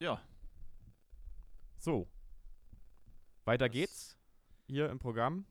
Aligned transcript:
Ja. 0.00 0.20
So. 1.78 2.08
Weiter 3.44 3.66
Das- 3.68 3.72
geht's. 3.72 4.16
Hier 4.66 4.88
im 4.88 4.98
Programm. 4.98 5.44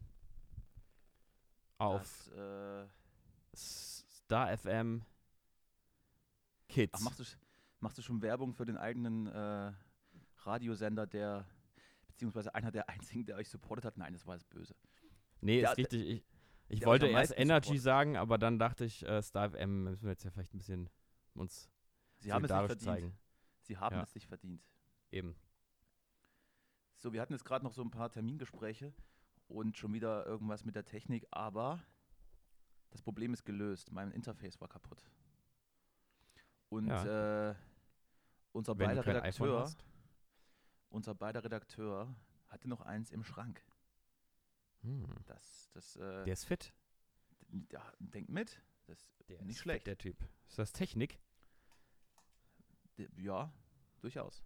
Auf 1.77 2.01
Das, 2.01 2.27
äh, 2.29 2.88
Star 3.56 4.51
FM 4.58 5.04
Kids. 6.67 6.93
ach, 6.96 7.01
machst, 7.01 7.20
du, 7.20 7.24
machst 7.80 7.98
du 7.98 8.02
schon 8.02 8.21
Werbung 8.21 8.54
für 8.54 8.66
den 8.66 8.77
eigenen 8.77 9.27
äh, 9.27 9.71
Radiosender, 10.43 11.07
der, 11.07 11.45
beziehungsweise 12.07 12.54
einer 12.55 12.71
der 12.71 12.89
einzigen, 12.89 13.25
der 13.25 13.38
euch 13.38 13.50
supportet 13.50 13.86
hat? 13.86 13.97
Nein, 13.97 14.13
das 14.13 14.25
war 14.25 14.36
jetzt 14.36 14.50
böse. 14.50 14.75
nee, 15.41 15.61
Ja, 15.61 15.71
ist 15.71 15.77
richtig. 15.77 16.02
Ich, 16.07 16.23
ich 16.70 16.79
der 16.79 16.88
wollte 16.88 17.07
erst 17.07 17.38
Energy 17.38 17.68
supportet. 17.68 17.84
sagen, 17.84 18.18
aber 18.18 18.38
dann 18.38 18.59
dachte 18.59 18.86
ich, 18.86 19.05
äh, 19.05 19.21
Star 19.21 19.50
FM 19.52 19.84
müssen 19.84 20.04
wir 20.04 20.11
jetzt 20.11 20.23
ja 20.23 20.31
vielleicht 20.31 20.54
ein 20.54 20.57
bisschen 20.59 20.89
uns 21.34 21.70
Sie 22.20 22.31
haben 22.34 22.43
es 22.43 22.52
nicht 22.52 22.57
verdient. 22.59 22.81
zeigen. 22.81 23.18
Sie 23.70 23.77
haben 23.77 23.95
Ja. 23.97 24.01
es 24.01 24.15
nicht 24.15 24.25
verdient. 24.25 24.67
Eben. 25.11 25.36
So, 26.96 27.14
wir 27.14 27.21
hatten 27.21 27.33
jetzt 27.33 27.46
gerade 27.46 27.64
noch 27.64 27.71
so 27.71 27.83
ein 27.83 27.92
paar 27.92 28.09
Termingespräche 28.09 28.95
und 29.47 29.78
schon 29.78 29.93
wieder 29.93 30.25
irgendwas 30.25 30.65
mit 30.65 30.73
der 30.73 30.86
Technik, 30.86 31.28
aber 31.29 31.79
das 32.90 33.04
Problem 33.04 33.32
ist 33.32 33.45
gelöst. 33.45 33.92
Mein 33.92 34.12
Interface 34.12 34.59
war 34.59 34.68
kaputt. 34.68 35.08
Und 36.70 36.90
äh, 36.90 37.54
unser 38.54 38.76
Wenn 38.80 38.88
beider 38.88 39.05
Redakteur, 39.05 39.72
unser 40.90 41.14
beider 41.14 41.44
Redakteur 41.44 42.16
hatte 42.48 42.67
noch 42.67 42.81
eins 42.81 43.12
im 43.12 43.23
Schrank. 43.23 43.64
Hm. 44.81 45.06
Das, 45.28 45.70
das, 45.73 45.95
äh, 45.98 46.23
Der 46.26 46.34
ist 46.34 46.45
fit. 46.45 46.73
ja, 47.72 47.94
denkt 48.00 48.31
mit. 48.31 48.59
Das 48.88 49.16
Der 49.28 49.44
nicht 49.44 49.58
ist 49.58 49.62
schlecht. 49.62 49.81
Fit, 49.81 49.88
der 49.88 49.98
Typ. 50.00 50.28
Ist 50.48 50.58
das 50.58 50.72
Technik? 50.72 51.20
Ja, 53.16 53.54
durchaus. 53.99 54.44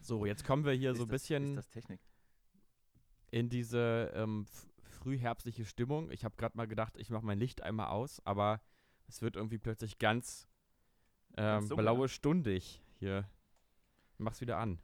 So, 0.00 0.24
jetzt 0.26 0.44
kommen 0.44 0.64
wir 0.64 0.72
hier 0.72 0.92
Ist 0.92 0.98
so 0.98 1.04
ein 1.04 1.08
bisschen 1.08 1.60
in 3.30 3.48
diese 3.48 4.10
ähm, 4.14 4.46
frühherbstliche 4.82 5.64
Stimmung. 5.64 6.10
Ich 6.10 6.24
habe 6.24 6.36
gerade 6.36 6.56
mal 6.56 6.66
gedacht, 6.66 6.96
ich 6.96 7.10
mache 7.10 7.24
mein 7.24 7.38
Licht 7.38 7.62
einmal 7.62 7.88
aus, 7.88 8.20
aber 8.26 8.60
es 9.08 9.22
wird 9.22 9.36
irgendwie 9.36 9.58
plötzlich 9.58 9.98
ganz, 9.98 10.48
ähm, 11.36 11.68
blaue 11.68 12.00
ne? 12.02 12.08
stundig 12.08 12.82
hier. 12.98 13.28
Mach's 14.18 14.40
wieder 14.40 14.58
an. 14.58 14.80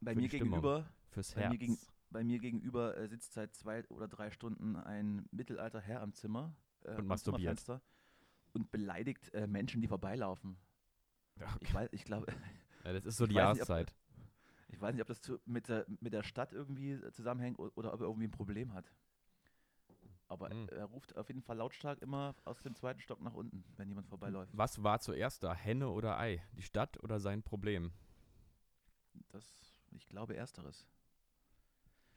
Bei 0.00 0.14
mir 0.14 0.28
Stimmung. 0.28 0.48
gegenüber 0.48 0.90
Fürs 1.10 1.32
Bei 1.34 1.42
mir 1.42 1.48
Herz. 1.48 1.58
gegen- 1.58 1.78
Bei 2.10 2.22
mir 2.24 2.38
gegenüber 2.38 2.96
äh, 2.96 3.08
sitzt 3.08 3.32
seit 3.32 3.54
zwei 3.54 3.84
oder 3.88 4.08
drei 4.08 4.30
Stunden 4.30 4.76
ein 4.76 5.26
mittelalter 5.30 5.80
Herr 5.80 6.02
am 6.02 6.12
Zimmer. 6.12 6.54
Äh, 6.84 6.92
am 6.92 7.06
masturbiert. 7.06 7.64
Und 8.52 8.70
beleidigt 8.70 9.32
äh, 9.34 9.46
Menschen, 9.46 9.80
die 9.80 9.88
vorbeilaufen. 9.88 10.56
Ich 11.60 11.72
weiß, 11.74 11.88
ich 11.92 12.04
glaube, 12.04 12.26
Ja, 12.84 12.92
das 12.92 13.04
ist 13.04 13.16
so 13.16 13.26
die 13.26 13.34
Jahreszeit. 13.34 13.94
ich 14.68 14.80
weiß 14.80 14.94
nicht, 14.94 15.02
ob 15.02 15.08
das 15.08 15.20
zu, 15.20 15.38
mit, 15.44 15.68
der, 15.68 15.84
mit 16.00 16.12
der 16.12 16.22
Stadt 16.22 16.52
irgendwie 16.52 17.00
zusammenhängt 17.12 17.58
oder 17.58 17.92
ob 17.92 18.00
er 18.00 18.06
irgendwie 18.06 18.28
ein 18.28 18.30
Problem 18.32 18.72
hat. 18.72 18.90
Aber 20.28 20.50
Hm. 20.50 20.68
er 20.70 20.84
ruft 20.86 21.16
auf 21.16 21.28
jeden 21.28 21.42
Fall 21.42 21.56
lautstark 21.56 22.02
immer 22.02 22.34
aus 22.44 22.60
dem 22.62 22.74
zweiten 22.74 23.00
Stock 23.00 23.20
nach 23.20 23.34
unten, 23.34 23.64
wenn 23.76 23.88
jemand 23.88 24.08
vorbeiläuft. 24.08 24.56
Was 24.56 24.82
war 24.82 24.98
zuerst 25.00 25.42
da? 25.44 25.54
Henne 25.54 25.88
oder 25.88 26.18
Ei? 26.18 26.42
Die 26.56 26.62
Stadt 26.62 27.00
oder 27.02 27.20
sein 27.20 27.42
Problem? 27.42 27.92
Das, 29.28 29.72
ich 29.92 30.08
glaube, 30.08 30.36
ersteres. 30.36 30.86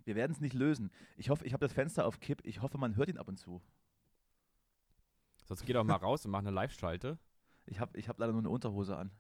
Wir 0.06 0.16
werden 0.16 0.31
es 0.31 0.39
nicht 0.42 0.54
lösen. 0.54 0.92
Ich 1.17 1.30
hoffe, 1.30 1.45
ich 1.45 1.54
habe 1.54 1.64
das 1.64 1.73
Fenster 1.73 2.06
auf 2.06 2.20
Kipp. 2.20 2.42
Ich 2.45 2.61
hoffe, 2.61 2.78
man 2.80 2.95
hört 2.95 3.09
ihn 3.09 3.17
ab 3.20 3.28
und 3.28 3.38
zu. 3.38 3.61
Sonst 5.45 5.66
geh 5.66 5.73
doch 5.73 5.83
mal 5.83 5.95
raus 5.95 6.26
und 6.26 6.31
mach 6.31 6.39
eine 6.39 6.52
Live-Schalte. 6.52 7.17
Ich 7.70 7.80
habe 7.80 7.98
ich 7.98 8.09
hab 8.09 8.20
leider 8.20 8.31
nur 8.34 8.42
eine 8.42 8.50
Unterhose 8.50 8.98
an. 8.98 9.12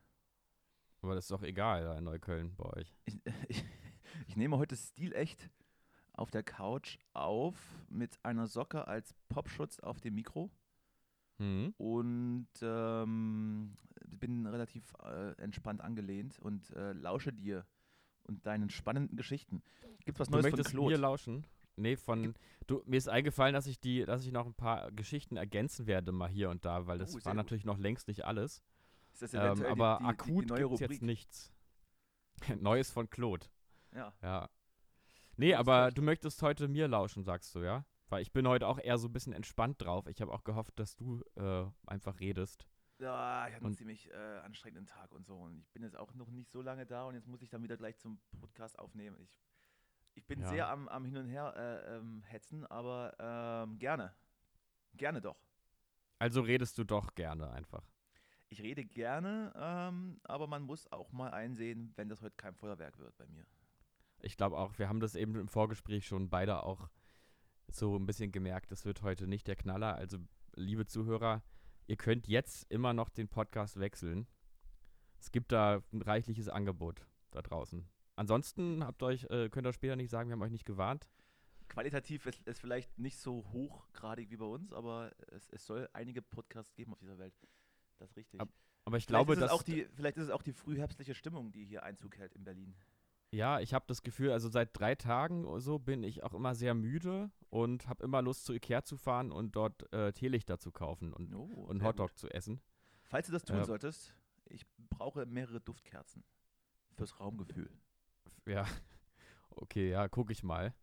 Aber 1.01 1.15
das 1.15 1.25
ist 1.25 1.31
doch 1.31 1.43
egal 1.43 1.83
da 1.83 1.97
in 1.97 2.03
Neukölln 2.03 2.55
bei 2.55 2.65
euch. 2.77 2.93
Ich, 3.05 3.17
ich, 3.47 3.63
ich 4.27 4.35
nehme 4.35 4.57
heute 4.57 4.75
stilecht 4.75 5.49
auf 6.13 6.31
der 6.31 6.43
Couch 6.43 6.97
auf 7.13 7.55
mit 7.89 8.17
einer 8.23 8.47
Socke 8.47 8.87
als 8.87 9.13
Popschutz 9.29 9.79
auf 9.79 9.99
dem 10.01 10.15
Mikro 10.15 10.49
Hm? 11.37 11.73
und 11.77 12.49
ähm, 12.61 13.77
bin 14.07 14.45
relativ 14.45 14.93
äh, 15.01 15.31
entspannt 15.41 15.79
angelehnt 15.79 16.37
und 16.39 16.69
äh, 16.71 16.91
lausche 16.91 17.31
dir 17.31 17.65
und 18.23 18.45
deinen 18.45 18.69
spannenden 18.69 19.15
Geschichten. 19.15 19.63
Gibt 20.03 20.19
was 20.19 20.27
Du 20.27 20.33
Neues 20.33 20.49
von 20.49 20.61
Claude? 20.63 20.95
mir 20.95 20.97
lauschen? 20.97 21.45
Nee, 21.79 21.95
von. 21.95 22.33
Du, 22.67 22.83
mir 22.85 22.97
ist 22.97 23.09
eingefallen, 23.09 23.53
dass 23.53 23.65
ich 23.67 23.79
die, 23.79 24.05
dass 24.05 24.23
ich 24.25 24.31
noch 24.31 24.45
ein 24.45 24.53
paar 24.53 24.91
Geschichten 24.91 25.37
ergänzen 25.37 25.87
werde, 25.87 26.11
mal 26.11 26.29
hier 26.29 26.49
und 26.49 26.65
da, 26.65 26.85
weil 26.87 26.97
das 26.99 27.11
Oh, 27.11 27.15
war 27.25 27.33
gut. 27.33 27.35
natürlich 27.35 27.65
noch 27.65 27.77
längst 27.77 28.07
nicht 28.07 28.25
alles. 28.25 28.63
Ist 29.13 29.21
das 29.23 29.33
Ähm, 29.33 29.65
aber 29.65 29.97
die, 29.99 30.03
die, 30.03 30.09
akut 30.09 30.49
die, 30.51 30.53
gibt's 30.55 30.79
jetzt 30.79 31.01
nichts. 31.01 31.53
Neues 32.59 32.91
von 32.91 33.09
Claude. 33.09 33.47
Ja. 33.93 34.13
Ja. 34.21 34.49
Nee, 35.35 35.55
aber 35.55 35.91
du 35.91 36.01
möchtest 36.01 36.41
heute 36.41 36.67
mir 36.67 36.87
lauschen, 36.87 37.23
sagst 37.23 37.55
du, 37.55 37.61
ja? 37.61 37.85
Weil 38.09 38.21
ich 38.21 38.31
bin 38.33 38.47
heute 38.47 38.67
auch 38.67 38.79
eher 38.79 38.97
so 38.97 39.07
ein 39.07 39.13
bisschen 39.13 39.33
entspannt 39.33 39.81
drauf. 39.81 40.07
Ich 40.07 40.21
habe 40.21 40.31
auch 40.31 40.43
gehofft, 40.43 40.77
dass 40.79 40.95
du 40.95 41.23
äh, 41.35 41.65
einfach 41.87 42.19
redest. 42.19 42.67
Ja, 42.99 43.47
ich 43.47 43.55
hatte 43.55 43.65
einen 43.65 43.75
ziemlich 43.75 44.11
äh, 44.11 44.39
anstrengenden 44.43 44.85
Tag 44.85 45.11
und 45.13 45.25
so. 45.25 45.37
Und 45.37 45.59
ich 45.61 45.71
bin 45.71 45.83
jetzt 45.83 45.95
auch 45.95 46.13
noch 46.15 46.29
nicht 46.29 46.51
so 46.51 46.61
lange 46.61 46.85
da 46.85 47.05
und 47.05 47.15
jetzt 47.15 47.27
muss 47.27 47.41
ich 47.41 47.49
dann 47.49 47.63
wieder 47.63 47.77
gleich 47.77 47.97
zum 47.97 48.19
Podcast 48.41 48.77
aufnehmen. 48.77 49.15
Ich, 49.21 49.33
ich 50.19 50.27
bin 50.27 50.41
Ja. 50.41 50.47
sehr 50.49 50.67
am, 50.69 50.87
am 50.89 51.05
Hin 51.05 51.15
und 51.17 51.27
Her 51.29 51.53
äh, 51.55 51.95
ähm, 51.95 52.23
hetzen, 52.23 52.65
aber 52.67 53.15
ähm, 53.19 53.79
gerne. 53.79 54.13
Gerne 54.95 55.21
doch. 55.21 55.37
Also 56.19 56.41
redest 56.41 56.77
du 56.77 56.83
doch 56.83 57.15
gerne 57.15 57.49
einfach. 57.51 57.89
Ich 58.49 58.61
rede 58.61 58.83
gerne, 58.83 59.53
ähm, 59.55 60.19
aber 60.23 60.47
man 60.47 60.63
muss 60.63 60.91
auch 60.91 61.11
mal 61.13 61.31
einsehen, 61.31 61.93
wenn 61.95 62.09
das 62.09 62.21
heute 62.21 62.35
kein 62.35 62.55
Feuerwerk 62.55 62.97
wird 62.99 63.15
bei 63.17 63.27
mir. 63.27 63.45
Ich 64.21 64.35
glaube 64.35 64.57
auch, 64.57 64.77
wir 64.77 64.89
haben 64.89 64.99
das 64.99 65.15
eben 65.15 65.35
im 65.35 65.47
Vorgespräch 65.47 66.05
schon 66.05 66.29
beide 66.29 66.63
auch 66.63 66.89
so 67.67 67.95
ein 67.95 68.05
bisschen 68.05 68.31
gemerkt, 68.31 68.71
das 68.71 68.83
wird 68.83 69.01
heute 69.03 69.27
nicht 69.27 69.47
der 69.47 69.55
Knaller. 69.55 69.95
Also, 69.95 70.17
liebe 70.55 70.85
Zuhörer, 70.85 71.43
ihr 71.87 71.95
könnt 71.95 72.27
jetzt 72.27 72.69
immer 72.69 72.93
noch 72.93 73.07
den 73.09 73.29
Podcast 73.29 73.79
wechseln. 73.79 74.27
Es 75.19 75.31
gibt 75.31 75.51
da 75.53 75.81
ein 75.93 76.01
reichliches 76.01 76.49
Angebot 76.49 77.05
da 77.31 77.41
draußen. 77.41 77.87
Ansonsten 78.19 78.83
habt 78.83 79.01
euch, 79.01 79.23
äh, 79.29 79.47
könnt 79.49 79.65
ihr 79.65 79.71
später 79.71 79.95
nicht 79.95 80.09
sagen, 80.09 80.27
wir 80.27 80.33
haben 80.33 80.41
euch 80.41 80.51
nicht 80.51 80.65
gewarnt. 80.65 81.07
Qualitativ 81.69 82.25
ist 82.25 82.41
es 82.45 82.59
vielleicht 82.59 82.99
nicht 82.99 83.17
so 83.17 83.45
hochgradig 83.53 84.29
wie 84.29 84.35
bei 84.35 84.45
uns, 84.45 84.73
aber 84.73 85.13
es, 85.31 85.47
es 85.51 85.65
soll 85.65 85.87
einige 85.93 86.21
Podcasts 86.21 86.75
geben 86.75 86.91
auf 86.91 86.99
dieser 86.99 87.17
Welt. 87.17 87.33
Das 87.97 88.09
ist 88.09 88.17
richtig. 88.17 88.41
Ab- 88.41 88.49
Aber 88.83 88.97
ich 88.97 89.05
vielleicht, 89.05 89.25
glaube, 89.25 89.33
ist 89.33 89.37
es 89.39 89.43
dass 89.45 89.51
auch 89.51 89.63
die, 89.63 89.85
vielleicht 89.93 90.17
ist 90.17 90.23
es 90.25 90.29
auch 90.31 90.41
die 90.41 90.51
frühherbstliche 90.51 91.15
Stimmung, 91.15 91.53
die 91.53 91.63
hier 91.63 91.83
Einzug 91.83 92.17
hält 92.17 92.33
in 92.33 92.43
Berlin. 92.43 92.75
Ja, 93.31 93.61
ich 93.61 93.73
habe 93.73 93.85
das 93.87 94.03
Gefühl, 94.03 94.31
also 94.33 94.49
seit 94.49 94.77
drei 94.77 94.95
Tagen 94.95 95.45
oder 95.45 95.61
so 95.61 95.79
bin 95.79 96.03
ich 96.03 96.21
auch 96.23 96.33
immer 96.33 96.55
sehr 96.55 96.73
müde 96.73 97.31
und 97.49 97.87
habe 97.87 98.03
immer 98.03 98.21
Lust 98.21 98.43
zu 98.43 98.51
Ikea 98.53 98.83
zu 98.83 98.97
fahren 98.97 99.31
und 99.31 99.55
dort 99.55 99.93
äh, 99.93 100.11
Teelichter 100.11 100.57
zu 100.59 100.73
kaufen 100.73 101.13
und, 101.13 101.33
Oh, 101.33 101.43
und 101.43 101.83
Hotdog 101.83 102.09
gut. 102.09 102.17
zu 102.17 102.27
essen. 102.29 102.59
Falls 103.03 103.27
du 103.27 103.31
das 103.31 103.45
tun 103.45 103.55
Ja. 103.57 103.63
solltest, 103.63 104.13
ich 104.45 104.65
brauche 104.89 105.25
mehrere 105.25 105.61
Duftkerzen 105.61 106.25
fürs 106.95 107.17
Raumgefühl. 107.21 107.71
Ja, 108.49 108.65
okay, 109.51 109.89
ja, 109.91 110.07
gucke 110.07 110.31
ich 110.33 110.43
mal. 110.43 110.73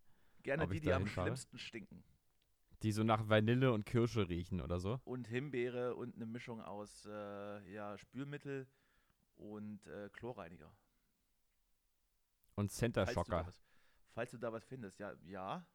Gerne 0.42 0.68
die, 0.68 0.80
die 0.80 0.92
am 0.92 1.02
hinfahre? 1.02 1.26
schlimmsten 1.26 1.58
stinken. 1.58 2.04
Die 2.82 2.92
so 2.92 3.02
nach 3.02 3.28
Vanille 3.28 3.72
und 3.72 3.84
Kirsche 3.86 4.28
riechen 4.28 4.60
oder 4.60 4.78
so. 4.78 5.00
Und 5.04 5.26
Himbeere 5.26 5.96
und 5.96 6.14
eine 6.14 6.26
Mischung 6.26 6.60
aus 6.60 7.06
äh, 7.06 7.72
ja, 7.72 7.96
Spülmittel 7.98 8.68
und 9.34 9.86
äh, 9.86 10.08
Chlorreiniger. 10.10 10.70
Und 12.54 12.70
Center 12.70 13.04
Falls 13.06 13.14
du, 13.24 13.30
da 13.30 13.38
Shocker. 13.38 13.46
was, 13.48 13.64
falls 14.12 14.30
du 14.30 14.38
da 14.38 14.52
was 14.52 14.64
findest, 14.64 14.98
ja, 14.98 15.14
ja. 15.24 15.66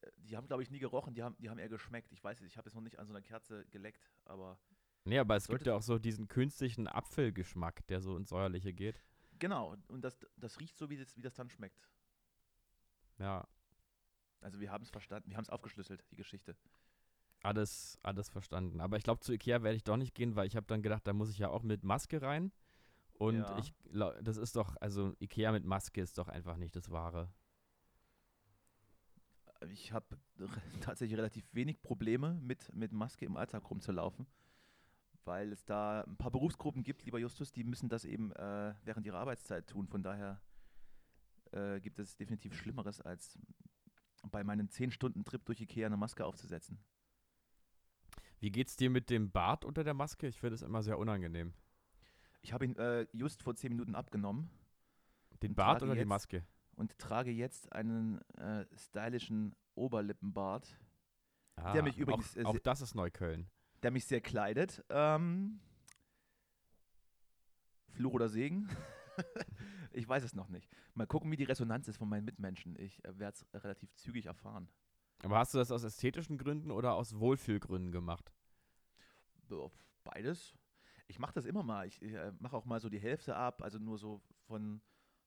Äh, 0.00 0.10
Die 0.18 0.36
haben, 0.36 0.46
glaube 0.46 0.62
ich, 0.62 0.70
nie 0.70 0.78
gerochen, 0.78 1.14
die 1.14 1.22
haben, 1.22 1.36
die 1.38 1.48
haben 1.48 1.58
eher 1.58 1.68
geschmeckt. 1.68 2.12
Ich 2.12 2.22
weiß 2.22 2.40
es, 2.40 2.46
ich 2.46 2.56
habe 2.56 2.68
jetzt 2.68 2.74
noch 2.74 2.82
nicht 2.82 2.98
an 2.98 3.06
so 3.06 3.12
einer 3.12 3.22
Kerze 3.22 3.64
geleckt, 3.66 4.10
aber 4.24 4.58
Nee, 5.04 5.18
aber 5.18 5.36
es 5.36 5.48
gibt 5.48 5.64
ja 5.66 5.74
auch 5.74 5.82
so 5.82 5.98
diesen 5.98 6.28
künstlichen 6.28 6.86
Apfelgeschmack, 6.86 7.86
der 7.86 8.00
so 8.00 8.16
ins 8.16 8.28
Säuerliche 8.28 8.74
geht. 8.74 9.00
Genau. 9.38 9.76
Und 9.88 10.02
das, 10.02 10.18
das 10.36 10.58
riecht 10.60 10.76
so, 10.78 10.88
wie 10.90 10.96
das, 10.96 11.16
wie 11.16 11.22
das 11.22 11.34
dann 11.34 11.48
schmeckt. 11.50 11.88
Ja, 13.18 13.46
Also 14.40 14.60
wir 14.60 14.70
haben 14.70 14.82
es 14.84 14.90
verstanden, 14.90 15.30
wir 15.30 15.36
haben 15.36 15.44
es 15.44 15.50
aufgeschlüsselt, 15.50 16.04
die 16.10 16.16
Geschichte. 16.16 16.56
alles, 17.42 17.98
alles 18.02 18.28
verstanden. 18.28 18.80
Aber 18.80 18.96
ich 18.96 19.04
glaube, 19.04 19.20
zu 19.20 19.32
Ikea 19.32 19.62
werde 19.62 19.76
ich 19.76 19.84
doch 19.84 19.96
nicht 19.96 20.14
gehen, 20.14 20.36
weil 20.36 20.46
ich 20.46 20.56
habe 20.56 20.66
dann 20.66 20.82
gedacht, 20.82 21.06
da 21.06 21.12
muss 21.12 21.30
ich 21.30 21.38
ja 21.38 21.48
auch 21.48 21.62
mit 21.62 21.84
Maske 21.84 22.20
rein. 22.22 22.52
Und 23.14 23.34
Ja. 23.34 23.58
ich 23.58 23.74
das 24.22 24.36
ist 24.36 24.54
doch, 24.56 24.76
also 24.80 25.14
Ikea 25.20 25.50
mit 25.52 25.64
Maske 25.64 26.00
ist 26.00 26.18
doch 26.18 26.28
einfach 26.28 26.56
nicht 26.56 26.76
das 26.76 26.90
Wahre. 26.90 27.32
Ich 29.70 29.92
habe 29.92 30.18
tatsächlich 30.80 31.18
relativ 31.18 31.52
wenig 31.52 31.80
Probleme 31.82 32.34
mit, 32.34 32.72
mit 32.74 32.92
Maske 32.92 33.24
im 33.24 33.36
Alltag 33.36 33.68
rumzulaufen, 33.68 34.26
weil 35.28 35.52
es 35.52 35.64
da 35.64 36.00
ein 36.02 36.16
paar 36.16 36.30
Berufsgruppen 36.32 36.82
gibt, 36.82 37.04
lieber 37.04 37.18
Justus, 37.20 37.52
die 37.52 37.62
müssen 37.62 37.88
das 37.88 38.04
eben 38.04 38.32
äh, 38.32 38.74
während 38.82 39.06
ihrer 39.06 39.18
Arbeitszeit 39.18 39.68
tun. 39.68 39.86
Von 39.86 40.02
daher 40.02 40.40
äh, 41.52 41.78
gibt 41.80 41.98
es 42.00 42.16
definitiv 42.16 42.54
Schlimmeres, 42.56 43.00
als 43.00 43.38
bei 44.30 44.42
meinem 44.42 44.66
10-Stunden-Trip 44.66 45.44
durch 45.44 45.60
Ikea 45.60 45.86
eine 45.86 45.96
Maske 45.96 46.24
aufzusetzen. 46.26 46.78
Wie 48.40 48.50
geht's 48.50 48.76
dir 48.76 48.90
mit 48.90 49.10
dem 49.10 49.30
Bart 49.30 49.64
unter 49.64 49.84
der 49.84 49.94
Maske? 49.94 50.26
Ich 50.28 50.40
finde 50.40 50.54
es 50.54 50.62
immer 50.62 50.82
sehr 50.82 50.98
unangenehm. 50.98 51.52
Ich 52.40 52.52
habe 52.52 52.64
ihn 52.64 52.76
äh, 52.76 53.06
just 53.12 53.42
vor 53.42 53.54
zehn 53.54 53.72
Minuten 53.72 53.94
abgenommen 53.94 54.50
Den 55.42 55.54
Bart 55.54 55.82
oder 55.82 55.92
die 55.94 56.00
jetzt- 56.00 56.08
Maske? 56.08 56.44
und 56.76 56.96
trage 56.98 57.30
jetzt 57.32 57.72
einen 57.72 58.20
äh, 58.36 58.64
stylischen 58.76 59.54
Oberlippenbart, 59.74 60.78
Ah, 61.56 61.72
der 61.72 61.82
mich 61.82 61.98
übrigens, 61.98 62.36
äh, 62.36 62.44
Auch, 62.44 62.50
auch 62.50 62.54
se- 62.54 62.60
das 62.62 62.80
ist 62.80 62.94
Neukölln. 62.94 63.50
Der 63.82 63.90
mich 63.90 64.06
sehr 64.06 64.20
kleidet. 64.20 64.84
Ähm, 64.90 65.60
Fluch 67.90 68.12
oder 68.14 68.28
Segen? 68.28 68.68
ich 69.92 70.08
weiß 70.08 70.22
es 70.24 70.34
noch 70.34 70.48
nicht. 70.48 70.70
Mal 70.94 71.06
gucken, 71.06 71.30
wie 71.30 71.36
die 71.36 71.44
Resonanz 71.44 71.88
ist 71.88 71.96
von 71.96 72.08
meinen 72.08 72.24
Mitmenschen. 72.24 72.76
Ich 72.78 73.04
äh, 73.04 73.18
werde 73.18 73.36
es 73.52 73.62
relativ 73.62 73.94
zügig 73.94 74.26
erfahren. 74.26 74.68
Aber 75.22 75.38
hast 75.38 75.52
du 75.54 75.58
das 75.58 75.72
aus 75.72 75.82
ästhetischen 75.82 76.38
Gründen 76.38 76.70
oder 76.70 76.94
aus 76.94 77.18
Wohlfühlgründen 77.18 77.90
gemacht? 77.90 78.32
Beides. 80.04 80.54
Ich 81.06 81.18
mache 81.18 81.32
das 81.32 81.44
immer 81.46 81.62
mal. 81.62 81.86
Ich, 81.86 82.00
äh, 82.02 82.32
mache 82.38 82.56
auch 82.56 82.66
mal 82.66 82.80
so 82.80 82.88
die 82.88 83.00
Hälfte 83.00 83.34
ab, 83.34 83.62
also 83.62 83.78
nur 83.78 83.98
so 83.98 84.20
von, 84.46 84.80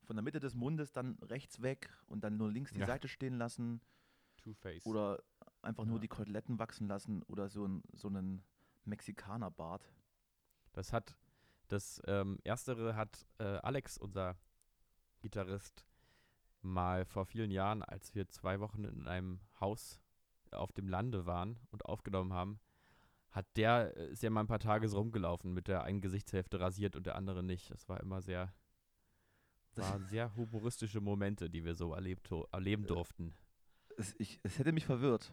von 0.04 0.16
der 0.16 0.24
Mitte 0.24 0.40
des 0.40 0.54
Mundes 0.56 0.92
dann 0.92 1.18
rechts 1.24 1.62
weg 1.62 1.90
und 2.06 2.24
dann 2.24 2.38
nur 2.38 2.52
links 2.52 2.72
die 2.72 2.80
Ja. 2.80 2.86
Seite 2.86 3.08
stehen 3.08 3.38
lassen 3.38 3.82
Two-Face. 4.38 4.86
oder 4.86 5.22
einfach 5.62 5.86
nur 5.86 5.98
Ja. 5.98 6.02
die 6.02 6.08
Koteletten 6.08 6.60
wachsen 6.60 6.88
lassen 6.88 7.24
oder 7.24 7.50
so, 7.50 7.66
ein, 7.66 7.84
so 7.94 8.08
einen 8.08 8.44
Mexikanerbart. 8.86 9.92
Das 10.74 10.94
hat, 10.94 11.16
das 11.68 12.02
ähm, 12.06 12.40
Erstere 12.44 12.96
hat 12.96 13.26
äh, 13.40 13.44
Alex, 13.44 13.98
unser 13.98 14.38
Gitarrist, 15.22 15.86
mal 16.62 17.06
vor 17.06 17.26
vielen 17.26 17.52
Jahren, 17.52 17.84
als 17.84 18.14
wir 18.16 18.30
zwei 18.30 18.60
Wochen 18.60 18.84
in 18.86 19.08
einem 19.08 19.40
Haus 19.60 20.00
auf 20.52 20.72
dem 20.72 20.88
Lande 20.88 21.26
waren 21.26 21.60
und 21.72 21.86
aufgenommen 21.86 22.34
haben, 22.34 22.60
hat 23.32 23.46
der, 23.56 23.96
äh, 23.98 24.12
ist 24.12 24.24
ja 24.24 24.30
mal 24.30 24.42
ein 24.42 24.48
paar 24.48 24.60
Tage 24.60 24.88
so 24.88 24.98
rumgelaufen, 24.98 25.54
mit 25.54 25.68
der 25.68 25.84
einen 25.84 26.02
Gesichtshälfte 26.02 26.60
rasiert 26.60 26.96
und 26.96 27.06
der 27.06 27.16
andere 27.16 27.44
nicht. 27.44 27.70
Das 27.72 27.88
war 27.88 28.00
immer 28.02 28.22
sehr, 28.22 28.54
waren 29.76 30.06
sehr 30.08 30.36
humoristische 30.36 31.02
Momente, 31.02 31.50
die 31.50 31.64
wir 31.64 31.76
so 31.76 31.94
erlebt, 31.94 32.30
erleben 32.52 32.86
durften. 32.86 33.34
Es, 33.98 34.16
ich, 34.20 34.40
es 34.44 34.58
hätte 34.60 34.72
mich 34.72 34.86
verwirrt. 34.86 35.32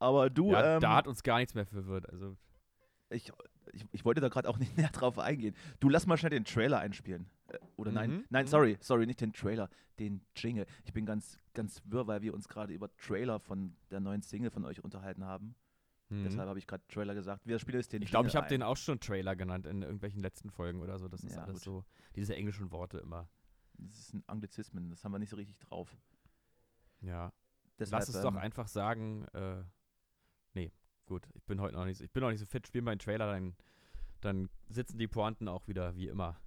Aber 0.00 0.28
du, 0.30 0.50
ja, 0.52 0.74
ähm, 0.76 0.80
da 0.80 0.96
hat 0.96 1.06
uns 1.06 1.22
gar 1.22 1.38
nichts 1.38 1.54
mehr 1.54 1.66
verwirrt. 1.66 2.08
Also, 2.10 2.36
ich, 3.10 3.30
ich, 3.72 3.84
ich 3.92 4.04
wollte 4.04 4.20
da 4.20 4.28
gerade 4.28 4.48
auch 4.48 4.58
nicht 4.58 4.76
näher 4.76 4.88
drauf 4.88 5.18
eingehen. 5.18 5.54
Du 5.78 5.88
lass 5.88 6.06
mal 6.06 6.16
schnell 6.16 6.30
den 6.30 6.44
Trailer 6.44 6.78
einspielen. 6.80 7.30
Äh, 7.48 7.58
Oder 7.76 7.92
nein, 7.92 8.10
Mhm, 8.10 8.24
nein, 8.30 8.44
mhm. 8.46 8.48
sorry, 8.48 8.76
sorry, 8.80 9.06
nicht 9.06 9.20
den 9.20 9.32
Trailer, 9.32 9.68
den 9.98 10.22
Jingle. 10.34 10.66
Ich 10.84 10.92
bin 10.92 11.06
ganz, 11.06 11.38
ganz 11.54 11.82
wirr, 11.84 12.06
weil 12.06 12.22
wir 12.22 12.34
uns 12.34 12.48
gerade 12.48 12.72
über 12.72 12.94
Trailer 12.96 13.38
von 13.38 13.76
der 13.90 14.00
neuen 14.00 14.22
Single 14.22 14.50
von 14.50 14.64
euch 14.64 14.82
unterhalten 14.82 15.24
haben. 15.24 15.54
mhm. 16.08 16.24
Deshalb 16.24 16.48
habe 16.48 16.58
ich 16.58 16.66
gerade 16.66 16.82
Trailer 16.88 17.14
gesagt. 17.14 17.46
Wir 17.46 17.58
spielen 17.58 17.78
jetzt 17.78 17.92
den 17.92 18.02
Ich 18.02 18.10
glaube, 18.10 18.28
ich 18.28 18.36
habe 18.36 18.48
den 18.48 18.62
auch 18.62 18.76
schon 18.76 18.98
Trailer 19.00 19.36
genannt 19.36 19.66
in 19.66 19.82
irgendwelchen 19.82 20.20
letzten 20.22 20.50
Folgen 20.50 20.80
oder 20.80 20.98
so. 20.98 21.08
Das 21.08 21.22
ist 21.22 21.36
Ja, 21.36 21.42
alles 21.42 21.56
gut. 21.56 21.62
so, 21.62 21.84
diese 22.16 22.34
englischen 22.36 22.70
Worte 22.70 22.98
immer. 22.98 23.28
Das 23.74 23.98
ist 23.98 24.14
ein 24.14 24.22
Anglizismen, 24.26 24.90
das 24.90 25.04
haben 25.04 25.12
wir 25.12 25.18
nicht 25.18 25.30
so 25.30 25.36
richtig 25.36 25.58
drauf. 25.58 25.94
Ja. 27.00 27.32
Deshalb, 27.78 28.00
Lass 28.00 28.08
es 28.14 28.20
doch 28.20 28.32
ähm, 28.32 28.36
einfach 28.38 28.68
sagen, 28.68 29.24
äh, 29.32 29.62
gut, 31.10 31.28
ich 31.34 31.44
bin 31.44 31.60
heute 31.60 31.74
noch 31.74 31.84
nicht 31.84 31.98
so, 31.98 32.04
ich 32.04 32.12
bin 32.12 32.22
noch 32.22 32.30
nicht 32.30 32.38
so 32.38 32.46
fit, 32.46 32.66
spiel 32.66 32.82
mal 32.82 32.92
einen 32.92 33.00
Trailer, 33.00 33.26
dann, 33.32 33.56
dann 34.20 34.48
sitzen 34.68 34.96
die 34.96 35.08
Pointen 35.08 35.48
auch 35.48 35.66
wieder 35.66 35.96
wie 35.96 36.06
immer. 36.06 36.40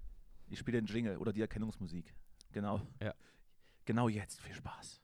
Ich 0.50 0.57
spiele 0.57 0.81
den 0.81 0.88
Jingle 0.88 1.18
oder 1.18 1.33
die 1.33 1.42
Erkennungsmusik. 1.42 2.15
Genau. 2.54 2.81
Ja. 3.01 3.13
Genau 3.86 4.07
jetzt. 4.07 4.39
Viel 4.42 4.56
Spaß. 4.56 5.01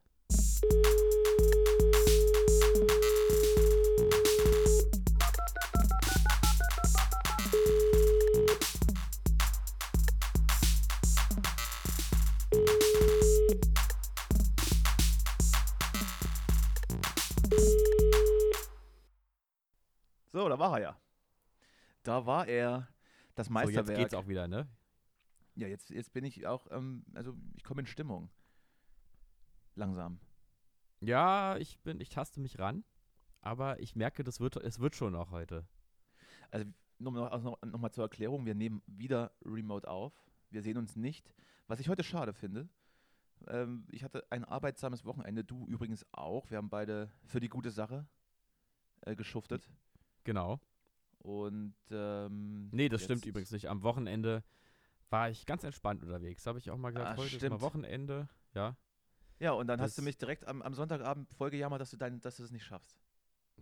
So, 20.40 20.48
da 20.48 20.58
war 20.58 20.78
er 20.78 20.82
ja. 20.82 20.98
Da 22.04 22.26
war 22.26 22.48
er. 22.48 22.88
Das 23.36 23.48
So, 23.48 23.54
Meisterwerk. 23.54 23.90
jetzt 23.90 23.98
geht's 23.98 24.14
auch 24.14 24.30
wieder, 24.30 24.48
ne? 24.48 24.70
Ja, 25.56 25.68
jetzt, 25.68 25.90
jetzt 25.90 26.14
bin 26.14 26.24
ich 26.24 26.48
auch, 26.48 26.66
ähm, 26.72 27.04
also 27.14 27.36
ich 27.58 27.64
komme 27.66 27.82
in 27.82 27.88
Stimmung. 27.88 28.30
Langsam. 29.76 30.18
Ja, 31.02 31.58
ich 31.58 31.78
bin, 31.82 32.00
ich 32.00 32.08
taste 32.08 32.40
mich 32.40 32.58
ran, 32.58 32.86
aber 33.42 33.82
ich 33.82 33.98
merke, 33.98 34.24
das 34.24 34.40
wird, 34.40 34.56
es 34.56 34.80
wird 34.80 34.96
schon 34.96 35.14
auch 35.14 35.32
heute. 35.32 35.68
Also 36.52 36.66
nur 37.00 37.12
noch, 37.12 37.32
also 37.34 37.50
noch, 37.50 37.62
noch 37.62 37.80
mal 37.80 37.92
zur 37.92 38.06
Erklärung, 38.06 38.46
wir 38.46 38.56
nehmen 38.56 38.82
wieder 38.88 39.34
remote 39.44 39.90
auf. 39.90 40.14
Wir 40.52 40.62
sehen 40.62 40.78
uns 40.78 40.96
nicht, 40.96 41.34
was 41.68 41.82
ich 41.82 41.90
heute 41.90 42.06
schade 42.06 42.32
finde. 42.32 42.70
Ähm, 43.48 43.86
ich 43.92 44.06
hatte 44.06 44.26
ein 44.32 44.46
arbeitsames 44.46 45.04
Wochenende, 45.04 45.44
du 45.44 45.68
übrigens 45.68 46.06
auch. 46.14 46.50
Wir 46.50 46.60
haben 46.60 46.70
beide 46.70 47.12
für 47.26 47.42
die 47.42 47.50
gute 47.50 47.72
Sache 47.72 48.08
äh, 49.02 49.18
geschuftet. 49.18 49.70
Genau. 50.30 50.60
Und 51.18 51.74
ähm, 51.90 52.70
Nee, 52.72 52.88
das 52.88 53.04
stimmt 53.04 53.22
jetzt- 53.26 53.30
übrigens 53.30 53.50
nicht. 53.52 53.68
Am 53.68 53.82
Wochenende 53.82 54.44
war 55.10 55.32
ich 55.32 55.48
ganz 55.48 55.64
entspannt 55.64 56.04
unterwegs. 56.04 56.46
Habe 56.46 56.60
ich 56.60 56.70
auch 56.70 56.78
mal 56.78 56.92
gesagt, 56.92 57.10
Ah, 57.10 57.18
heute 57.18 57.30
ist 57.36 57.36
stimmt. 57.38 57.54
mal 57.56 57.62
Wochenende. 57.62 58.30
Ja, 58.54 58.78
Ja, 59.40 59.54
und 59.54 59.66
dann 59.68 59.82
hast 59.82 59.98
du 59.98 60.02
Das- 60.02 60.06
mich 60.06 60.18
direkt 60.18 60.46
am, 60.48 60.62
am 60.62 60.76
Sonntagabend 60.76 61.34
vollgejammert, 61.34 61.82
dass 61.82 61.90
du, 61.90 61.98
dein, 61.98 62.22
dass 62.22 62.36
du 62.38 62.44
es 62.44 62.52
nicht 62.52 62.64
schaffst. 62.64 63.02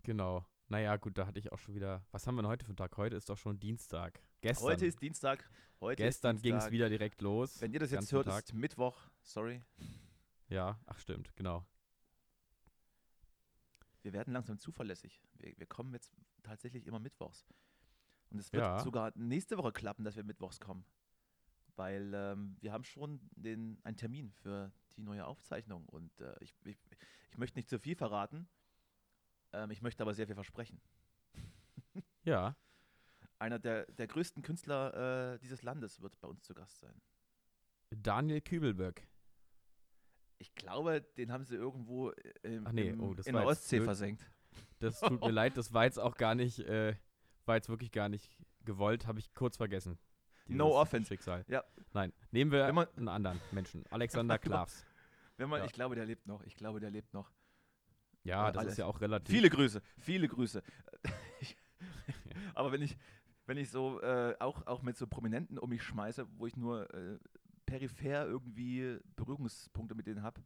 genau. 0.03 0.45
Naja, 0.69 0.97
gut, 0.97 1.17
da 1.17 1.25
hatte 1.25 1.39
ich 1.39 1.53
auch 1.53 1.57
schon 1.59 1.73
wieder. 1.75 2.05
Was 2.11 2.27
haben 2.27 2.35
wir 2.35 2.41
denn 2.41 2.49
heute 2.51 2.65
für 2.65 2.71
einen 2.71 2.75
Tag? 2.77 2.97
Heute 2.97 3.15
ist 3.15 3.29
doch 3.29 3.37
schon 3.37 3.57
Dienstag. 3.57 4.19
Gestern. 4.41 4.65
Heute 4.67 4.85
ist 4.85 5.01
Dienstag. 5.01 5.49
Heute 5.79 6.03
Gestern 6.03 6.35
ist 6.35 6.41
ging 6.41 6.55
es 6.57 6.69
wieder 6.71 6.89
direkt 6.89 7.21
los. 7.21 7.61
Wenn 7.61 7.71
ihr 7.71 7.79
das 7.79 7.91
jetzt 7.91 8.11
hört, 8.11 8.25
Tag. 8.25 8.43
ist 8.43 8.53
Mittwoch. 8.53 8.97
Sorry. 9.21 9.63
Ja, 10.49 10.77
ach 10.85 10.99
stimmt, 10.99 11.33
genau. 11.37 11.65
Wir 14.03 14.13
werden 14.13 14.33
langsam 14.33 14.57
zuverlässig. 14.57 15.21
Wir, 15.33 15.57
wir 15.57 15.65
kommen 15.65 15.93
jetzt 15.93 16.13
tatsächlich 16.43 16.85
immer 16.87 16.99
mittwochs. 16.99 17.45
Und 18.29 18.39
es 18.39 18.51
wird 18.53 18.63
Ja. 18.63 18.79
sogar 18.79 19.11
nächste 19.15 19.57
Woche 19.57 19.71
klappen, 19.71 20.03
dass 20.03 20.15
wir 20.15 20.23
mittwochs 20.23 20.59
kommen. 20.59 20.85
Weil 21.75 22.11
ähm, 22.13 22.57
wir 22.59 22.71
haben 22.73 22.83
schon 22.83 23.19
den, 23.35 23.79
einen 23.83 23.97
Termin 23.97 24.31
für 24.31 24.71
die 24.95 25.03
neue 25.03 25.25
Aufzeichnung. 25.25 25.85
Und 25.87 26.19
äh, 26.21 26.35
ich, 26.39 26.53
ich, 26.63 26.77
ich 27.31 27.37
möchte 27.37 27.57
nicht 27.57 27.69
zu 27.69 27.79
viel 27.79 27.95
verraten. 27.95 28.47
Ähm, 29.53 29.71
ich 29.71 29.81
möchte 29.81 30.03
aber 30.03 30.13
sehr 30.13 30.25
viel 30.27 30.35
versprechen. 30.35 30.81
Ja, 32.23 32.55
Einer 33.39 33.59
der, 33.59 33.85
der 33.91 34.07
größten 34.07 34.41
Künstler 34.41 35.33
äh, 35.35 35.39
dieses 35.39 35.61
Landes 35.61 36.01
wird 36.01 36.19
bei 36.19 36.27
uns 36.27 36.41
zu 36.41 36.55
Gast 36.55 36.79
sein. 36.79 36.99
Daniel 37.91 38.41
Kübelböck. 38.41 39.07
Ich 40.39 40.53
glaube, 40.55 41.01
den 41.17 41.31
haben 41.31 41.43
sie 41.43 41.55
irgendwo 41.55 42.11
äh, 42.11 42.33
im, 42.43 42.63
nee, 42.71 42.89
im, 42.89 43.01
oh, 43.01 43.13
in 43.25 43.33
der 43.33 43.45
Ostsee 43.45 43.81
versenkt. 43.81 44.29
Das 44.79 44.99
tut 44.99 45.19
mir 45.21 45.31
leid, 45.31 45.57
das 45.57 45.73
war 45.73 45.85
jetzt 45.85 45.99
auch 45.99 46.15
gar 46.15 46.35
nicht, 46.35 46.59
äh, 46.59 46.95
war 47.45 47.55
jetzt 47.55 47.69
wirklich 47.69 47.91
gar 47.91 48.09
nicht 48.09 48.37
gewollt, 48.63 49.07
habe 49.07 49.19
ich 49.19 49.33
kurz 49.33 49.57
vergessen. 49.57 49.97
No 50.47 50.79
offense. 50.79 51.09
Schicksal. 51.09 51.43
Ja. 51.47 51.63
Nein, 51.93 52.13
nehmen 52.31 52.51
wir 52.51 52.71
man- 52.71 52.87
einen 52.95 53.07
anderen 53.09 53.41
Menschen. 53.51 53.83
Alexander 53.89 54.37
Klavs. 54.39 54.85
Wenn 55.37 55.49
man, 55.49 55.59
Ja. 55.59 55.65
Ich 55.65 55.73
glaube, 55.73 55.95
der 55.95 56.05
lebt 56.05 56.25
noch. 56.27 56.43
Ich 56.43 56.55
glaube, 56.55 56.79
der 56.79 56.89
lebt 56.89 57.13
noch. 57.13 57.31
Ja, 58.23 58.49
Äh, 58.49 58.51
das 58.53 58.59
alles. 58.61 58.71
ist 58.73 58.77
ja 58.79 58.85
auch 58.85 59.01
relativ. 59.01 59.33
Viele 59.35 59.49
Grüße, 59.49 59.81
viele 59.99 60.27
Grüße. 60.27 60.61
Ich- 61.41 61.57
Aber 62.55 62.71
wenn 62.71 62.81
ich, 62.81 62.97
wenn 63.45 63.57
ich 63.57 63.69
so 63.69 64.01
äh, 64.01 64.35
auch, 64.39 64.65
auch 64.67 64.81
mit 64.81 64.97
so 64.97 65.05
Prominenten 65.07 65.57
um 65.57 65.69
mich 65.69 65.83
schmeiße, 65.83 66.27
wo 66.37 66.47
ich 66.47 66.55
nur 66.57 66.91
äh, 66.93 67.17
peripher 67.67 68.25
irgendwie 68.25 68.97
Berührungspunkte 69.15 69.93
mit 69.93 70.07
denen 70.07 70.23
habe, 70.23 70.41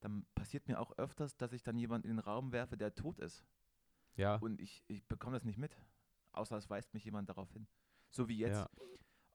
dann 0.00 0.26
passiert 0.34 0.68
mir 0.68 0.78
auch 0.78 0.92
öfters, 0.98 1.36
dass 1.38 1.54
ich 1.54 1.62
dann 1.62 1.78
jemanden 1.78 2.08
in 2.08 2.16
den 2.16 2.24
Raum 2.24 2.52
werfe, 2.52 2.76
der 2.76 2.94
tot 2.94 3.18
ist. 3.18 3.42
Ja, 4.16 4.36
Und 4.36 4.60
ich, 4.60 4.82
ich 4.88 5.02
bekomme 5.08 5.34
das 5.36 5.44
nicht 5.44 5.58
mit. 5.58 5.74
Außer 6.32 6.56
es 6.58 6.68
weist 6.68 6.92
mich 6.92 7.04
jemand 7.04 7.30
darauf 7.30 7.50
hin. 7.52 7.66
So 8.10 8.28
wie 8.28 8.36
jetzt. 8.38 8.56
ja. 8.58 8.68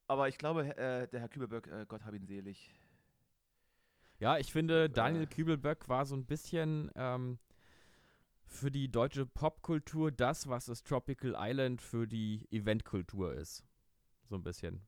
Aber 0.07 0.27
ich 0.27 0.37
glaube, 0.37 0.77
äh, 0.77 1.07
der 1.07 1.19
Herr 1.21 1.29
Kübelböck, 1.29 1.67
äh, 1.67 1.85
Gott 1.87 2.03
hab 2.03 2.13
ihn 2.13 2.25
selig. 2.27 2.71
ja, 4.19 4.37
ich 4.37 4.51
finde, 4.51 4.89
Daniel 4.89 5.23
Äh. 5.23 5.27
Kübelböck 5.27 5.87
war 5.89 6.05
so 6.05 6.15
ein 6.15 6.25
bisschen 6.25 6.91
ähm, 6.95 7.39
für 8.45 8.69
die 8.69 8.91
deutsche 8.91 9.25
Popkultur 9.25 10.11
das, 10.11 10.47
was 10.47 10.65
das 10.65 10.83
Tropical 10.83 11.35
Island 11.37 11.81
für 11.81 12.07
die 12.07 12.47
Eventkultur 12.51 13.33
ist. 13.33 13.63
So 14.25 14.35
ein 14.35 14.43
bisschen. 14.43 14.81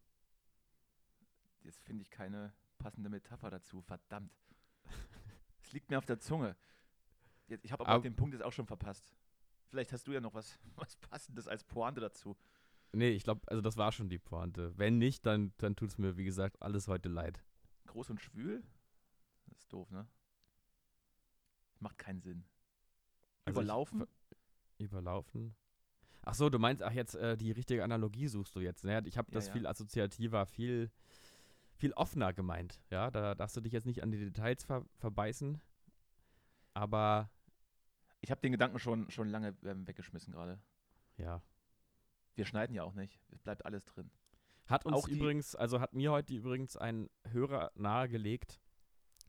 Jetzt 1.63 1.81
finde 1.83 2.01
ich 2.01 2.09
keine 2.09 2.53
passende 2.77 3.09
Metapher 3.09 3.49
dazu. 3.49 3.81
Verdammt. 3.81 4.31
Es 5.61 5.71
liegt 5.71 5.89
mir 5.89 5.97
auf 5.97 6.05
der 6.05 6.19
Zunge. 6.19 6.55
Jetzt, 7.47 7.63
ich 7.65 7.71
habe 7.71 7.83
aber 7.85 7.93
Aber- 7.93 8.03
den 8.03 8.15
Punkt 8.15 8.33
jetzt 8.33 8.43
auch 8.43 8.51
schon 8.53 8.67
verpasst. 8.67 9.15
Vielleicht 9.69 9.91
hast 9.91 10.07
du 10.07 10.11
ja 10.11 10.21
noch 10.21 10.33
was, 10.33 10.59
was 10.75 10.95
Passendes 10.97 11.47
als 11.47 11.63
Pointe 11.63 12.01
dazu. 12.01 12.37
Nee, 12.91 13.09
ich 13.09 13.23
glaube, 13.23 13.41
also 13.47 13.61
das 13.61 13.75
war 13.77 13.91
schon 13.91 14.09
die 14.09 14.19
Pointe. 14.19 14.77
Wenn 14.77 14.97
nicht, 14.99 15.25
dann, 15.25 15.51
dann 15.57 15.75
tut 15.75 15.89
es 15.89 15.97
mir, 15.97 16.15
wie 16.17 16.25
gesagt, 16.25 16.61
alles 16.61 16.87
heute 16.87 17.09
leid. 17.09 17.43
Groß 17.87 18.11
und 18.11 18.21
schwül? 18.21 18.63
Das 19.47 19.57
ist 19.59 19.73
doof, 19.73 19.89
ne? 19.89 20.07
Macht 21.79 21.97
keinen 21.97 22.21
Sinn. 22.21 22.45
Also 23.45 23.59
ich- 23.59 23.65
Überlaufen? 23.65 23.99
ver- 23.99 24.07
Überlaufen. 24.77 25.55
Ach 26.25 26.33
so, 26.35 26.49
du 26.49 26.57
meinst, 26.59 26.81
ach 26.83 26.91
jetzt 26.93 27.15
äh, 27.15 27.35
die 27.35 27.51
richtige 27.51 27.83
Analogie 27.83 28.27
suchst 28.27 28.55
du 28.55 28.59
jetzt. 28.61 28.83
Ne? 28.85 29.01
Ich 29.05 29.17
habe 29.17 29.29
Ja, 29.31 29.35
das 29.35 29.47
ja. 29.47 29.53
viel 29.53 29.67
assoziativer, 29.67 30.45
viel, 30.45 30.89
viel 31.83 31.91
offener 31.93 32.31
gemeint. 32.31 32.79
Ja, 32.91 33.11
da 33.11 33.35
darfst 33.35 33.57
du 33.57 33.61
dich 33.61 33.73
jetzt 33.73 33.85
nicht 33.85 34.01
an 34.03 34.09
die 34.09 34.17
Details 34.17 34.63
ver 34.63 34.85
verbeißen. 34.99 35.59
Aber 36.73 37.29
Ich 38.21 38.31
habe 38.31 38.39
den 38.39 38.53
Gedanken 38.53 38.79
schon, 38.79 39.11
schon 39.11 39.27
lange 39.27 39.53
ähm, 39.65 39.85
weggeschmissen 39.85 40.31
gerade. 40.31 40.61
ja. 41.17 41.41
Wir 42.35 42.45
schneiden 42.45 42.73
ja 42.73 42.83
auch 42.83 42.95
nicht. 42.95 43.19
Es 43.29 43.43
bleibt 43.43 43.63
alles 43.63 43.83
drin. 43.85 44.09
Hat 44.65 44.85
uns 44.85 44.95
Auch 44.95 45.07
übrigens, 45.07 45.55
also 45.55 45.79
hat 45.81 45.93
mir 45.93 46.11
heute 46.11 46.33
übrigens 46.33 46.75
ein 46.77 47.09
Hörer 47.29 47.71
nahegelegt, 47.75 48.59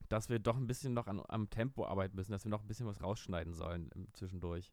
dass 0.09 0.31
wir 0.31 0.39
doch 0.39 0.57
ein 0.57 0.67
bisschen 0.67 0.95
noch 0.95 1.07
an, 1.07 1.21
am 1.29 1.51
Tempo 1.51 1.85
arbeiten 1.85 2.17
müssen, 2.17 2.33
dass 2.33 2.45
wir 2.45 2.51
noch 2.51 2.63
ein 2.63 2.67
bisschen 2.69 2.87
was 2.87 3.03
rausschneiden 3.03 3.53
sollen 3.53 3.91
zwischendurch. 4.15 4.73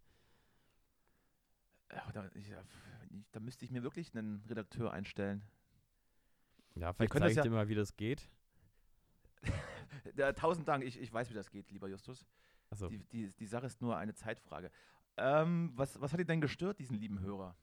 Da, 1.89 2.29
ich, 2.35 2.53
da 3.33 3.39
müsste 3.41 3.65
ich 3.65 3.71
mir 3.71 3.83
wirklich 3.83 4.15
einen 4.15 4.45
Redakteur 4.47 4.93
einstellen. 4.93 5.43
Ja, 6.75 6.93
vielleicht 6.93 7.13
zeige 7.13 7.29
ich 7.29 7.35
ja- 7.37 7.43
dir 7.43 7.49
mal, 7.51 7.67
wie 7.67 7.75
das 7.75 7.95
geht. 7.95 8.29
Ja, 10.15 10.33
tausend 10.33 10.67
Dank, 10.67 10.83
ich, 10.83 10.99
ich 10.99 11.13
weiß, 11.13 11.29
wie 11.29 11.33
das 11.33 11.51
geht, 11.51 11.69
lieber 11.71 11.87
Justus. 11.87 12.25
Achso. 12.69 12.87
Die, 12.87 12.99
die, 13.09 13.27
die 13.27 13.45
Sache 13.45 13.65
ist 13.67 13.81
nur 13.81 13.97
eine 13.97 14.13
Zeitfrage. 14.13 14.71
Ähm, 15.17 15.71
was, 15.75 15.99
was 16.01 16.11
hat 16.11 16.19
dir 16.19 16.25
denn 16.25 16.41
gestört, 16.41 16.79
diesen 16.79 16.97
lieben 16.97 17.19
Hörer? 17.19 17.55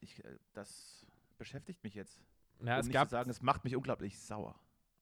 Ich, 0.00 0.22
äh, 0.24 0.38
das 0.52 1.06
beschäftigt 1.38 1.82
mich 1.84 1.94
jetzt. 1.94 2.22
Ja, 2.60 2.74
um 2.74 2.80
es 2.80 2.86
nicht 2.86 2.94
gab, 2.94 3.08
zu 3.08 3.12
sagen, 3.12 3.30
es 3.30 3.40
macht 3.42 3.64
mich 3.64 3.76
unglaublich 3.76 4.18
sauer. 4.18 4.58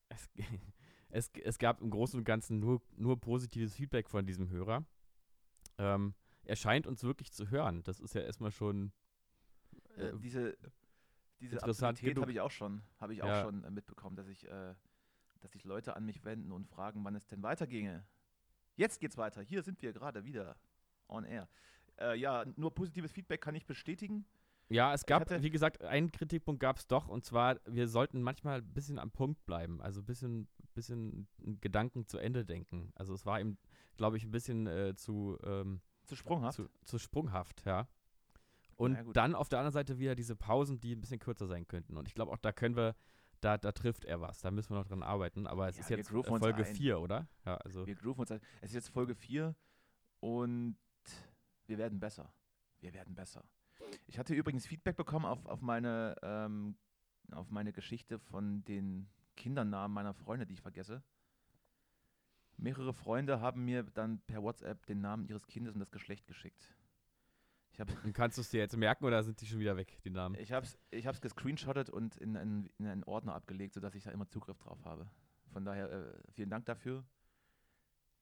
es, 0.09 0.29
es, 1.09 1.31
es 1.43 1.57
gab 1.57 1.81
im 1.81 1.89
Großen 1.89 2.17
und 2.17 2.23
Ganzen 2.23 2.59
nur, 2.59 2.81
nur 2.95 3.19
positives 3.19 3.75
Feedback 3.75 4.09
von 4.09 4.25
diesem 4.25 4.49
Hörer. 4.49 4.85
Ähm, 5.77 6.13
er 6.43 6.55
scheint 6.55 6.87
uns 6.87 7.03
wirklich 7.03 7.31
zu 7.33 7.49
hören. 7.49 7.83
Das 7.83 7.99
ist 7.99 8.13
ja 8.15 8.21
erstmal 8.21 8.51
schon 8.51 8.93
Äh, 9.97 10.09
äh, 10.09 10.19
diese 10.19 10.57
diese 11.39 11.55
interessant 11.55 12.01
habe 12.01 12.31
ich 12.31 12.41
auch 12.41 12.51
schon, 12.51 12.81
habe 12.99 13.13
ich 13.13 13.21
auch 13.23 13.27
Ja. 13.27 13.41
schon 13.43 13.63
äh, 13.63 13.71
mitbekommen, 13.71 14.15
dass 14.15 14.27
ich, 14.27 14.47
äh, 14.47 14.73
dass 15.41 15.51
sich 15.51 15.63
Leute 15.63 15.95
an 15.95 16.05
mich 16.05 16.23
wenden 16.23 16.51
und 16.51 16.67
fragen, 16.67 17.03
wann 17.03 17.15
es 17.15 17.27
denn 17.27 17.43
weiterginge. 17.43 18.05
Jetzt 18.75 18.99
geht's 18.99 19.17
weiter. 19.17 19.41
Hier 19.41 19.61
sind 19.63 19.81
wir 19.81 19.93
gerade 19.93 20.25
wieder 20.25 20.55
on 21.07 21.23
air. 21.23 21.47
Äh, 21.99 22.17
ja, 22.17 22.45
nur 22.57 22.73
positives 22.73 23.11
Feedback 23.11 23.41
kann 23.41 23.55
ich 23.55 23.65
bestätigen. 23.65 24.25
Ja, 24.67 24.93
es 24.93 25.05
gab, 25.05 25.29
wie 25.29 25.51
gesagt, 25.51 25.83
einen 25.83 26.11
Kritikpunkt 26.11 26.59
gab 26.59 26.77
es 26.77 26.87
doch, 26.87 27.07
und 27.07 27.23
zwar, 27.23 27.59
wir 27.67 27.87
sollten 27.87 28.23
manchmal 28.23 28.61
ein 28.61 28.73
bisschen 28.73 28.97
am 28.97 29.11
Punkt 29.11 29.45
bleiben, 29.45 29.79
also 29.79 30.01
ein 30.01 30.05
bisschen, 30.05 30.47
bisschen 30.73 31.27
Gedanken 31.61 32.07
zu 32.07 32.17
Ende 32.17 32.45
denken. 32.45 32.91
Also 32.95 33.13
es 33.13 33.27
war 33.27 33.39
ihm, 33.39 33.57
glaube 33.95 34.17
ich, 34.17 34.23
ein 34.23 34.31
bisschen 34.31 34.65
äh, 34.65 34.95
zu, 34.95 35.37
ähm, 35.43 35.81
Zu 36.03 36.15
sprunghaft. 36.15 36.55
zu, 36.55 36.67
zu 36.83 36.97
sprunghaft, 36.97 37.63
ja. 37.65 37.87
Und 38.77 38.95
ja, 38.95 39.03
dann 39.13 39.35
auf 39.35 39.47
der 39.49 39.59
anderen 39.59 39.73
Seite 39.73 39.99
wieder 39.99 40.15
diese 40.15 40.35
Pausen, 40.35 40.79
die 40.79 40.93
ein 40.95 41.01
bisschen 41.01 41.19
kürzer 41.19 41.47
sein 41.47 41.67
könnten. 41.67 41.97
Und 41.97 42.07
ich 42.07 42.13
glaube, 42.13 42.31
auch 42.31 42.37
da 42.37 42.51
können 42.51 42.75
wir, 42.75 42.95
da, 43.39 43.57
da 43.57 43.71
trifft 43.71 44.03
er 44.05 44.19
was, 44.21 44.41
da 44.41 44.51
müssen 44.51 44.71
wir 44.71 44.77
noch 44.79 44.87
dran 44.87 45.03
arbeiten. 45.03 45.47
Aber 45.47 45.67
es 45.69 45.77
Ja, 45.77 45.81
ist 45.81 45.89
jetzt 45.89 46.09
Folge 46.09 46.65
ein. 46.65 46.75
4, 46.75 46.99
oder? 46.99 47.27
Ja, 47.45 47.55
also, 47.57 47.85
Wir 47.87 47.95
grooven 47.95 48.21
uns. 48.21 48.31
ein. 48.31 48.41
Es 48.61 48.71
ist 48.71 48.75
jetzt 48.75 48.89
Folge 48.89 49.15
4 49.15 49.55
und 50.19 50.77
wir 51.67 51.77
werden 51.77 51.99
besser. 51.99 52.33
Wir 52.81 52.93
werden 52.93 53.15
besser. 53.15 53.43
Ich 54.07 54.19
hatte 54.19 54.33
übrigens 54.33 54.65
Feedback 54.65 54.97
bekommen 54.97 55.25
auf, 55.25 55.45
auf, 55.45 55.61
meine, 55.61 56.15
ähm, 56.21 56.75
auf 57.31 57.49
meine 57.51 57.71
Geschichte 57.71 58.19
von 58.19 58.63
den 58.65 59.07
Kindernamen 59.37 59.93
meiner 59.93 60.13
Freunde, 60.13 60.45
die 60.45 60.53
ich 60.53 60.61
vergesse. 60.61 61.03
Mehrere 62.57 62.93
Freunde 62.93 63.41
haben 63.41 63.65
mir 63.65 63.83
dann 63.83 64.19
per 64.27 64.41
WhatsApp 64.41 64.85
den 64.85 65.01
Namen 65.01 65.25
ihres 65.27 65.45
Kindes 65.47 65.73
und 65.73 65.79
das 65.81 65.91
Geschlecht 65.91 66.25
geschickt. 66.25 66.73
Habe 67.79 67.93
und 68.03 68.13
kannst 68.13 68.37
du 68.37 68.41
es 68.41 68.49
dir 68.49 68.59
jetzt 68.59 68.75
merken 68.77 69.05
oder 69.05 69.23
sind 69.23 69.41
die 69.41 69.45
schon 69.45 69.59
wieder 69.59 69.77
weg, 69.77 69.97
die 70.03 70.09
Namen? 70.09 70.35
ich 70.39 70.51
hab's, 70.51 70.77
ich 70.91 71.07
hab's 71.07 71.21
gescreenshottet 71.21 71.89
und 71.89 72.17
in 72.17 72.35
einen, 72.37 72.69
in 72.77 72.87
einen 72.87 73.03
Ordner 73.03 73.35
abgelegt, 73.35 73.73
sodass 73.73 73.95
ich 73.95 74.03
da 74.03 74.11
immer 74.11 74.27
Zugriff 74.27 74.57
drauf 74.57 74.83
habe. 74.85 75.09
Von 75.51 75.65
daher 75.65 75.91
äh, 75.91 76.13
vielen 76.31 76.49
Dank 76.49 76.65
dafür. 76.65 77.05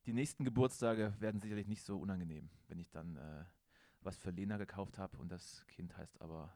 Die 0.05 0.13
nächsten 0.13 0.43
Geburtstage 0.43 1.15
werden 1.19 1.39
sicherlich 1.39 1.67
nicht 1.67 1.83
so 1.83 1.97
unangenehm, 1.97 2.49
wenn 2.67 2.79
ich 2.79 2.91
dann 2.91 3.15
äh, 3.15 3.45
was 4.01 4.17
für 4.17 4.31
Lena 4.31 4.57
gekauft 4.57 4.97
habe 4.97 5.17
und 5.17 5.31
das 5.31 5.65
Kind 5.67 5.95
heißt 5.97 6.21
aber 6.21 6.53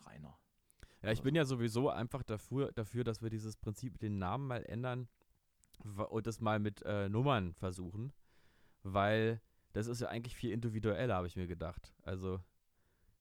Rainer. 0.00 0.38
Ja, 1.02 1.12
ich 1.12 1.18
oder 1.18 1.24
bin 1.24 1.34
ja 1.34 1.44
sowieso 1.44 1.90
einfach 1.90 2.22
dafür, 2.22 2.72
dafür, 2.72 3.04
dass 3.04 3.22
wir 3.22 3.30
dieses 3.30 3.56
Prinzip 3.56 3.98
den 3.98 4.18
Namen 4.18 4.46
mal 4.46 4.64
ändern 4.64 5.08
und 5.84 6.26
das 6.26 6.40
mal 6.40 6.58
mit 6.58 6.82
äh, 6.82 7.08
Nummern 7.08 7.54
versuchen, 7.54 8.12
weil 8.82 9.40
das 9.78 9.86
ist 9.86 10.00
ja 10.00 10.08
eigentlich 10.08 10.34
viel 10.34 10.50
individueller, 10.50 11.14
habe 11.14 11.28
ich 11.28 11.36
mir 11.36 11.46
gedacht. 11.46 11.94
Also 12.02 12.40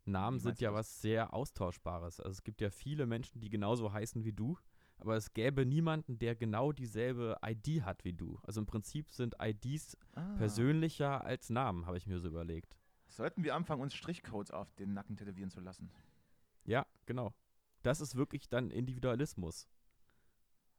Namen 0.06 0.40
sind 0.40 0.60
ja 0.60 0.74
was 0.74 1.02
sehr 1.02 1.32
Austauschbares. 1.32 2.20
Also 2.20 2.32
es 2.32 2.44
gibt 2.44 2.62
ja 2.62 2.72
viele 2.72 3.06
Menschen, 3.06 3.40
die 3.40 3.52
genauso 3.52 3.94
heißen 3.94 4.24
wie 4.24 4.34
du, 4.34 4.58
aber 4.98 5.16
es 5.16 5.34
gäbe 5.34 5.68
niemanden, 5.68 6.18
der 6.18 6.36
genau 6.36 6.72
dieselbe 6.72 7.38
ID 7.46 7.84
hat 7.84 8.04
wie 8.06 8.14
du. 8.14 8.40
Also 8.42 8.60
im 8.60 8.66
Prinzip 8.66 9.12
sind 9.12 9.36
IDs 9.40 9.96
Ah, 10.16 10.36
persönlicher 10.38 11.24
als 11.24 11.52
Namen, 11.52 11.86
habe 11.86 11.98
ich 11.98 12.08
mir 12.08 12.18
so 12.18 12.28
überlegt. 12.28 12.76
Sollten 13.06 13.44
wir 13.44 13.54
anfangen, 13.54 13.84
uns 13.84 13.94
Strichcodes 13.94 14.50
auf 14.50 14.74
den 14.74 14.94
Nacken 14.94 15.16
tätowieren 15.16 15.52
zu 15.52 15.60
lassen? 15.60 15.92
Ja, 16.66 16.88
genau. 17.06 17.36
Das 17.84 18.02
ist 18.02 18.16
wirklich 18.16 18.50
dann 18.50 18.72
Individualismus. 18.72 19.70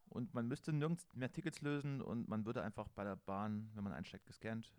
Und 0.09 0.35
man 0.35 0.49
müsste 0.49 0.73
nirgends 0.73 1.07
mehr 1.15 1.31
Tickets 1.31 1.61
lösen 1.61 2.03
und 2.03 2.29
man 2.29 2.45
würde 2.47 2.65
einfach 2.65 2.89
bei 2.89 3.05
der 3.05 3.15
Bahn, 3.15 3.71
wenn 3.75 3.85
man 3.85 3.93
einsteckt, 3.93 4.27
gescannt. 4.27 4.73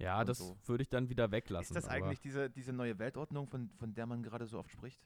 Ja, 0.00 0.24
das 0.24 0.38
so. 0.38 0.56
würde 0.66 0.82
ich 0.82 0.88
dann 0.88 1.08
wieder 1.10 1.30
weglassen. 1.30 1.76
Ist 1.76 1.84
das 1.84 1.90
eigentlich 1.90 2.20
diese, 2.20 2.48
diese 2.50 2.72
neue 2.72 2.98
Weltordnung, 2.98 3.46
von, 3.48 3.68
von 3.76 3.94
der 3.94 4.06
man 4.06 4.22
gerade 4.22 4.46
so 4.46 4.58
oft 4.58 4.70
spricht? 4.70 5.00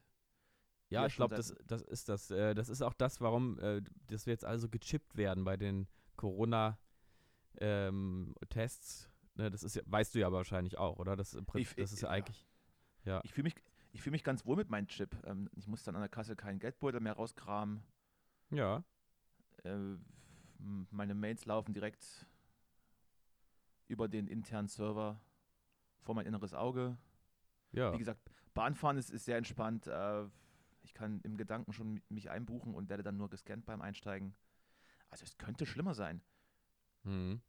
Ja, 0.89 1.01
Ja, 1.03 1.07
ich 1.09 1.17
glaube, 1.17 1.35
das, 1.35 1.53
das 1.67 1.83
ist 1.83 2.09
das. 2.09 2.31
Äh, 2.31 2.55
das 2.55 2.69
ist 2.69 2.81
auch 2.83 2.95
das, 2.95 3.21
warum, 3.21 3.59
äh, 3.59 3.83
dass 4.07 4.27
wir 4.27 4.33
jetzt 4.33 4.45
also 4.45 4.69
gechippt 4.69 5.17
werden 5.17 5.43
bei 5.45 5.57
den 5.57 5.89
Corona-Tests. 6.17 9.11
ne, 9.35 9.51
das 9.51 9.63
ist 9.65 9.83
weißt 9.87 10.15
du 10.15 10.21
ja 10.21 10.31
wahrscheinlich 10.31 10.79
auch, 10.79 10.99
oder? 10.99 11.17
Das, 11.17 11.35
Ich- 11.55 11.75
das 11.75 11.93
ist 11.93 12.03
ja 12.03 12.09
ja. 12.09 12.15
eigentlich. 12.15 12.47
Ja. 13.05 13.21
Ich 13.25 13.33
fühle 13.35 13.45
mich, 13.45 13.57
ich 13.93 14.01
fühl 14.03 14.13
mich 14.13 14.23
ganz 14.25 14.47
wohl 14.47 14.57
mit 14.57 14.71
meinem 14.71 14.87
Chip. 14.87 15.17
Ähm, 15.27 15.51
ich 15.57 15.67
muss 15.67 15.83
dann 15.83 15.97
an 15.97 16.03
der 16.03 16.09
Kasse 16.09 16.37
keinen 16.37 16.61
Geldbeutel 16.61 17.01
mehr 17.01 17.15
rauskramen. 17.15 17.83
Ja. 18.51 18.85
Äh, 19.65 19.97
meine 20.91 21.15
Mails 21.15 21.45
laufen 21.47 21.75
direkt 21.75 22.27
über 23.89 24.09
den 24.09 24.27
internen 24.27 24.69
Server 24.69 25.21
vor 26.01 26.15
mein 26.15 26.27
inneres 26.27 26.55
Auge. 26.55 26.97
Ja. 27.73 27.93
Wie 27.93 27.99
gesagt, 27.99 28.21
Bahnfahren 28.55 28.97
ist, 28.97 29.11
ist 29.11 29.25
sehr 29.25 29.37
entspannt. 29.39 29.87
Äh, 29.87 30.27
ich 30.83 30.95
kann 30.95 31.21
im 31.23 31.37
Gedanken 31.37 31.73
schon 31.73 31.95
mi- 31.95 32.03
mich 32.09 32.31
einbuchen 32.31 32.75
und 32.75 32.89
werde 32.89 33.03
dann 33.03 33.17
nur 33.17 33.31
gescannt 33.31 33.65
beim 33.67 33.81
Einsteigen. 33.81 34.35
Also 35.09 35.25
es 35.25 35.39
könnte 35.39 35.67
schlimmer 35.67 35.95
sein. 35.95 36.23
Mhm. 37.03 37.41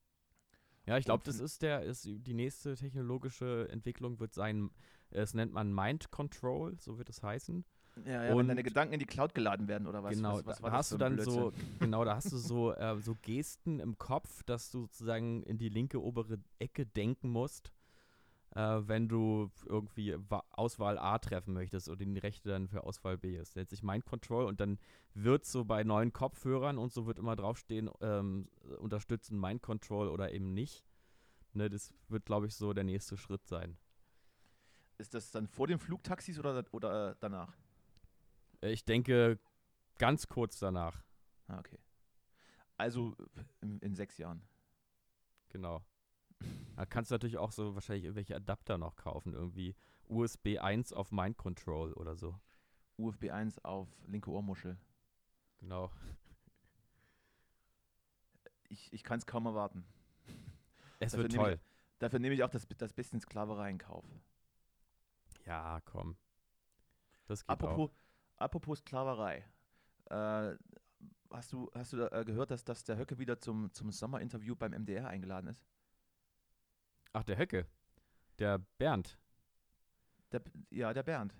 Ja, 0.85 0.97
ich 0.97 1.05
glaube, 1.05 1.23
das 1.23 1.39
ist 1.39 1.61
der, 1.63 1.81
ist 1.81 2.05
die 2.05 2.33
nächste 2.33 2.75
technologische 2.75 3.67
Entwicklung 3.71 4.19
wird 4.19 4.33
sein, 4.33 4.69
es 5.09 5.33
nennt 5.33 5.51
man 5.51 5.73
Mind 5.73 6.11
Control, 6.11 6.79
so 6.79 6.97
wird 6.97 7.09
es 7.09 7.23
heißen. 7.23 7.65
Ja, 8.03 8.23
ja, 8.23 8.29
wenn 8.29 8.37
Und- 8.37 8.47
deine 8.49 8.63
Gedanken 8.63 8.93
in 8.93 8.99
die 8.99 9.05
Cloud 9.05 9.33
geladen 9.33 9.67
werden 9.67 9.87
oder 9.87 10.03
was? 10.03 10.15
genau, 10.15 10.35
was, 10.37 10.45
was 10.45 10.61
da 10.61 10.71
hast 10.71 10.91
du 10.91 10.97
dann 10.97 11.19
so, 11.19 11.51
Blödsinn? 11.51 11.79
genau, 11.79 12.03
da 12.03 12.15
hast 12.15 12.31
du 12.31 12.37
so, 12.37 12.73
äh, 12.75 12.99
so 12.99 13.15
Gesten 13.21 13.79
im 13.79 13.97
Kopf, 13.97 14.43
dass 14.43 14.69
du 14.71 14.81
sozusagen 14.81 15.43
in 15.43 15.57
die 15.57 15.69
linke 15.69 16.01
obere 16.01 16.39
Ecke 16.59 16.85
denken 16.85 17.29
musst, 17.29 17.71
äh, 18.55 18.59
wenn 18.59 19.07
du 19.07 19.49
irgendwie 19.65 20.15
Wa 20.29 20.43
Auswahl 20.51 20.97
A 20.97 21.19
treffen 21.19 21.53
möchtest 21.53 21.87
und 21.87 22.01
in 22.01 22.13
die 22.13 22.19
rechte 22.19 22.49
dann 22.49 22.67
für 22.67 22.83
Auswahl 22.83 23.17
B 23.17 23.37
ist. 23.37 23.55
Nennt 23.55 23.69
sich 23.69 23.81
Mind 23.81 24.05
Control 24.05 24.45
und 24.45 24.59
dann 24.59 24.77
wird 25.13 25.45
so 25.45 25.63
bei 25.63 25.83
neuen 25.83 26.11
Kopfhörern 26.11 26.77
und 26.77 26.91
so 26.91 27.05
wird 27.05 27.17
immer 27.17 27.37
draufstehen, 27.37 27.89
ähm, 28.01 28.49
unterstützen 28.79 29.39
Mind 29.39 29.61
Control 29.61 30.09
oder 30.09 30.33
eben 30.33 30.53
nicht. 30.53 30.83
Ne, 31.53 31.69
das 31.69 31.93
wird, 32.09 32.25
glaube 32.25 32.47
ich, 32.47 32.55
so 32.55 32.73
der 32.73 32.83
nächste 32.83 33.15
Schritt 33.15 33.47
sein. 33.47 33.77
Ist 34.97 35.13
das 35.13 35.31
dann 35.31 35.47
vor 35.47 35.67
den 35.67 35.79
Flugtaxis 35.79 36.37
oder, 36.37 36.65
oder 36.71 37.15
danach? 37.15 37.53
Äh, 38.61 38.71
Ich 38.71 38.85
denke, 38.85 39.39
ganz 39.97 40.27
kurz 40.27 40.59
danach, 40.59 41.03
Ah, 41.47 41.59
okay. 41.59 41.77
Also 42.77 43.15
in, 43.61 43.79
in 43.79 43.95
sechs 43.95 44.17
Jahren. 44.17 44.41
genau. 45.49 45.83
Da 46.75 46.85
kannst 46.85 47.09
du 47.11 47.15
natürlich 47.15 47.37
auch 47.37 47.51
so 47.53 47.75
wahrscheinlich 47.75 48.03
irgendwelche 48.03 48.35
Adapter 48.35 48.77
noch 48.77 48.95
kaufen, 48.97 49.33
irgendwie 49.33 49.75
USB 50.09 50.57
1 50.59 50.91
auf 50.91 51.11
Mind 51.11 51.37
Control 51.37 51.93
oder 51.93 52.15
so. 52.17 52.37
USB 52.97 53.29
1 53.29 53.63
auf 53.63 53.87
linke 54.07 54.29
Ohrmuschel. 54.31 54.77
Genau. 55.59 55.89
Ich, 58.67 58.91
ich 58.91 59.03
kann 59.03 59.19
es 59.19 59.25
kaum 59.25 59.45
erwarten. 59.45 59.85
Es 60.99 61.11
Dafür 61.11 61.23
wird 61.23 61.31
nehme 61.33 61.43
toll. 61.43 61.59
Dafür 61.99 62.19
nehme 62.19 62.35
ich 62.35 62.43
auch 62.43 62.49
das, 62.49 62.67
das 62.77 62.93
bisschen 62.93 63.19
Sklaverei 63.19 63.69
in 63.69 63.77
Kauf. 63.77 64.05
Ja, 65.45 65.79
komm. 65.85 66.17
Das 67.27 67.41
geht 67.41 67.49
Apropos, 67.49 67.91
auch. 67.91 68.04
Apropos 68.37 68.79
Sklaverei. 68.79 69.45
Äh, 70.09 70.55
hast 71.31 71.53
du, 71.53 71.69
hast 71.73 71.93
du 71.93 72.11
äh, 72.11 72.23
gehört, 72.25 72.51
dass, 72.51 72.63
dass 72.63 72.83
der 72.83 72.97
Höcke 72.97 73.17
wieder 73.17 73.39
zum, 73.39 73.71
zum 73.73 73.91
Sommerinterview 73.91 74.55
beim 74.55 74.71
MDR 74.71 75.07
eingeladen 75.07 75.47
ist? 75.47 75.65
Ach, 77.13 77.23
der 77.23 77.37
Höcke. 77.37 77.65
Der 78.39 78.59
Bernd. 78.77 79.17
Der, 80.31 80.41
ja, 80.69 80.93
der 80.93 81.03
Bernd. 81.03 81.33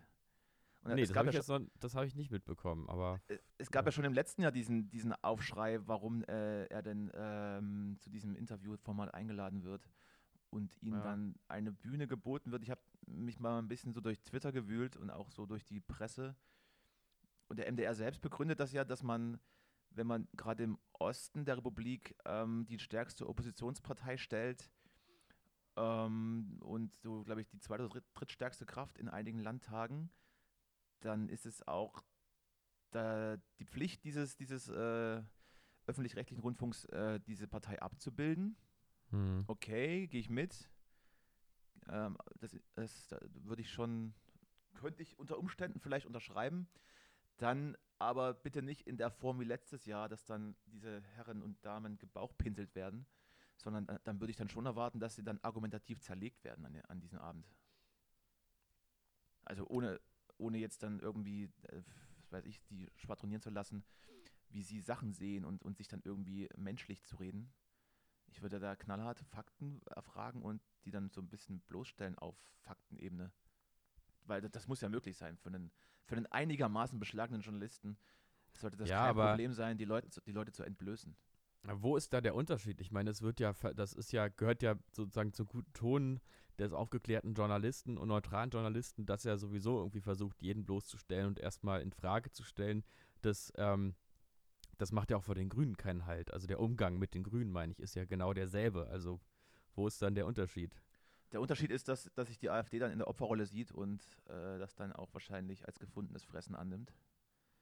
Und 0.86 0.96
nee, 0.96 1.02
das 1.02 1.16
habe 1.16 1.30
ich, 1.30 1.36
ja 1.36 1.42
hab 1.42 2.04
ich 2.06 2.16
nicht 2.16 2.30
mitbekommen, 2.30 2.88
aber. 2.88 3.20
Es 3.58 3.72
gab 3.72 3.86
ja, 3.86 3.88
ja 3.88 3.92
schon 3.92 4.06
im 4.06 4.14
letzten 4.14 4.44
Jahr 4.44 4.52
diesen, 4.52 4.90
diesen 4.92 5.14
Aufschrei, 5.24 5.80
warum 5.88 6.24
äh, 6.26 6.66
er 6.66 6.84
denn 6.84 7.12
ähm, 7.16 7.98
zu 8.00 8.12
diesem 8.12 8.36
Interviewformat 8.36 9.14
eingeladen 9.14 9.64
wird 9.64 9.90
und 10.52 10.78
ihm 10.82 10.94
ja. 10.94 11.02
dann 11.02 11.36
eine 11.48 11.72
Bühne 11.72 12.08
geboten 12.08 12.52
wird. 12.52 12.62
Ich 12.62 12.70
habe 12.70 12.82
mich 13.08 13.40
mal 13.40 13.58
ein 13.58 13.68
bisschen 13.68 13.94
so 13.94 14.00
durch 14.02 14.22
Twitter 14.22 14.52
gewühlt 14.52 14.96
und 14.96 15.10
auch 15.10 15.32
so 15.32 15.48
durch 15.48 15.66
die 15.66 15.80
Presse. 15.80 16.36
Und 17.48 17.58
der 17.58 17.72
MDR 17.72 17.94
selbst 17.94 18.22
begründet 18.22 18.60
das 18.60 18.72
ja, 18.72 18.84
dass 18.84 19.04
man, 19.04 19.40
wenn 19.92 20.08
man 20.08 20.28
gerade 20.34 20.64
im 20.64 20.78
Osten 20.94 21.46
der 21.46 21.58
Republik 21.58 22.16
ähm, 22.26 22.66
die 22.66 22.80
stärkste 22.80 23.28
Oppositionspartei 23.28 24.18
stellt 24.18 24.70
ähm, 25.76 26.58
und 26.62 26.92
so, 27.02 27.24
glaube 27.24 27.42
ich, 27.42 27.48
die 27.48 27.60
zweite 27.60 27.86
oder 27.86 28.02
drittstärkste 28.14 28.66
Kraft 28.66 28.98
in 28.98 29.10
einigen 29.10 29.40
Landtagen, 29.40 30.10
dann 31.02 31.30
ist 31.30 31.46
es 31.46 31.68
auch 31.68 32.04
da 32.92 33.38
die 33.60 33.66
Pflicht 33.66 34.04
dieses, 34.04 34.38
dieses 34.38 34.70
äh, 34.70 35.22
öffentlich-rechtlichen 35.86 36.42
Rundfunks, 36.42 36.86
äh, 36.86 37.20
diese 37.20 37.48
Partei 37.48 37.82
abzubilden. 37.82 38.58
Hm. 39.12 39.44
Okay, 39.48 40.08
gehe 40.08 40.20
ich 40.20 40.30
mit. 40.30 40.70
Ähm, 41.90 42.18
das, 42.40 42.58
das, 42.74 43.08
das 43.10 43.20
würde 43.44 43.62
ich 43.62 43.72
schon, 43.72 44.14
könnte 44.74 45.04
ich 45.04 45.20
unter 45.20 45.38
Umständen 45.38 45.80
vielleicht 45.80 46.06
unterschreiben. 46.06 46.68
Dann 47.38 47.78
aber 48.00 48.34
bitte 48.34 48.62
nicht 48.62 48.88
in 48.88 48.98
der 48.98 49.12
Form 49.12 49.40
wie 49.40 49.46
letztes 49.46 49.86
Jahr, 49.86 50.10
dass 50.10 50.26
dann 50.26 50.56
diese 50.66 51.02
Herren 51.02 51.42
und 51.42 51.64
Damen 51.66 51.98
gebauchpinselt 51.98 52.76
werden, 52.76 53.06
sondern 53.58 53.88
äh, 53.88 54.00
dann 54.04 54.20
würde 54.20 54.32
ich 54.32 54.38
dann 54.38 54.50
schon 54.50 54.66
erwarten, 54.66 55.00
dass 55.00 55.16
sie 55.16 55.24
dann 55.24 55.40
argumentativ 55.42 56.02
zerlegt 56.02 56.44
werden 56.44 56.66
an, 56.66 56.82
an 56.88 57.00
diesem 57.00 57.20
Abend. 57.20 57.48
Also 59.44 59.66
ohne, 59.68 60.02
ohne 60.38 60.58
jetzt 60.58 60.84
dann 60.84 61.00
irgendwie, 61.00 61.46
äh, 61.64 61.82
weiß 62.32 62.46
ich, 62.46 62.62
die 62.66 62.90
schwadronieren 62.96 63.42
zu 63.42 63.50
lassen, 63.50 63.86
wie 64.50 64.64
sie 64.64 64.80
Sachen 64.80 65.14
sehen 65.14 65.46
und, 65.46 65.64
und 65.64 65.78
sich 65.78 65.88
dann 65.88 66.02
irgendwie 66.04 66.50
menschlich 66.58 67.04
zu 67.04 67.18
reden. 67.18 67.54
Ich 68.28 68.42
würde 68.42 68.60
da 68.60 68.76
knallharte 68.76 69.24
Fakten 69.26 69.82
erfragen 69.88 70.42
und 70.42 70.62
die 70.84 70.92
dann 70.92 71.10
so 71.10 71.22
ein 71.22 71.30
bisschen 71.30 71.62
bloßstellen 71.62 72.18
auf 72.18 72.36
Faktenebene. 72.62 73.32
Weil 74.26 74.42
das, 74.42 74.52
das 74.52 74.68
muss 74.68 74.82
ja 74.82 74.90
möglich 74.90 75.18
sein. 75.18 75.38
Für 75.38 75.50
einen, 75.50 75.72
für 76.06 76.16
einen 76.16 76.26
einigermaßen 76.28 77.00
beschlagenen 77.00 77.42
Journalisten 77.42 77.98
sollte 78.54 78.78
das 78.78 78.90
ja, 78.90 79.08
kein 79.08 79.16
Problem 79.16 79.54
sein, 79.54 79.78
die 79.78 79.86
Leute, 79.86 80.10
die 80.26 80.32
Leute 80.32 80.52
zu 80.52 80.64
entblößen. 80.64 81.16
Wo 81.64 81.98
ist 81.98 82.14
da 82.14 82.22
der 82.22 82.36
Unterschied? 82.36 82.80
Ich 82.80 82.92
meine, 82.92 83.10
es 83.10 83.22
wird 83.22 83.40
ja, 83.40 83.54
das 83.76 83.94
ist 83.94 84.12
ja, 84.12 84.28
gehört 84.28 84.62
ja 84.62 84.76
sozusagen 84.92 85.34
zum 85.34 85.48
guten 85.48 85.74
Ton 85.74 86.22
des 86.60 86.74
aufgeklärten 86.74 87.34
Journalisten 87.34 87.98
und 87.98 88.08
neutralen 88.08 88.52
Journalisten, 88.52 89.06
dass 89.06 89.26
er 89.26 89.38
sowieso 89.38 89.80
irgendwie 89.80 90.02
versucht, 90.02 90.42
jeden 90.42 90.64
bloßzustellen 90.64 91.28
und 91.28 91.40
erstmal 91.40 91.82
in 91.82 91.92
Frage 91.92 92.32
zu 92.32 92.44
stellen, 92.44 92.84
dass 93.22 93.52
ähm, 93.58 93.96
das 94.78 94.92
macht 94.92 95.10
ja 95.12 95.18
auch 95.18 95.24
vor 95.24 95.36
den 95.36 95.50
Grünen 95.50 95.78
keinen 95.78 96.06
Halt. 96.06 96.34
Also 96.34 96.48
der 96.48 96.60
Umgang 96.60 96.98
mit 96.98 97.14
den 97.14 97.24
Grünen, 97.24 97.52
meine 97.52 97.72
ich, 97.72 97.80
ist 97.80 97.96
ja 97.96 98.06
genau 98.06 98.34
derselbe. 98.34 98.88
Also 98.88 99.20
wo 99.74 99.88
ist 99.88 100.02
dann 100.02 100.16
der 100.16 100.26
Unterschied? 100.26 100.76
Der 101.32 101.42
Unterschied 101.42 101.72
ist, 101.72 101.88
dass, 101.88 102.12
dass 102.14 102.28
sich 102.28 102.38
die 102.38 102.50
AfD 102.50 102.80
dann 102.80 102.92
in 102.92 103.00
der 103.00 103.08
Opferrolle 103.08 103.46
sieht 103.46 103.72
und 103.72 104.04
äh, 104.28 104.58
das 104.58 104.76
dann 104.76 104.94
auch 104.94 105.14
wahrscheinlich 105.14 105.66
als 105.66 105.80
gefundenes 105.80 106.24
Fressen 106.24 106.56
annimmt. 106.56 106.94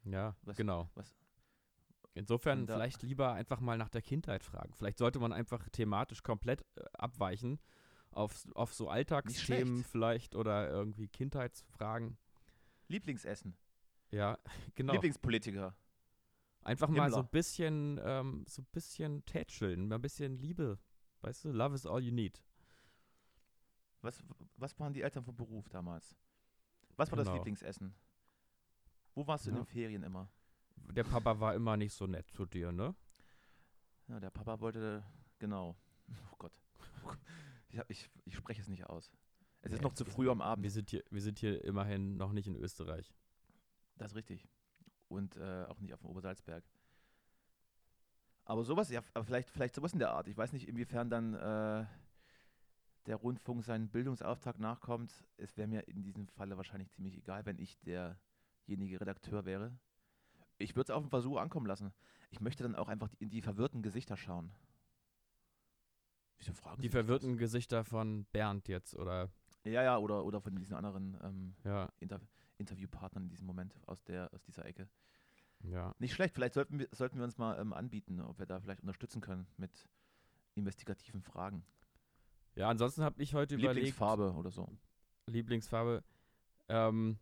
Ja, 0.03 0.35
was, 0.43 0.57
genau. 0.57 0.89
Was, 0.95 1.15
Insofern 2.15 2.67
vielleicht 2.67 3.01
lieber 3.01 3.33
einfach 3.33 3.59
mal 3.59 3.77
nach 3.77 3.89
der 3.89 4.01
Kindheit 4.01 4.43
fragen. 4.43 4.73
Vielleicht 4.75 4.99
sollte 4.99 5.19
man 5.19 5.33
einfach 5.33 5.67
thematisch 5.69 6.21
komplett 6.21 6.61
äh, 6.75 6.83
abweichen 6.93 7.59
auf, 8.11 8.47
auf 8.53 8.73
so 8.73 8.89
Alltagsthemen 8.89 9.83
vielleicht 9.83 10.35
oder 10.35 10.69
irgendwie 10.69 11.07
Kindheitsfragen. 11.07 12.17
Lieblingsessen. 12.87 13.57
Ja, 14.11 14.37
genau. 14.75 14.93
Lieblingspolitiker. 14.93 15.75
Einfach 16.61 16.87
mal 16.87 17.09
so 17.09 17.17
ein 17.17 17.27
bisschen, 17.27 17.99
ähm, 18.03 18.45
so 18.47 18.61
ein 18.61 18.67
bisschen 18.71 19.25
tätscheln, 19.25 19.87
mal 19.87 19.95
ein 19.95 20.01
bisschen 20.01 20.37
Liebe. 20.37 20.79
Weißt 21.21 21.45
du, 21.45 21.51
love 21.51 21.75
is 21.75 21.85
all 21.85 22.01
you 22.01 22.13
need. 22.13 22.41
Was, 24.03 24.23
was 24.57 24.79
waren 24.79 24.93
die 24.93 25.01
Eltern 25.01 25.23
vom 25.23 25.35
Beruf 25.35 25.67
damals? 25.69 26.15
Was 26.95 27.11
war 27.11 27.17
genau. 27.17 27.31
das 27.31 27.37
Lieblingsessen? 27.37 27.95
Wo 29.15 29.25
warst 29.25 29.45
du 29.45 29.49
ja. 29.49 29.55
in 29.55 29.63
den 29.63 29.65
Ferien 29.65 30.03
immer? 30.03 30.29
Der 30.75 31.03
Papa 31.03 31.39
war 31.39 31.55
immer 31.55 31.77
nicht 31.77 31.93
so 31.93 32.05
nett 32.05 32.29
zu 32.29 32.45
dir, 32.45 32.71
ne? 32.71 32.95
Ja, 34.07 34.19
der 34.19 34.29
Papa 34.29 34.59
wollte, 34.59 35.03
genau. 35.39 35.75
Oh 36.31 36.35
Gott. 36.37 36.59
Ich, 37.69 37.81
ich, 37.87 38.09
ich 38.25 38.35
spreche 38.35 38.61
es 38.61 38.67
nicht 38.67 38.85
aus. 38.85 39.11
Es 39.63 39.71
ist 39.71 39.81
noch 39.81 39.95
zu 39.95 40.05
früh 40.05 40.29
am 40.29 40.41
Abend. 40.41 40.61
Wir 40.61 40.69
sind, 40.69 40.91
hier, 40.91 41.03
wir 41.09 41.21
sind 41.23 41.39
hier 41.39 41.63
immerhin 41.63 42.17
noch 42.17 42.31
nicht 42.31 42.47
in 42.47 42.55
Österreich. 42.55 43.11
Das 43.97 44.11
ist 44.11 44.15
richtig 44.15 44.47
und 45.13 45.37
äh, 45.37 45.65
auch 45.69 45.79
nicht 45.79 45.93
auf 45.93 46.01
dem 46.01 46.09
Obersalzberg. 46.09 46.63
Aber 48.45 48.63
sowas, 48.63 48.89
ja, 48.89 49.01
aber 49.13 49.23
vielleicht, 49.23 49.49
vielleicht 49.49 49.75
sowas 49.75 49.93
in 49.93 49.99
der 49.99 50.11
Art. 50.11 50.27
Ich 50.27 50.35
weiß 50.35 50.51
nicht, 50.51 50.67
inwiefern 50.67 51.09
dann 51.09 51.33
äh, 51.33 51.85
der 53.05 53.17
Rundfunk 53.17 53.63
seinen 53.63 53.89
Bildungsauftrag 53.89 54.59
nachkommt. 54.59 55.25
Es 55.37 55.57
wäre 55.57 55.67
mir 55.67 55.87
in 55.87 56.03
diesem 56.03 56.27
Falle 56.27 56.57
wahrscheinlich 56.57 56.89
ziemlich 56.91 57.17
egal, 57.17 57.45
wenn 57.45 57.59
ich 57.59 57.79
derjenige 57.81 59.01
Redakteur 59.01 59.45
wäre. 59.45 59.77
Ich 60.57 60.75
würde 60.75 60.91
es 60.91 60.95
auf 60.95 61.03
den 61.03 61.09
Versuch 61.09 61.37
ankommen 61.37 61.65
lassen. 61.65 61.93
Ich 62.29 62.39
möchte 62.39 62.63
dann 62.63 62.75
auch 62.75 62.87
einfach 62.87 63.09
in 63.19 63.29
die 63.29 63.41
verwirrten 63.41 63.81
Gesichter 63.81 64.15
schauen. 64.17 64.51
Wieso 66.37 66.53
fragen 66.53 66.81
Die 66.81 66.89
verwirrten? 66.89 67.37
Gesichter 67.37 67.83
von 67.83 68.25
Bernd 68.31 68.67
jetzt, 68.67 68.95
oder? 68.95 69.29
Ja, 69.65 69.83
ja, 69.83 69.97
oder, 69.97 70.25
oder 70.25 70.41
von 70.41 70.55
diesen 70.55 70.75
anderen 70.75 71.17
ähm, 71.23 71.55
ja. 71.63 71.89
Inter 71.99 72.19
Interviewpartnern 72.57 73.23
in 73.23 73.29
diesem 73.29 73.47
Moment 73.47 73.75
aus, 73.87 74.03
der, 74.03 74.31
aus 74.33 74.41
dieser 74.43 74.65
Ecke. 74.65 74.87
Ja. 75.61 75.95
Nicht 75.99 76.13
schlecht, 76.13 76.35
vielleicht 76.35 76.53
sollten 76.53 76.79
wir, 76.79 76.87
sollten 76.91 77.17
wir 77.17 77.23
uns 77.23 77.37
mal 77.37 77.59
ähm, 77.59 77.73
anbieten, 77.73 78.19
ob 78.21 78.39
wir 78.39 78.45
da 78.45 78.59
vielleicht 78.59 78.81
unterstützen 78.81 79.21
können 79.21 79.47
mit 79.57 79.87
investigativen 80.55 81.21
Fragen. 81.21 81.65
Ja, 82.55 82.69
ansonsten 82.69 83.03
habe 83.03 83.21
ich 83.21 83.33
heute 83.33 83.55
überlegt. 83.55 83.75
Lieblingsfarbe 83.75 84.33
oder 84.33 84.51
so. 84.51 84.69
Lieblingsfarbe. 85.27 86.03
Ähm, 86.69 87.19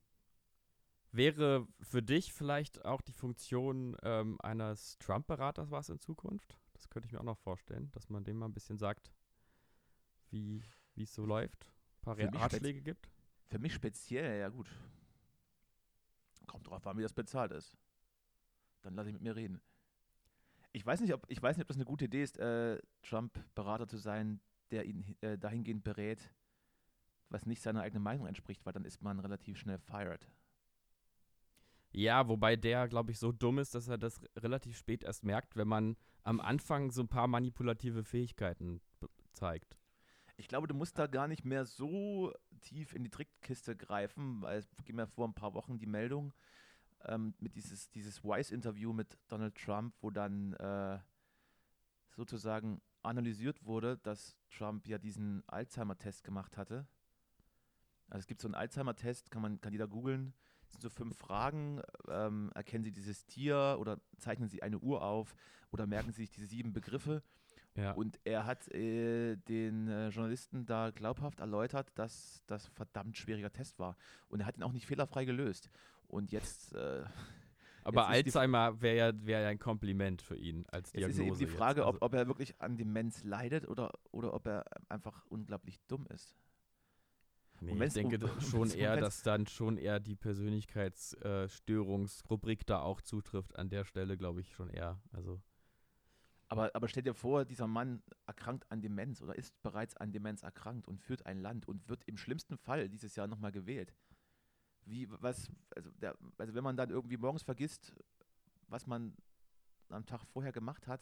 wäre 1.11 1.67
für 1.81 2.01
dich 2.01 2.33
vielleicht 2.33 2.85
auch 2.85 3.01
die 3.01 3.13
Funktion 3.13 3.95
ähm, 4.03 4.39
eines 4.41 4.97
Trump-Beraters 4.99 5.71
was 5.71 5.89
in 5.89 5.99
Zukunft? 5.99 6.57
Das 6.73 6.89
könnte 6.89 7.07
ich 7.07 7.13
mir 7.13 7.19
auch 7.19 7.25
noch 7.25 7.37
vorstellen, 7.37 7.91
dass 7.91 8.09
man 8.09 8.23
dem 8.23 8.37
mal 8.37 8.47
ein 8.47 8.53
bisschen 8.53 8.77
sagt, 8.77 9.11
wie 10.29 10.63
es 10.95 11.13
so 11.13 11.25
läuft, 11.25 11.65
ein 11.65 12.01
paar 12.01 12.17
Ratschläge 12.41 12.81
gibt. 12.81 13.09
Für 13.47 13.59
mich 13.59 13.73
speziell, 13.73 14.39
ja 14.39 14.49
gut. 14.49 14.67
Kommt 16.47 16.67
drauf 16.67 16.85
an, 16.87 16.97
wie 16.97 17.03
das 17.03 17.13
bezahlt 17.13 17.51
ist. 17.51 17.77
Dann 18.81 18.95
lasse 18.95 19.09
ich 19.09 19.13
mit 19.13 19.21
mir 19.21 19.35
reden. 19.35 19.61
Ich 20.71 20.85
weiß 20.85 21.01
nicht, 21.01 21.13
ob, 21.13 21.25
ich 21.29 21.41
weiß 21.41 21.57
nicht, 21.57 21.63
ob 21.63 21.67
das 21.67 21.77
eine 21.77 21.85
gute 21.85 22.05
Idee 22.05 22.23
ist, 22.23 22.37
äh, 22.39 22.81
Trump-Berater 23.03 23.87
zu 23.87 23.97
sein, 23.97 24.39
der 24.71 24.85
ihn 24.85 25.15
äh, 25.21 25.37
dahingehend 25.37 25.83
berät, 25.83 26.33
was 27.29 27.45
nicht 27.45 27.61
seiner 27.61 27.81
eigenen 27.81 28.03
Meinung 28.03 28.27
entspricht, 28.27 28.65
weil 28.65 28.73
dann 28.73 28.85
ist 28.85 29.01
man 29.01 29.19
relativ 29.19 29.57
schnell 29.57 29.79
fired. 29.79 30.29
Ja, 31.93 32.27
wobei 32.27 32.55
der, 32.55 32.87
glaube 32.87 33.11
ich, 33.11 33.19
so 33.19 33.31
dumm 33.31 33.59
ist, 33.59 33.75
dass 33.75 33.87
er 33.87 33.97
das 33.97 34.21
relativ 34.37 34.77
spät 34.77 35.03
erst 35.03 35.23
merkt, 35.23 35.55
wenn 35.57 35.67
man 35.67 35.97
am 36.23 36.39
Anfang 36.39 36.91
so 36.91 37.01
ein 37.01 37.09
paar 37.09 37.27
manipulative 37.27 38.03
Fähigkeiten 38.03 38.81
zeigt. 39.33 39.77
Ich 40.37 40.47
glaube, 40.47 40.67
du 40.67 40.73
musst 40.73 40.97
da 40.97 41.07
gar 41.07 41.27
nicht 41.27 41.43
mehr 41.43 41.65
so 41.65 42.33
tief 42.61 42.93
in 42.95 43.03
die 43.03 43.09
Trickkiste 43.09 43.75
greifen, 43.75 44.41
weil 44.41 44.59
es 44.59 44.67
ging 44.85 44.95
mir 44.95 45.07
vor 45.07 45.27
ein 45.27 45.33
paar 45.33 45.53
Wochen 45.53 45.77
die 45.77 45.85
Meldung 45.85 46.33
ähm, 47.05 47.33
mit 47.39 47.55
dieses, 47.55 47.89
dieses 47.89 48.23
Wise-Interview 48.23 48.93
mit 48.93 49.17
Donald 49.27 49.55
Trump, 49.55 49.93
wo 50.01 50.09
dann 50.11 50.53
äh, 50.53 50.99
sozusagen 52.15 52.81
analysiert 53.03 53.65
wurde, 53.65 53.97
dass 53.97 54.37
Trump 54.49 54.87
ja 54.87 54.97
diesen 54.97 55.43
Alzheimer-Test 55.47 56.23
gemacht 56.23 56.57
hatte. 56.57 56.87
Also 58.07 58.19
es 58.19 58.27
gibt 58.27 58.41
so 58.41 58.47
einen 58.47 58.55
Alzheimer-Test, 58.55 59.31
kann 59.31 59.41
man 59.41 59.61
kann 59.61 59.71
jeder 59.71 59.87
googeln. 59.87 60.33
Das 60.63 60.73
sind 60.73 60.81
so 60.83 60.89
fünf 60.89 61.17
Fragen. 61.17 61.81
Ähm, 62.07 62.51
erkennen 62.55 62.83
Sie 62.83 62.91
dieses 62.91 63.25
Tier 63.25 63.77
oder 63.79 63.99
zeichnen 64.17 64.49
Sie 64.49 64.61
eine 64.61 64.79
Uhr 64.79 65.01
auf 65.01 65.35
oder 65.71 65.87
merken 65.87 66.11
Sie 66.11 66.21
sich 66.21 66.29
diese 66.29 66.47
sieben 66.47 66.73
Begriffe? 66.73 67.23
Ja. 67.75 67.91
Und 67.91 68.19
er 68.25 68.45
hat 68.45 68.67
äh, 68.73 69.37
den 69.37 69.87
äh, 69.87 70.09
Journalisten 70.09 70.65
da 70.65 70.91
glaubhaft 70.91 71.39
erläutert, 71.39 71.89
dass 71.95 72.43
das 72.47 72.67
verdammt 72.67 73.17
schwieriger 73.17 73.51
Test 73.51 73.79
war. 73.79 73.95
Und 74.27 74.41
er 74.41 74.45
hat 74.45 74.57
ihn 74.57 74.63
auch 74.63 74.73
nicht 74.73 74.85
fehlerfrei 74.85 75.25
gelöst. 75.25 75.69
Und 76.07 76.31
jetzt. 76.31 76.73
Äh, 76.73 77.05
aber 77.83 78.07
Alzheimer 78.07 78.81
wäre 78.81 78.97
ja, 78.97 79.25
wär 79.25 79.41
ja 79.41 79.49
ein 79.49 79.59
Kompliment 79.59 80.21
für 80.21 80.35
ihn 80.35 80.65
als 80.71 80.91
Diagnose. 80.91 81.11
Es 81.11 81.19
ist 81.19 81.25
eben 81.25 81.37
die 81.37 81.57
Frage, 81.57 81.85
also 81.85 81.97
ob, 81.97 82.03
ob 82.03 82.13
er 82.13 82.27
wirklich 82.27 82.59
an 82.61 82.77
Demenz 82.77 83.23
leidet 83.23 83.67
oder, 83.67 83.91
oder 84.11 84.33
ob 84.33 84.47
er 84.47 84.65
einfach 84.89 85.25
unglaublich 85.27 85.79
dumm 85.87 86.07
ist. 86.07 86.35
Nee, 87.61 87.85
ich 87.85 87.93
denke 87.93 88.17
um, 88.25 88.41
schon 88.51 88.71
eher, 88.71 88.97
dass 88.97 89.21
dann 89.21 89.45
schon 89.45 89.77
eher 89.77 89.99
die 89.99 90.15
Persönlichkeitsstörungsrubrik 90.15 92.65
da 92.65 92.81
auch 92.81 93.01
zutrifft. 93.01 93.55
An 93.55 93.69
der 93.69 93.85
Stelle 93.85 94.17
glaube 94.17 94.41
ich 94.41 94.51
schon 94.51 94.69
eher. 94.69 94.99
Also 95.11 95.39
Aber, 96.49 96.71
aber 96.73 96.87
stell 96.87 97.03
dir 97.03 97.13
vor, 97.13 97.45
dieser 97.45 97.67
Mann 97.67 98.01
erkrankt 98.25 98.65
an 98.71 98.81
Demenz 98.81 99.21
oder 99.21 99.35
ist 99.35 99.61
bereits 99.61 99.95
an 99.95 100.11
Demenz 100.11 100.41
erkrankt 100.41 100.87
und 100.87 100.99
führt 100.99 101.27
ein 101.27 101.39
Land 101.39 101.67
und 101.67 101.87
wird 101.87 102.03
im 102.05 102.17
schlimmsten 102.17 102.57
Fall 102.57 102.89
dieses 102.89 103.15
Jahr 103.15 103.27
nochmal 103.27 103.51
gewählt. 103.51 103.93
Wie, 104.85 105.07
was, 105.21 105.49
also, 105.75 105.91
der, 106.01 106.15
also 106.37 106.53
wenn 106.53 106.63
man 106.63 106.75
dann 106.75 106.89
irgendwie 106.89 107.17
morgens 107.17 107.43
vergisst, 107.43 107.93
was 108.67 108.87
man 108.87 109.15
am 109.89 110.05
Tag 110.05 110.23
vorher 110.33 110.51
gemacht 110.51 110.87
hat, 110.87 111.01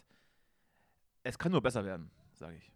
es 1.23 1.37
kann 1.37 1.51
nur 1.51 1.61
besser 1.61 1.83
werden, 1.85 2.09
sage 2.33 2.57
ich. 2.57 2.71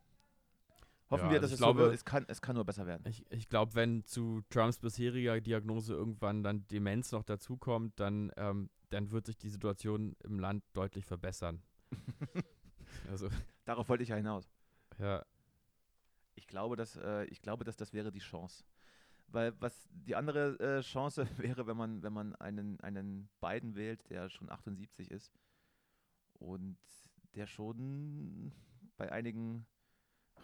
Hoffen 1.10 1.26
Ja, 1.26 1.32
wir, 1.32 1.38
also 1.38 1.42
dass 1.42 1.50
ich 1.52 1.54
es 1.56 1.60
glaube- 1.60 1.80
so 1.80 1.86
wird. 1.86 1.96
Es 1.96 2.06
kann, 2.06 2.26
es 2.28 2.42
kann 2.42 2.56
nur 2.56 2.66
besser 2.66 2.86
werden. 2.86 3.04
Ich, 3.08 3.30
ich 3.32 3.50
glaube, 3.50 3.76
wenn 3.76 4.04
zu 4.06 4.42
Trumps 4.50 4.80
bisheriger 4.80 5.40
Diagnose 5.42 5.94
irgendwann 5.94 6.44
dann 6.44 6.68
Demenz 6.68 7.12
noch 7.12 7.24
dazukommt, 7.24 8.00
dann, 8.00 8.32
ähm, 8.38 8.70
dann 8.90 9.12
wird 9.12 9.26
sich 9.26 9.38
die 9.38 9.50
Situation 9.50 10.16
im 10.24 10.40
Land 10.40 10.64
deutlich 10.74 11.06
verbessern. 11.06 11.62
also, 13.10 13.30
Darauf 13.66 13.90
wollte 13.90 14.04
ich 14.04 14.10
ja 14.10 14.16
hinaus. 14.16 14.50
ja, 15.00 15.26
Ich 16.36 16.48
glaube, 16.48 16.76
dass, 16.76 16.96
äh, 16.98 17.26
ich 17.26 17.42
glaube, 17.42 17.64
dass 17.64 17.76
das 17.78 17.94
wäre 17.94 18.12
die 18.12 18.20
Chance. 18.20 18.64
Weil 19.34 19.60
was 19.60 19.90
die 19.92 20.16
andere 20.16 20.60
äh, 20.60 20.82
Chance 20.82 21.28
wäre, 21.38 21.66
wenn 21.66 21.76
man, 21.76 22.04
wenn 22.04 22.14
man 22.14 22.36
einen, 22.36 22.80
einen 22.82 23.30
Biden 23.42 23.76
wählt, 23.76 24.08
der 24.12 24.30
schon 24.30 24.50
78 24.50 25.10
ist 25.10 25.34
und 26.36 26.78
der 27.34 27.48
schon 27.48 28.54
bei 28.96 29.12
einigen 29.12 29.66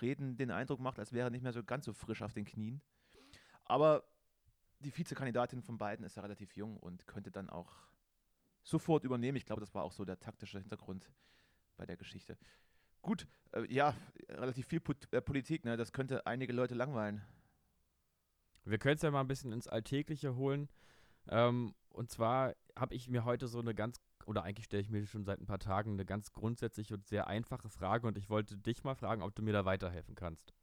Reden 0.02 0.38
den 0.38 0.50
Eindruck 0.50 0.80
macht, 0.80 0.98
als 0.98 1.14
wäre 1.14 1.28
er 1.28 1.30
nicht 1.30 1.44
mehr 1.44 1.54
so 1.54 1.64
ganz 1.64 1.86
so 1.86 1.94
frisch 1.94 2.24
auf 2.24 2.34
den 2.34 2.46
Knien. 2.46 2.82
Aber 3.64 4.04
die 4.80 4.98
Vizekandidatin 4.98 5.62
von 5.62 5.78
Biden 5.78 6.04
ist 6.04 6.16
ja 6.16 6.24
relativ 6.24 6.56
jung 6.56 6.78
und 6.78 7.06
könnte 7.06 7.30
dann 7.30 7.48
auch 7.48 7.72
sofort 8.64 9.04
übernehmen. 9.04 9.38
Ich 9.38 9.46
glaube, 9.46 9.60
das 9.60 9.76
war 9.76 9.84
auch 9.84 9.92
so 9.92 10.04
der 10.04 10.20
taktische 10.20 10.58
Hintergrund 10.58 11.12
bei 11.78 11.86
der 11.86 11.96
Geschichte. 11.96 12.40
Gut, 13.04 13.28
äh, 13.52 13.72
ja, 13.72 13.94
relativ 14.30 14.66
viel 14.66 14.80
Put 14.80 15.14
äh, 15.14 15.22
Politik, 15.22 15.64
ne? 15.64 15.78
das 15.78 15.94
könnte 15.94 16.26
einige 16.26 16.54
Leute 16.54 16.74
langweilen. 16.74 17.22
Wir 18.70 18.78
können 18.80 18.96
es 18.96 19.02
ja 19.02 19.12
mal 19.12 19.22
ein 19.22 19.28
bisschen 19.28 19.52
ins 19.52 19.68
Alltägliche 19.68 20.36
holen. 20.36 20.70
Ähm, 21.28 21.74
und 21.90 22.10
zwar 22.12 22.54
habe 22.78 22.96
ich 22.96 23.10
mir 23.10 23.26
heute 23.26 23.48
so 23.48 23.60
eine 23.60 23.74
ganz, 23.76 24.00
oder 24.26 24.44
eigentlich 24.44 24.66
stelle 24.66 24.82
ich 24.82 24.90
mir 24.90 25.06
schon 25.06 25.26
seit 25.26 25.40
ein 25.40 25.46
paar 25.46 25.60
Tagen 25.60 25.94
eine 25.94 26.06
ganz 26.06 26.32
grundsätzliche 26.32 26.94
und 26.96 27.06
sehr 27.08 27.28
einfache 27.28 27.70
Frage 27.70 28.08
und 28.08 28.18
ich 28.18 28.30
wollte 28.30 28.58
dich 28.58 28.84
mal 28.84 28.96
fragen, 28.96 29.22
ob 29.22 29.36
du 29.36 29.42
mir 29.42 29.54
da 29.54 29.66
weiterhelfen 29.66 30.16
kannst. 30.16 30.54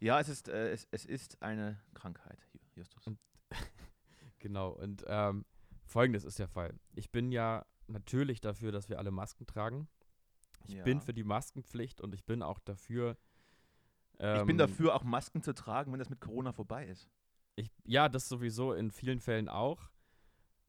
Ja, 0.00 0.18
es 0.20 0.28
ist, 0.28 0.48
äh, 0.48 0.70
es, 0.72 0.86
es 0.90 1.04
ist 1.04 1.42
eine 1.42 1.78
Krankheit, 1.94 2.38
Ju- 2.52 2.78
Justus. 2.78 3.06
Und- 3.06 3.18
Genau, 4.38 4.70
und 4.70 5.04
ähm, 5.06 5.44
folgendes 5.84 6.24
ist 6.24 6.38
der 6.38 6.48
Fall. 6.48 6.72
Ich 6.94 7.10
bin 7.10 7.30
ja 7.30 7.66
natürlich 7.88 8.40
dafür, 8.40 8.72
dass 8.72 8.88
wir 8.88 8.98
alle 8.98 9.10
Masken 9.10 9.46
tragen. 9.46 9.86
Ich 10.66 10.74
Ja. 10.74 10.82
bin 10.84 11.00
für 11.02 11.12
die 11.12 11.24
Maskenpflicht 11.24 12.00
und 12.00 12.14
ich 12.14 12.24
bin 12.24 12.42
auch 12.42 12.58
dafür. 12.60 13.18
ich 14.14 14.18
bin 14.44 14.50
ähm, 14.50 14.58
dafür, 14.58 14.94
auch 14.94 15.02
Masken 15.04 15.42
zu 15.42 15.52
tragen, 15.52 15.92
wenn 15.92 15.98
das 15.98 16.08
mit 16.08 16.20
Corona 16.20 16.52
vorbei 16.52 16.86
ist. 16.86 17.10
Ich, 17.60 17.70
ja, 17.84 18.08
das 18.08 18.26
sowieso 18.26 18.72
in 18.72 18.90
vielen 18.90 19.20
Fällen 19.20 19.50
auch. 19.50 19.90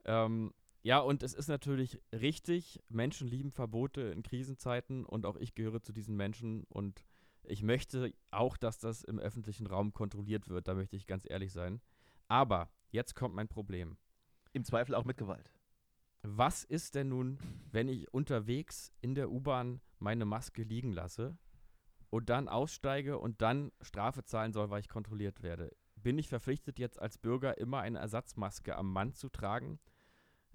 Ähm, 0.03 0.53
ja, 0.83 0.99
und 0.99 1.23
es 1.23 1.33
ist 1.33 1.47
natürlich 1.47 2.01
richtig, 2.11 2.81
Menschen 2.89 3.29
lieben 3.29 3.51
Verbote 3.51 4.01
in 4.01 4.23
Krisenzeiten 4.23 5.05
und 5.05 5.25
auch 5.25 5.37
ich 5.37 5.55
gehöre 5.55 5.81
zu 5.81 5.93
diesen 5.93 6.17
Menschen 6.17 6.65
und 6.65 7.05
ich 7.43 7.63
möchte 7.63 8.13
auch, 8.29 8.57
dass 8.57 8.77
das 8.79 9.03
im 9.03 9.19
öffentlichen 9.19 9.67
Raum 9.67 9.93
kontrolliert 9.93 10.49
wird, 10.49 10.67
da 10.67 10.73
möchte 10.73 10.97
ich 10.97 11.07
ganz 11.07 11.25
ehrlich 11.29 11.53
sein. 11.53 11.81
Aber 12.27 12.69
jetzt 12.89 13.15
kommt 13.15 13.35
mein 13.35 13.47
Problem. 13.47 13.97
Im 14.51 14.65
Zweifel 14.65 14.95
auch 14.95 15.05
mit 15.05 15.17
Gewalt. 15.17 15.53
Was 16.23 16.65
ist 16.65 16.95
denn 16.95 17.07
nun, 17.07 17.39
wenn 17.71 17.87
ich 17.87 18.13
unterwegs 18.13 18.91
in 18.99 19.15
der 19.15 19.31
U-Bahn 19.31 19.79
meine 19.99 20.25
Maske 20.25 20.63
liegen 20.63 20.91
lasse 20.91 21.37
und 22.09 22.29
dann 22.29 22.49
aussteige 22.49 23.17
und 23.17 23.41
dann 23.41 23.71
Strafe 23.81 24.25
zahlen 24.25 24.51
soll, 24.51 24.69
weil 24.69 24.81
ich 24.81 24.89
kontrolliert 24.89 25.41
werde? 25.41 25.71
Bin 26.03 26.17
ich 26.17 26.29
verpflichtet, 26.29 26.79
jetzt 26.79 26.99
als 26.99 27.17
Bürger 27.17 27.57
immer 27.57 27.79
eine 27.81 27.99
Ersatzmaske 27.99 28.75
am 28.75 28.91
Mann 28.91 29.13
zu 29.13 29.29
tragen? 29.29 29.79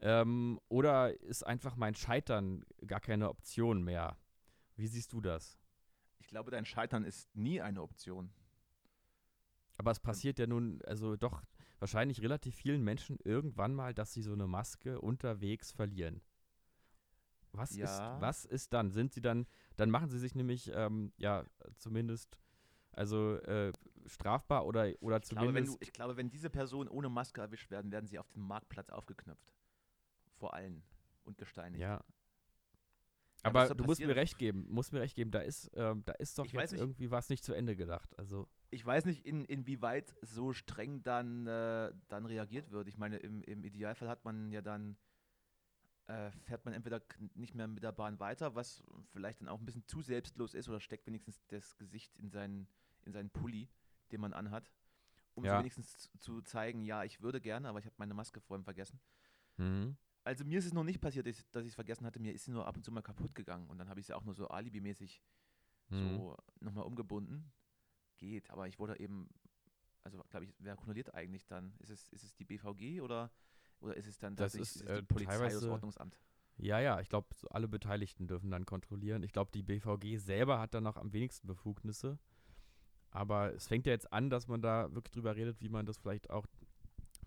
Ähm, 0.00 0.60
oder 0.68 1.18
ist 1.22 1.46
einfach 1.46 1.76
mein 1.76 1.94
Scheitern 1.94 2.64
gar 2.86 3.00
keine 3.00 3.28
Option 3.28 3.82
mehr? 3.82 4.16
Wie 4.76 4.86
siehst 4.86 5.12
du 5.12 5.20
das? 5.20 5.58
Ich 6.18 6.26
glaube, 6.26 6.50
dein 6.50 6.64
Scheitern 6.66 7.04
ist 7.04 7.34
nie 7.34 7.60
eine 7.60 7.82
Option. 7.82 8.30
Aber 9.78 9.90
es 9.90 10.00
passiert 10.00 10.38
ja 10.38 10.46
nun, 10.46 10.82
also 10.82 11.16
doch 11.16 11.42
wahrscheinlich 11.78 12.22
relativ 12.22 12.54
vielen 12.54 12.82
Menschen 12.82 13.18
irgendwann 13.24 13.74
mal, 13.74 13.94
dass 13.94 14.12
sie 14.12 14.22
so 14.22 14.32
eine 14.32 14.46
Maske 14.46 15.00
unterwegs 15.00 15.72
verlieren. 15.72 16.22
Was, 17.52 17.76
Ja. 17.76 17.84
ist, 17.84 18.20
was 18.20 18.44
ist 18.44 18.72
dann? 18.72 18.90
Sind 18.90 19.12
sie 19.12 19.20
dann, 19.22 19.46
dann 19.76 19.90
machen 19.90 20.08
sie 20.08 20.18
sich 20.18 20.34
nämlich, 20.34 20.70
ähm, 20.74 21.12
ja, 21.16 21.44
zumindest, 21.78 22.36
also 22.92 23.36
äh, 23.36 23.72
strafbar 24.08 24.66
oder, 24.66 24.92
oder 25.00 25.16
Ich 25.22 25.28
glaube, 25.28 25.46
zumindest. 25.46 25.74
du, 25.74 25.78
ich 25.80 25.92
glaube, 25.92 26.16
wenn 26.16 26.30
diese 26.30 26.50
Personen 26.50 26.88
ohne 26.88 27.08
Maske 27.08 27.40
erwischt 27.40 27.70
werden, 27.70 27.90
werden 27.92 28.06
sie 28.06 28.18
auf 28.18 28.28
dem 28.32 28.46
Marktplatz 28.46 28.90
aufgeknöpft. 28.90 29.52
Vor 30.36 30.54
allen 30.54 30.82
und 31.24 31.38
gesteinigt. 31.38 31.80
ja. 31.80 32.02
Aber 33.42 33.72
du 33.74 33.84
musst 33.84 34.00
mir 34.00 34.16
recht 34.16 34.38
geben, 34.38 34.66
musst 34.70 34.92
mir 34.92 35.00
recht 35.00 35.14
geben, 35.14 35.30
da 35.30 35.38
ist, 35.38 35.70
ähm, 35.74 36.02
da 36.04 36.12
ist 36.14 36.36
doch 36.36 36.44
Ich 36.46 36.52
jetzt 36.52 36.72
nicht. 36.72 36.80
irgendwie 36.80 37.10
was 37.12 37.28
nicht 37.28 37.44
zu 37.44 37.52
Ende 37.52 37.76
gedacht. 37.76 38.18
Also, 38.18 38.48
Ich 38.70 38.84
weiß 38.84 39.04
nicht, 39.04 39.24
in, 39.24 39.44
inwieweit 39.44 40.16
so 40.22 40.52
streng 40.52 41.02
dann, 41.04 41.46
äh, 41.46 41.92
dann 42.08 42.26
reagiert 42.26 42.72
wird. 42.72 42.88
Ich 42.88 42.98
meine, 42.98 43.18
im, 43.18 43.42
im 43.44 43.62
Idealfall 43.62 44.08
hat 44.08 44.24
man 44.24 44.50
ja 44.50 44.62
dann, 44.62 44.96
äh, 46.08 46.32
fährt 46.42 46.64
man 46.64 46.74
entweder 46.74 47.00
nicht 47.34 47.54
mehr 47.54 47.68
mit 47.68 47.84
der 47.84 47.92
Bahn 47.92 48.18
weiter, 48.18 48.56
was 48.56 48.82
vielleicht 49.12 49.40
dann 49.42 49.48
auch 49.48 49.60
ein 49.60 49.66
bisschen 49.66 49.86
zu 49.86 50.00
selbstlos 50.02 50.54
ist, 50.54 50.68
oder 50.68 50.80
steckt 50.80 51.06
wenigstens 51.06 51.40
das 51.46 51.76
Gesicht 51.76 52.18
in 52.18 52.30
seinen, 52.30 52.66
in 53.04 53.12
seinen 53.12 53.30
Pulli, 53.30 53.68
den 54.12 54.20
man 54.20 54.32
anhat, 54.32 54.70
um 55.34 55.44
so 55.44 55.48
Ja. 55.50 55.58
wenigstens 55.58 56.10
zu, 56.18 56.42
zeigen, 56.42 56.82
ja, 56.82 57.04
ich 57.04 57.20
würde 57.20 57.40
gerne, 57.40 57.68
aber 57.68 57.78
ich 57.78 57.86
habe 57.86 57.94
meine 57.98 58.14
Maske 58.14 58.40
vorhin 58.40 58.64
vergessen. 58.64 59.00
mhm. 59.58 59.96
Also 60.24 60.44
mir 60.44 60.58
ist 60.58 60.66
es 60.66 60.72
noch 60.72 60.82
nicht 60.84 61.00
passiert, 61.00 61.26
dass 61.26 61.38
ich- 61.38 61.68
es 61.68 61.74
vergessen 61.74 62.04
hatte, 62.04 62.18
mir 62.18 62.32
ist 62.32 62.44
sie 62.44 62.50
nur 62.50 62.66
ab 62.66 62.76
und 62.76 62.82
zu 62.84 62.90
mal 62.90 63.02
kaputt 63.02 63.34
gegangen 63.34 63.68
und 63.68 63.78
dann 63.78 63.88
habe 63.88 64.00
ich 64.00 64.06
sie 64.06 64.14
auch 64.14 64.24
nur 64.24 64.34
so 64.34 64.48
alibimäßig 64.48 65.22
Mhm. 65.90 66.00
so 66.00 66.36
nochmal 66.60 66.84
umgebunden. 66.84 67.52
Geht, 68.18 68.50
aber 68.50 68.66
ich 68.66 68.78
wurde 68.78 68.98
eben, 68.98 69.28
also 70.02 70.22
glaube 70.30 70.46
ich, 70.46 70.54
wer 70.58 70.74
kontrolliert 70.74 71.14
eigentlich 71.14 71.46
dann? 71.46 71.74
Ist 71.78 71.90
es, 71.90 72.08
ist 72.08 72.24
es 72.24 72.34
die 72.34 72.44
BVG 72.44 73.00
oder, 73.02 73.30
oder 73.80 73.94
ist 73.96 74.06
es 74.06 74.18
dann 74.18 74.36
Das 74.36 74.54
ist, 74.54 74.76
es 74.76 74.82
äh, 74.82 74.96
die 74.96 75.02
Polizei 75.02 75.50
das 75.52 75.62
Ordnungsamt? 75.64 76.16
Ja, 76.56 76.80
ja, 76.80 77.00
ich 77.00 77.08
glaube, 77.10 77.28
so 77.34 77.46
alle 77.48 77.68
Beteiligten 77.68 78.26
dürfen 78.26 78.50
dann 78.50 78.64
kontrollieren. 78.64 79.22
Ich 79.22 79.32
glaube, 79.32 79.50
die 79.52 79.62
BVG 79.62 80.16
selber 80.16 80.58
hat 80.58 80.72
dann 80.72 80.84
noch 80.84 80.96
am 80.96 81.12
wenigsten 81.12 81.46
Befugnisse. 81.46 82.18
Aber 83.16 83.54
es 83.54 83.66
fängt 83.66 83.86
ja 83.86 83.92
jetzt 83.92 84.12
an, 84.12 84.28
dass 84.28 84.46
man 84.46 84.60
da 84.60 84.94
wirklich 84.94 85.12
drüber 85.12 85.34
redet, 85.36 85.62
wie 85.62 85.70
man 85.70 85.86
das 85.86 85.96
vielleicht 85.96 86.28
auch 86.28 86.44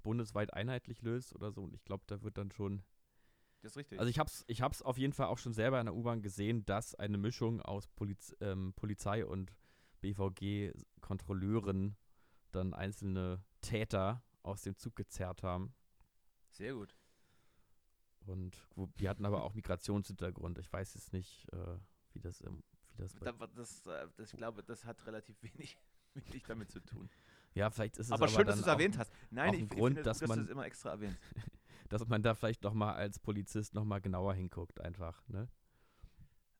bundesweit 0.03 0.53
einheitlich 0.53 1.01
löst 1.01 1.33
oder 1.33 1.51
so. 1.51 1.63
Und 1.63 1.73
ich 1.73 1.83
glaube, 1.83 2.03
da 2.05 2.21
wird 2.21 2.37
dann 2.37 2.51
schon. 2.51 2.83
Das 3.61 3.71
ist 3.71 3.77
richtig. 3.77 3.99
Also 3.99 4.07
ich 4.07 4.19
hab's, 4.19 4.43
ich 4.45 4.61
hab's 4.61 4.83
auf 4.83 4.99
jeden 4.99 5.13
Fall 5.13 5.25
auch 5.25 5.39
schon 5.39 5.53
selber 5.53 5.79
in 5.79 5.87
der 5.87 5.95
U-Bahn 5.95 6.21
gesehen, 6.21 6.63
dass 6.65 6.93
eine 6.93 7.17
Mischung 7.17 7.59
aus 7.61 7.87
Poliz 7.87 8.35
ähm, 8.39 8.73
Polizei 8.75 9.25
und 9.25 9.51
BVG-Kontrolleuren 10.01 11.97
dann 12.51 12.75
einzelne 12.75 13.43
Täter 13.61 14.23
aus 14.43 14.61
dem 14.61 14.77
Zug 14.77 14.95
gezerrt 14.95 15.41
haben. 15.41 15.73
Sehr 16.51 16.75
gut. 16.75 16.95
Und 18.27 18.63
die 18.99 19.09
hatten 19.09 19.25
aber 19.25 19.43
auch 19.43 19.55
Migrationshintergrund. 19.55 20.59
Ich 20.59 20.71
weiß 20.71 20.93
jetzt 20.93 21.13
nicht, 21.13 21.51
äh, 21.51 21.79
wie 22.13 22.19
das, 22.19 22.41
im, 22.41 22.63
das 22.99 23.13
das, 23.55 23.85
äh, 23.87 24.07
das, 24.17 24.31
ich 24.33 24.37
glaube, 24.37 24.63
das 24.63 24.85
hat 24.85 25.05
relativ 25.05 25.41
wenig, 25.43 25.77
wenig 26.13 26.43
damit 26.43 26.69
zu 26.71 26.79
tun. 26.81 27.09
Ja, 27.53 27.69
vielleicht 27.69 27.97
ist 27.97 28.07
es 28.07 28.11
Aber 28.11 28.25
aber, 28.25 28.33
schön, 28.33 28.45
dass 28.45 28.55
du 28.57 28.61
es 28.61 28.67
erwähnt 28.67 28.97
hast. 28.97 29.11
Nein, 29.31 29.53
ich, 29.55 29.61
ich 29.61 29.69
Grund, 29.69 29.95
finde 29.95 30.01
es 30.01 30.05
dass 30.05 30.19
gut, 30.19 30.29
dass 30.29 30.29
du 30.29 30.35
man- 30.35 30.45
es 30.45 30.51
immer 30.51 30.65
extra 30.65 30.89
erwähnst. 30.91 31.17
auch, 31.17 31.41
dass 31.89 32.07
man 32.07 32.21
da 32.21 32.35
vielleicht 32.35 32.63
nochmal 32.63 32.95
als 32.95 33.19
Polizist 33.19 33.73
nochmal 33.73 34.01
genauer 34.01 34.33
hinguckt, 34.35 34.79
einfach, 34.81 35.27
ne? 35.27 35.49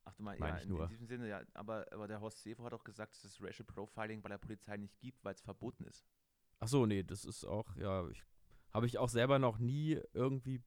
Ach 0.04 0.14
du 0.14 0.22
mal, 0.24 0.36
Meine 0.38 0.56
ja, 0.56 0.58
ich 0.58 0.64
in, 0.64 0.70
nur. 0.70 0.82
in 0.84 0.88
diesem 0.88 1.06
Sinne, 1.06 1.28
ja. 1.28 1.42
Aber, 1.54 1.86
aber 1.92 2.08
der 2.08 2.20
Horst 2.20 2.42
Seehofer 2.42 2.64
hat 2.64 2.74
auch 2.74 2.84
gesagt, 2.84 3.14
dass 3.14 3.24
es 3.24 3.40
Racial 3.40 3.64
Profiling 3.66 4.22
bei 4.22 4.28
der 4.28 4.38
Polizei 4.38 4.76
nicht 4.76 4.98
gibt, 4.98 5.22
weil 5.24 5.34
es 5.34 5.40
verboten 5.40 5.84
ist. 5.84 6.04
Ach 6.58 6.68
so, 6.68 6.84
nee, 6.86 7.02
das 7.04 7.24
ist 7.24 7.44
auch, 7.44 7.76
ja, 7.76 8.08
ich, 8.08 8.24
habe 8.72 8.86
ich 8.86 8.98
auch 8.98 9.08
selber 9.08 9.38
noch 9.38 9.58
nie 9.58 10.00
irgendwie 10.12 10.62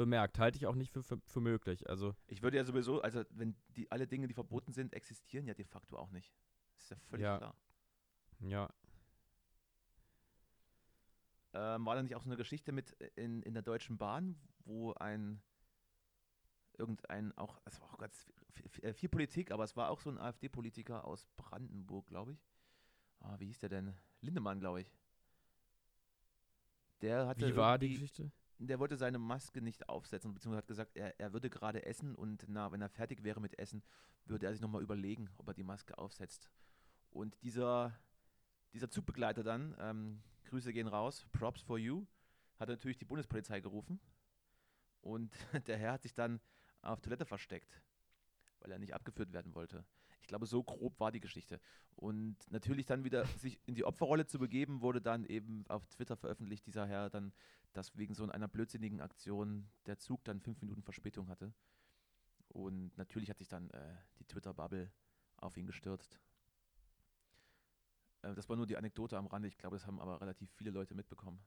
bemerkt. 0.00 0.38
Halte 0.38 0.56
ich 0.56 0.66
auch 0.66 0.74
nicht 0.74 0.90
für, 0.92 1.02
für, 1.02 1.20
für 1.26 1.40
möglich. 1.40 1.88
Also, 1.88 2.14
Ich 2.26 2.42
würde 2.42 2.56
ja 2.56 2.64
sowieso, 2.64 3.02
also 3.02 3.22
wenn 3.30 3.54
die 3.76 3.90
alle 3.90 4.06
Dinge, 4.06 4.26
die 4.26 4.34
verboten 4.34 4.72
sind, 4.72 4.92
existieren 4.94 5.46
ja 5.46 5.54
de 5.54 5.64
facto 5.64 5.96
auch 5.96 6.10
nicht. 6.10 6.32
Das 6.74 6.84
ist 6.84 6.90
ja 6.90 6.96
völlig 7.10 7.24
Ja. 7.24 7.38
klar. 7.38 7.54
ja. 8.40 8.68
Ähm, 11.52 11.84
war 11.84 11.96
da 11.96 12.02
nicht 12.02 12.14
auch 12.14 12.22
so 12.22 12.28
eine 12.28 12.36
Geschichte 12.36 12.70
mit 12.72 12.92
in, 13.16 13.42
in 13.42 13.54
der 13.54 13.62
Deutschen 13.62 13.98
Bahn, 13.98 14.36
wo 14.64 14.92
ein 14.94 15.42
irgendein 16.78 17.36
auch, 17.36 17.60
es 17.64 17.80
war 17.80 17.92
auch 17.92 17.98
ganz 17.98 18.32
viel, 18.52 18.68
viel, 18.68 18.94
viel 18.94 19.08
Politik, 19.08 19.50
aber 19.50 19.64
es 19.64 19.76
war 19.76 19.90
auch 19.90 20.00
so 20.00 20.10
ein 20.10 20.18
AfD-Politiker 20.18 21.04
aus 21.04 21.26
Brandenburg, 21.36 22.06
glaube 22.06 22.32
ich. 22.32 22.46
Ah, 23.20 23.34
wie 23.38 23.46
hieß 23.46 23.58
der 23.58 23.68
denn? 23.68 23.94
Lindemann, 24.22 24.60
glaube 24.60 24.80
ich. 24.80 24.92
Der 27.02 27.26
hatte 27.26 27.48
Wie 27.48 27.56
war 27.56 27.78
die 27.78 27.90
Geschichte? 27.90 28.30
Der 28.68 28.78
wollte 28.78 28.96
seine 28.96 29.18
Maske 29.18 29.62
nicht 29.62 29.88
aufsetzen, 29.88 30.34
beziehungsweise 30.34 30.58
hat 30.58 30.68
gesagt, 30.68 30.96
er, 30.96 31.18
er 31.18 31.32
würde 31.32 31.48
gerade 31.48 31.86
essen 31.86 32.14
und 32.14 32.44
na, 32.48 32.70
wenn 32.72 32.82
er 32.82 32.88
fertig 32.88 33.24
wäre 33.24 33.40
mit 33.40 33.58
Essen, 33.58 33.82
würde 34.26 34.46
er 34.46 34.52
sich 34.52 34.60
nochmal 34.60 34.82
überlegen, 34.82 35.30
ob 35.38 35.48
er 35.48 35.54
die 35.54 35.64
Maske 35.64 35.96
aufsetzt. 35.96 36.50
Und 37.10 37.42
dieser, 37.42 37.98
dieser 38.72 38.90
Zugbegleiter 38.90 39.42
dann, 39.42 39.74
ähm, 39.78 40.22
Grüße 40.44 40.72
gehen 40.72 40.88
raus, 40.88 41.26
Props 41.32 41.62
for 41.62 41.78
you, 41.78 42.06
hat 42.58 42.68
natürlich 42.68 42.98
die 42.98 43.04
Bundespolizei 43.04 43.60
gerufen. 43.60 44.00
Und 45.00 45.34
der 45.66 45.78
Herr 45.78 45.92
hat 45.92 46.02
sich 46.02 46.14
dann 46.14 46.40
auf 46.82 47.00
Toilette 47.00 47.24
versteckt, 47.24 47.80
weil 48.60 48.72
er 48.72 48.78
nicht 48.78 48.94
abgeführt 48.94 49.32
werden 49.32 49.54
wollte. 49.54 49.84
Ich 50.20 50.28
glaube, 50.28 50.46
so 50.46 50.62
grob 50.62 50.98
war 51.00 51.12
die 51.12 51.20
Geschichte. 51.20 51.60
Und 51.96 52.36
natürlich 52.50 52.86
dann 52.86 53.04
wieder 53.04 53.24
sich 53.38 53.60
in 53.66 53.74
die 53.74 53.84
Opferrolle 53.84 54.26
zu 54.26 54.38
begeben, 54.38 54.80
wurde 54.80 55.00
dann 55.00 55.24
eben 55.24 55.64
auf 55.68 55.86
Twitter 55.86 56.16
veröffentlicht, 56.16 56.66
dieser 56.66 56.86
Herr 56.86 57.10
dann, 57.10 57.32
dass 57.72 57.96
wegen 57.96 58.14
so 58.14 58.28
einer 58.28 58.48
blödsinnigen 58.48 59.00
Aktion 59.00 59.68
der 59.86 59.98
Zug 59.98 60.24
dann 60.24 60.40
fünf 60.40 60.60
Minuten 60.60 60.82
Verspätung 60.82 61.28
hatte. 61.28 61.52
Und 62.48 62.96
natürlich 62.96 63.30
hat 63.30 63.38
sich 63.38 63.48
dann 63.48 63.70
äh, 63.70 63.94
die 64.18 64.24
Twitter-Bubble 64.24 64.90
auf 65.36 65.56
ihn 65.56 65.66
gestürzt. 65.66 66.18
Äh, 68.22 68.34
das 68.34 68.48
war 68.48 68.56
nur 68.56 68.66
die 68.66 68.76
Anekdote 68.76 69.16
am 69.16 69.26
Rande. 69.26 69.48
Ich 69.48 69.58
glaube, 69.58 69.76
das 69.76 69.86
haben 69.86 70.00
aber 70.00 70.20
relativ 70.20 70.50
viele 70.52 70.70
Leute 70.70 70.94
mitbekommen. 70.94 71.40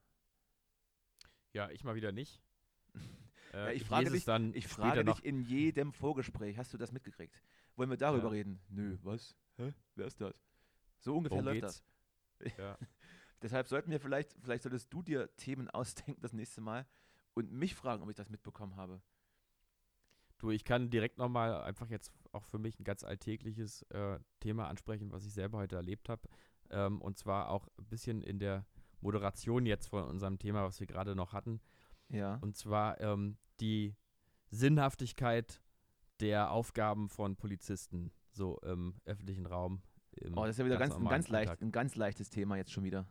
Ja, 1.52 1.70
ich 1.70 1.84
mal 1.84 1.96
wieder 1.96 2.12
nicht. 2.12 2.42
Ja, 3.52 3.70
ich, 3.70 3.84
frage 3.84 4.10
dich, 4.10 4.26
dann 4.26 4.56
ich 4.56 4.68
frage 4.68 5.06
dich 5.06 5.24
in 5.24 5.44
jedem 5.44 5.94
Vorgespräch, 5.94 6.58
hast 6.58 6.74
du 6.74 6.78
das 6.80 6.92
mitgekriegt? 6.92 7.40
Wollen 7.76 7.90
wir 7.90 7.98
darüber 7.98 8.26
ja. 8.26 8.30
reden? 8.30 8.60
Nö, 8.70 8.98
was? 9.02 9.36
Hä? 9.58 9.74
Wer 9.96 10.08
ist 10.08 10.22
das? 10.22 10.34
So 11.00 11.18
ungefähr 11.18 11.38
Worum 11.38 11.46
läuft 11.46 11.62
geht's? 11.62 11.84
das. 12.40 12.58
Ja. 12.58 12.78
Deshalb 13.42 13.68
sollten 13.68 13.92
wir 13.92 14.00
vielleicht, 14.00 14.34
vielleicht 14.42 14.64
solltest 14.64 14.92
du 14.94 15.02
dir 15.02 15.36
Themen 15.36 15.70
ausdenken 15.72 16.22
das 16.22 16.34
nächste 16.34 16.62
Mal 16.62 16.86
und 17.34 17.52
mich 17.52 17.76
fragen, 17.76 18.04
ob 18.04 18.10
ich 18.10 18.16
das 18.16 18.30
mitbekommen 18.30 18.76
habe. 18.76 19.02
Du, 20.38 20.52
ich 20.52 20.66
kann 20.66 20.90
direkt 20.90 21.18
nochmal 21.18 21.62
einfach 21.62 21.90
jetzt 21.90 22.12
auch 22.32 22.46
für 22.46 22.60
mich 22.60 22.80
ein 22.80 22.84
ganz 22.84 23.04
alltägliches 23.04 23.84
äh, 23.84 24.20
Thema 24.40 24.68
ansprechen, 24.68 25.12
was 25.12 25.26
ich 25.26 25.34
selber 25.34 25.60
heute 25.60 25.76
erlebt 25.76 26.10
habe. 26.10 26.28
Ähm, 26.70 27.02
und 27.02 27.18
zwar 27.18 27.50
auch 27.50 27.68
ein 27.78 27.86
bisschen 27.86 28.22
in 28.22 28.40
der 28.40 28.66
Moderation 29.00 29.66
jetzt 29.66 29.88
von 29.88 30.04
unserem 30.04 30.40
Thema, 30.40 30.64
was 30.64 30.80
wir 30.80 30.88
gerade 30.88 31.16
noch 31.16 31.34
hatten. 31.34 31.62
Ja. 32.10 32.36
Und 32.42 32.58
zwar 32.58 33.00
ähm, 33.00 33.38
die 33.60 33.96
Sinnhaftigkeit 34.50 35.62
der 36.20 36.52
Aufgaben 36.52 37.10
von 37.10 37.36
Polizisten, 37.36 38.12
so 38.32 38.58
im 38.60 38.96
öffentlichen 39.06 39.46
Raum. 39.46 39.82
Im 40.12 40.38
oh, 40.38 40.42
das 40.46 40.52
ist 40.52 40.60
ja 40.60 40.66
wieder 40.66 40.78
ganz, 40.78 40.96
ein, 40.96 41.06
ganz 41.06 41.28
leicht, 41.28 41.62
ein 41.62 41.72
ganz 41.72 41.96
leichtes 41.96 42.30
Thema 42.30 42.58
jetzt 42.58 42.72
schon 42.72 42.84
wieder. 42.84 43.08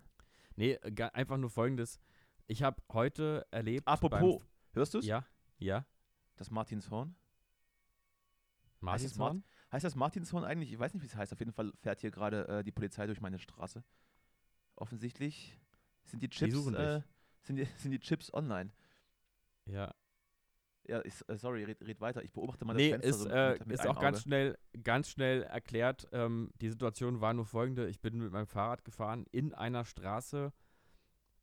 Nee, 0.56 0.78
einfach 0.78 1.36
nur 1.36 1.50
folgendes. 1.50 1.98
Ich 2.46 2.62
habe 2.62 2.82
heute 2.92 3.46
erlebt. 3.50 3.86
Apropos, 3.88 4.42
hörst 4.72 4.94
du 4.94 4.98
es? 4.98 5.06
Ja, 5.06 5.24
ja. 5.58 5.86
Das 6.36 6.50
Martinshorn? 6.50 7.14
Martinshorn? 8.80 9.36
Heißt 9.36 9.44
das, 9.44 9.72
heißt 9.72 9.84
das 9.84 9.94
Martinshorn 9.96 10.44
eigentlich? 10.44 10.72
Ich 10.72 10.78
weiß 10.78 10.92
nicht, 10.94 11.02
wie 11.02 11.06
es 11.06 11.16
heißt. 11.16 11.32
Auf 11.32 11.38
jeden 11.38 11.52
Fall 11.52 11.72
fährt 11.80 12.00
hier 12.00 12.10
gerade 12.10 12.46
äh, 12.48 12.64
die 12.64 12.72
Polizei 12.72 13.06
durch 13.06 13.20
meine 13.20 13.38
Straße. 13.38 13.84
Offensichtlich 14.76 15.58
sind 16.04 16.22
die 16.22 16.28
Chips, 16.28 16.64
die 16.64 16.74
äh, 16.74 17.02
sind, 17.42 17.56
die, 17.56 17.64
sind 17.78 17.90
die 17.92 18.00
Chips 18.00 18.32
online. 18.32 18.70
Ja. 19.66 19.94
Ja, 20.88 20.98
ist, 20.98 21.22
äh, 21.28 21.36
sorry, 21.36 21.64
red, 21.64 21.80
red, 21.86 22.00
weiter. 22.00 22.22
Ich 22.22 22.32
beobachte 22.32 22.64
mal 22.64 22.72
das 22.74 22.82
nee, 22.82 22.90
Fenster. 22.90 23.08
Ist, 23.08 23.20
so 23.20 23.28
äh, 23.28 23.52
mit, 23.52 23.66
mit 23.66 23.74
ist 23.78 23.86
auch 23.86 23.96
Auge. 23.96 24.00
ganz 24.00 24.22
schnell, 24.22 24.58
ganz 24.82 25.08
schnell 25.08 25.42
erklärt. 25.44 26.08
Ähm, 26.12 26.50
die 26.60 26.70
Situation 26.70 27.20
war 27.20 27.34
nur 27.34 27.46
folgende. 27.46 27.88
Ich 27.88 28.00
bin 28.00 28.18
mit 28.18 28.32
meinem 28.32 28.46
Fahrrad 28.46 28.84
gefahren 28.84 29.26
in 29.30 29.54
einer 29.54 29.84
Straße, 29.84 30.52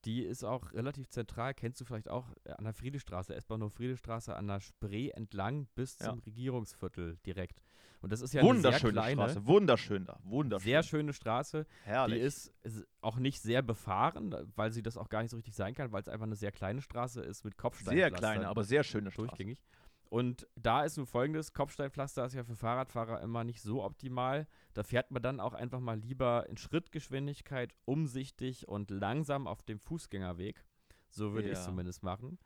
die 0.05 0.23
ist 0.23 0.43
auch 0.43 0.71
relativ 0.73 1.09
zentral, 1.09 1.53
kennst 1.53 1.81
du 1.81 1.85
vielleicht 1.85 2.09
auch, 2.09 2.27
äh, 2.43 2.51
an 2.51 2.63
der 2.63 2.73
Friedestraße, 2.73 3.35
S-Bahnhof 3.35 3.73
Friedestraße, 3.73 4.35
an 4.35 4.47
der 4.47 4.59
Spree 4.59 5.09
entlang 5.09 5.67
bis 5.75 5.99
ja. 5.99 6.09
zum 6.09 6.19
Regierungsviertel 6.19 7.17
direkt. 7.25 7.61
Und 8.01 8.13
das 8.13 8.21
ist 8.21 8.33
ja 8.33 8.41
eine 8.41 8.61
sehr 8.61 8.79
kleine, 8.79 9.23
Straße, 9.23 9.45
wunderschön 9.45 10.05
da, 10.05 10.19
wunderschön. 10.23 10.63
Sehr 10.63 10.83
schöne 10.83 11.11
Straße. 11.11 11.65
Herrlich. 11.83 12.19
Die 12.19 12.25
ist, 12.25 12.53
ist, 12.63 12.87
auch 13.01 13.17
nicht 13.17 13.41
sehr 13.41 13.61
befahren, 13.61 14.33
weil 14.55 14.71
sie 14.71 14.81
das 14.81 14.95
auch 14.95 15.09
gar 15.09 15.21
nicht 15.21 15.31
so 15.31 15.37
richtig 15.37 15.55
sein 15.55 15.73
kann, 15.73 15.91
weil 15.91 16.01
es 16.01 16.07
einfach 16.07 16.25
eine 16.25 16.37
sehr 16.37 16.53
kleine 16.53 16.81
Straße 16.81 17.21
ist 17.21 17.43
mit 17.43 17.57
Kopfsteinpflaster. 17.57 18.09
Sehr 18.09 18.17
kleine, 18.17 18.47
aber 18.47 18.63
sehr 18.63 18.83
schöne 18.83 19.11
Straße. 19.11 19.27
Durchgängig. 19.27 19.61
Und 20.09 20.47
da 20.55 20.83
ist 20.83 20.97
nun 20.97 21.05
folgendes: 21.05 21.53
Kopfsteinpflaster 21.53 22.25
ist 22.25 22.33
ja 22.33 22.43
für 22.43 22.55
Fahrradfahrer 22.55 23.21
immer 23.21 23.43
nicht 23.43 23.61
so 23.61 23.83
optimal. 23.83 24.47
Da 24.73 24.83
fährt 24.83 25.11
man 25.11 25.21
dann 25.21 25.39
auch 25.39 25.53
einfach 25.53 25.79
mal 25.79 25.99
lieber 25.99 26.49
in 26.49 26.57
Schrittgeschwindigkeit, 26.57 27.75
umsichtig 27.85 28.67
und 28.67 28.89
langsam 28.89 29.47
auf 29.47 29.61
dem 29.61 29.79
Fußgängerweg. 29.79 30.65
So 31.09 31.33
würde 31.33 31.47
ja. 31.47 31.53
ich 31.53 31.59
es 31.59 31.65
zumindest 31.65 32.03
machen. 32.03 32.39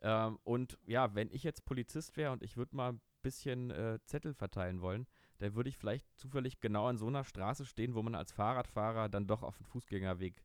Ähm, 0.00 0.38
und 0.42 0.78
ja, 0.84 1.14
wenn 1.14 1.30
ich 1.30 1.44
jetzt 1.44 1.64
Polizist 1.64 2.16
wäre 2.16 2.32
und 2.32 2.42
ich 2.42 2.56
würde 2.56 2.74
mal 2.74 2.92
ein 2.92 3.00
bisschen 3.22 3.70
äh, 3.70 4.00
Zettel 4.04 4.34
verteilen 4.34 4.80
wollen, 4.80 5.06
dann 5.38 5.54
würde 5.54 5.68
ich 5.68 5.76
vielleicht 5.76 6.06
zufällig 6.16 6.60
genau 6.60 6.86
an 6.86 6.98
so 6.98 7.06
einer 7.06 7.24
Straße 7.24 7.64
stehen, 7.64 7.94
wo 7.94 8.02
man 8.02 8.16
als 8.16 8.32
Fahrradfahrer 8.32 9.08
dann 9.08 9.28
doch 9.28 9.44
auf 9.44 9.56
den 9.56 9.66
Fußgängerweg 9.66 10.42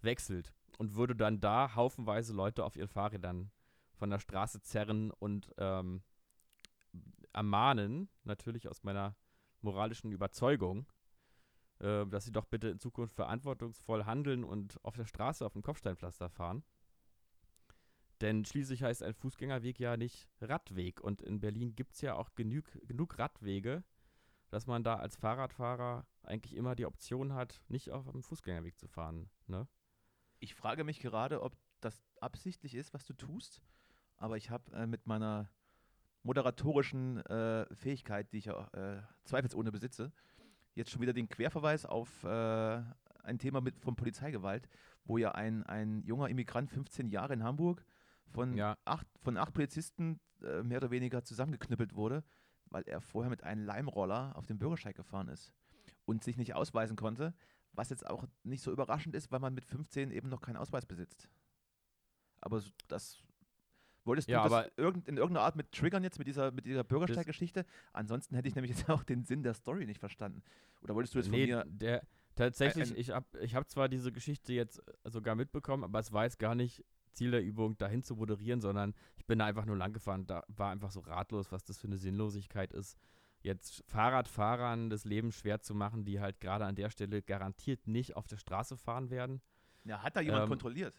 wechselt 0.00 0.54
und 0.78 0.94
würde 0.94 1.14
dann 1.14 1.40
da 1.40 1.74
haufenweise 1.74 2.32
Leute 2.32 2.64
auf 2.64 2.76
ihren 2.76 2.88
Fahrrädern 2.88 3.50
von 3.96 4.10
der 4.10 4.18
Straße 4.18 4.60
zerren 4.60 5.10
und 5.10 5.52
ähm, 5.58 6.02
ermahnen, 7.32 8.08
natürlich 8.24 8.68
aus 8.68 8.82
meiner 8.82 9.16
moralischen 9.60 10.12
Überzeugung, 10.12 10.86
äh, 11.80 12.06
dass 12.06 12.24
sie 12.24 12.32
doch 12.32 12.46
bitte 12.46 12.68
in 12.68 12.78
Zukunft 12.78 13.14
verantwortungsvoll 13.14 14.04
handeln 14.04 14.44
und 14.44 14.82
auf 14.84 14.96
der 14.96 15.06
Straße 15.06 15.44
auf 15.44 15.52
dem 15.52 15.62
Kopfsteinpflaster 15.62 16.30
fahren. 16.30 16.64
Denn 18.22 18.44
schließlich 18.46 18.82
heißt 18.82 19.02
ein 19.02 19.14
Fußgängerweg 19.14 19.78
ja 19.78 19.96
nicht 19.96 20.26
Radweg. 20.40 21.02
Und 21.02 21.20
in 21.20 21.40
Berlin 21.40 21.74
gibt 21.74 21.94
es 21.94 22.00
ja 22.00 22.14
auch 22.14 22.34
genug, 22.34 22.64
genug 22.86 23.18
Radwege, 23.18 23.84
dass 24.48 24.66
man 24.66 24.82
da 24.82 24.96
als 24.96 25.16
Fahrradfahrer 25.16 26.06
eigentlich 26.22 26.54
immer 26.54 26.74
die 26.74 26.86
Option 26.86 27.34
hat, 27.34 27.62
nicht 27.68 27.90
auf 27.90 28.10
dem 28.10 28.22
Fußgängerweg 28.22 28.78
zu 28.78 28.88
fahren. 28.88 29.28
Ne? 29.46 29.68
Ich 30.38 30.54
frage 30.54 30.84
mich 30.84 31.00
gerade, 31.00 31.42
ob 31.42 31.56
das 31.80 32.02
absichtlich 32.20 32.74
ist, 32.74 32.94
was 32.94 33.04
du 33.04 33.12
tust 33.12 33.60
aber 34.16 34.36
ich 34.36 34.50
habe 34.50 34.72
äh, 34.72 34.86
mit 34.86 35.06
meiner 35.06 35.50
moderatorischen 36.22 37.24
äh, 37.26 37.66
Fähigkeit, 37.74 38.32
die 38.32 38.38
ich 38.38 38.46
ja 38.46 38.66
äh, 38.72 39.02
zweifelsohne 39.24 39.70
besitze, 39.70 40.12
jetzt 40.74 40.90
schon 40.90 41.00
wieder 41.00 41.12
den 41.12 41.28
Querverweis 41.28 41.86
auf 41.86 42.24
äh, 42.24 42.82
ein 43.22 43.38
Thema 43.38 43.60
mit 43.60 43.78
von 43.80 43.96
Polizeigewalt, 43.96 44.68
wo 45.04 45.18
ja 45.18 45.32
ein, 45.32 45.64
ein 45.64 46.02
junger 46.04 46.28
Immigrant, 46.28 46.70
15 46.70 47.08
Jahre 47.08 47.34
in 47.34 47.42
Hamburg, 47.44 47.84
von, 48.28 48.54
ja. 48.54 48.76
acht, 48.84 49.06
von 49.20 49.36
acht 49.36 49.54
Polizisten 49.54 50.20
äh, 50.42 50.62
mehr 50.62 50.78
oder 50.78 50.90
weniger 50.90 51.24
zusammengeknüppelt 51.24 51.94
wurde, 51.94 52.24
weil 52.66 52.82
er 52.86 53.00
vorher 53.00 53.30
mit 53.30 53.44
einem 53.44 53.64
Leimroller 53.64 54.36
auf 54.36 54.46
dem 54.46 54.58
Bürgersteig 54.58 54.96
gefahren 54.96 55.28
ist 55.28 55.52
und 56.04 56.24
sich 56.24 56.36
nicht 56.36 56.54
ausweisen 56.54 56.96
konnte, 56.96 57.34
was 57.72 57.90
jetzt 57.90 58.06
auch 58.06 58.24
nicht 58.42 58.62
so 58.62 58.72
überraschend 58.72 59.14
ist, 59.14 59.30
weil 59.30 59.40
man 59.40 59.54
mit 59.54 59.64
15 59.64 60.10
eben 60.10 60.28
noch 60.28 60.40
keinen 60.40 60.56
Ausweis 60.56 60.86
besitzt. 60.86 61.28
Aber 62.40 62.62
das 62.88 63.22
Wolltest 64.06 64.28
du 64.28 64.32
ja, 64.32 64.48
das 64.48 64.70
irgend, 64.76 65.08
in 65.08 65.16
irgendeiner 65.16 65.44
Art 65.44 65.56
mit 65.56 65.72
triggern 65.72 66.04
jetzt, 66.04 66.18
mit 66.18 66.28
dieser, 66.28 66.52
mit 66.52 66.64
dieser 66.64 66.84
Bürgersteiggeschichte? 66.84 67.66
Ansonsten 67.92 68.36
hätte 68.36 68.48
ich 68.48 68.54
nämlich 68.54 68.76
jetzt 68.76 68.88
auch 68.88 69.02
den 69.02 69.24
Sinn 69.24 69.42
der 69.42 69.54
Story 69.54 69.84
nicht 69.84 69.98
verstanden. 69.98 70.42
Oder 70.80 70.94
wolltest 70.94 71.14
du 71.14 71.18
jetzt 71.18 71.30
nee, 71.30 71.50
von 71.50 71.68
mir. 71.68 71.76
Der, 71.76 72.02
tatsächlich, 72.36 72.92
ein, 72.92 72.96
ich 72.96 73.10
habe 73.10 73.26
ich 73.40 73.54
hab 73.56 73.68
zwar 73.68 73.88
diese 73.88 74.12
Geschichte 74.12 74.52
jetzt 74.52 74.80
sogar 75.04 75.34
mitbekommen, 75.34 75.82
aber 75.82 75.98
es 75.98 76.12
war 76.12 76.24
jetzt 76.24 76.38
gar 76.38 76.54
nicht 76.54 76.84
Ziel 77.12 77.32
der 77.32 77.42
Übung, 77.42 77.76
dahin 77.78 78.04
zu 78.04 78.14
moderieren, 78.14 78.60
sondern 78.60 78.94
ich 79.16 79.26
bin 79.26 79.40
da 79.40 79.46
einfach 79.46 79.64
nur 79.64 79.76
lang 79.76 79.92
gefahren. 79.92 80.26
Da 80.26 80.44
war 80.48 80.70
einfach 80.70 80.92
so 80.92 81.00
ratlos, 81.00 81.50
was 81.50 81.64
das 81.64 81.78
für 81.78 81.88
eine 81.88 81.96
Sinnlosigkeit 81.96 82.72
ist. 82.72 82.96
Jetzt 83.40 83.82
Fahrradfahrern 83.88 84.88
das 84.88 85.04
Leben 85.04 85.32
schwer 85.32 85.60
zu 85.60 85.74
machen, 85.74 86.04
die 86.04 86.20
halt 86.20 86.40
gerade 86.40 86.64
an 86.64 86.76
der 86.76 86.90
Stelle 86.90 87.22
garantiert 87.22 87.86
nicht 87.88 88.16
auf 88.16 88.26
der 88.26 88.36
Straße 88.36 88.76
fahren 88.76 89.10
werden. 89.10 89.40
Ja, 89.84 90.02
hat 90.02 90.16
da 90.16 90.20
jemand 90.20 90.44
ähm, 90.44 90.48
kontrolliert? 90.48 90.94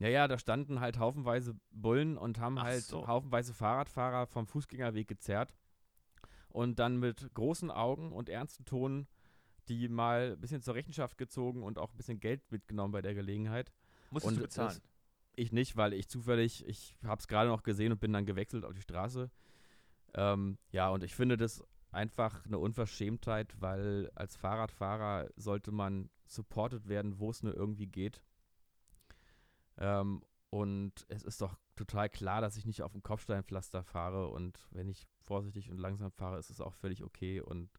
Ja, 0.00 0.08
ja, 0.08 0.26
da 0.26 0.38
standen 0.38 0.80
halt 0.80 0.98
haufenweise 0.98 1.54
Bullen 1.70 2.16
und 2.18 2.40
haben 2.40 2.58
Ach 2.58 2.64
halt 2.64 2.82
so. 2.82 3.06
haufenweise 3.06 3.54
Fahrradfahrer 3.54 4.26
vom 4.26 4.46
Fußgängerweg 4.46 5.06
gezerrt. 5.06 5.54
Und 6.48 6.80
dann 6.80 6.98
mit 6.98 7.32
großen 7.34 7.70
Augen 7.70 8.10
und 8.10 8.28
ernsten 8.28 8.64
Ton 8.64 9.06
die 9.70 9.88
mal 9.88 10.32
ein 10.32 10.40
bisschen 10.40 10.62
zur 10.62 10.74
Rechenschaft 10.74 11.16
gezogen 11.16 11.62
und 11.62 11.78
auch 11.78 11.92
ein 11.92 11.96
bisschen 11.96 12.18
Geld 12.18 12.42
mitgenommen 12.50 12.92
bei 12.92 13.02
der 13.02 13.14
Gelegenheit. 13.14 13.72
Musstest 14.10 14.36
du 14.36 14.42
bezahlen? 14.42 14.68
Das, 14.68 14.82
ich 15.36 15.52
nicht, 15.52 15.76
weil 15.76 15.92
ich 15.92 16.08
zufällig, 16.08 16.66
ich 16.66 16.96
habe 17.04 17.20
es 17.20 17.28
gerade 17.28 17.48
noch 17.48 17.62
gesehen 17.62 17.92
und 17.92 18.00
bin 18.00 18.12
dann 18.12 18.26
gewechselt 18.26 18.64
auf 18.64 18.74
die 18.74 18.82
Straße. 18.82 19.30
Ähm, 20.14 20.58
ja, 20.72 20.88
und 20.90 21.04
ich 21.04 21.14
finde 21.14 21.36
das 21.36 21.62
einfach 21.92 22.44
eine 22.44 22.58
Unverschämtheit, 22.58 23.54
weil 23.60 24.10
als 24.16 24.36
Fahrradfahrer 24.36 25.28
sollte 25.36 25.70
man 25.70 26.10
supported 26.26 26.88
werden, 26.88 27.20
wo 27.20 27.30
es 27.30 27.42
nur 27.42 27.54
irgendwie 27.54 27.86
geht. 27.86 28.20
Ähm, 29.80 30.22
und 30.50 31.04
es 31.08 31.22
ist 31.22 31.40
doch 31.40 31.56
total 31.76 32.08
klar, 32.08 32.40
dass 32.40 32.56
ich 32.56 32.66
nicht 32.66 32.82
auf 32.82 32.92
dem 32.92 33.02
Kopfsteinpflaster 33.02 33.82
fahre. 33.84 34.28
Und 34.28 34.58
wenn 34.70 34.88
ich 34.88 35.06
vorsichtig 35.24 35.70
und 35.70 35.78
langsam 35.78 36.10
fahre, 36.10 36.38
ist 36.38 36.50
es 36.50 36.60
auch 36.60 36.74
völlig 36.74 37.02
okay. 37.04 37.40
Und 37.40 37.70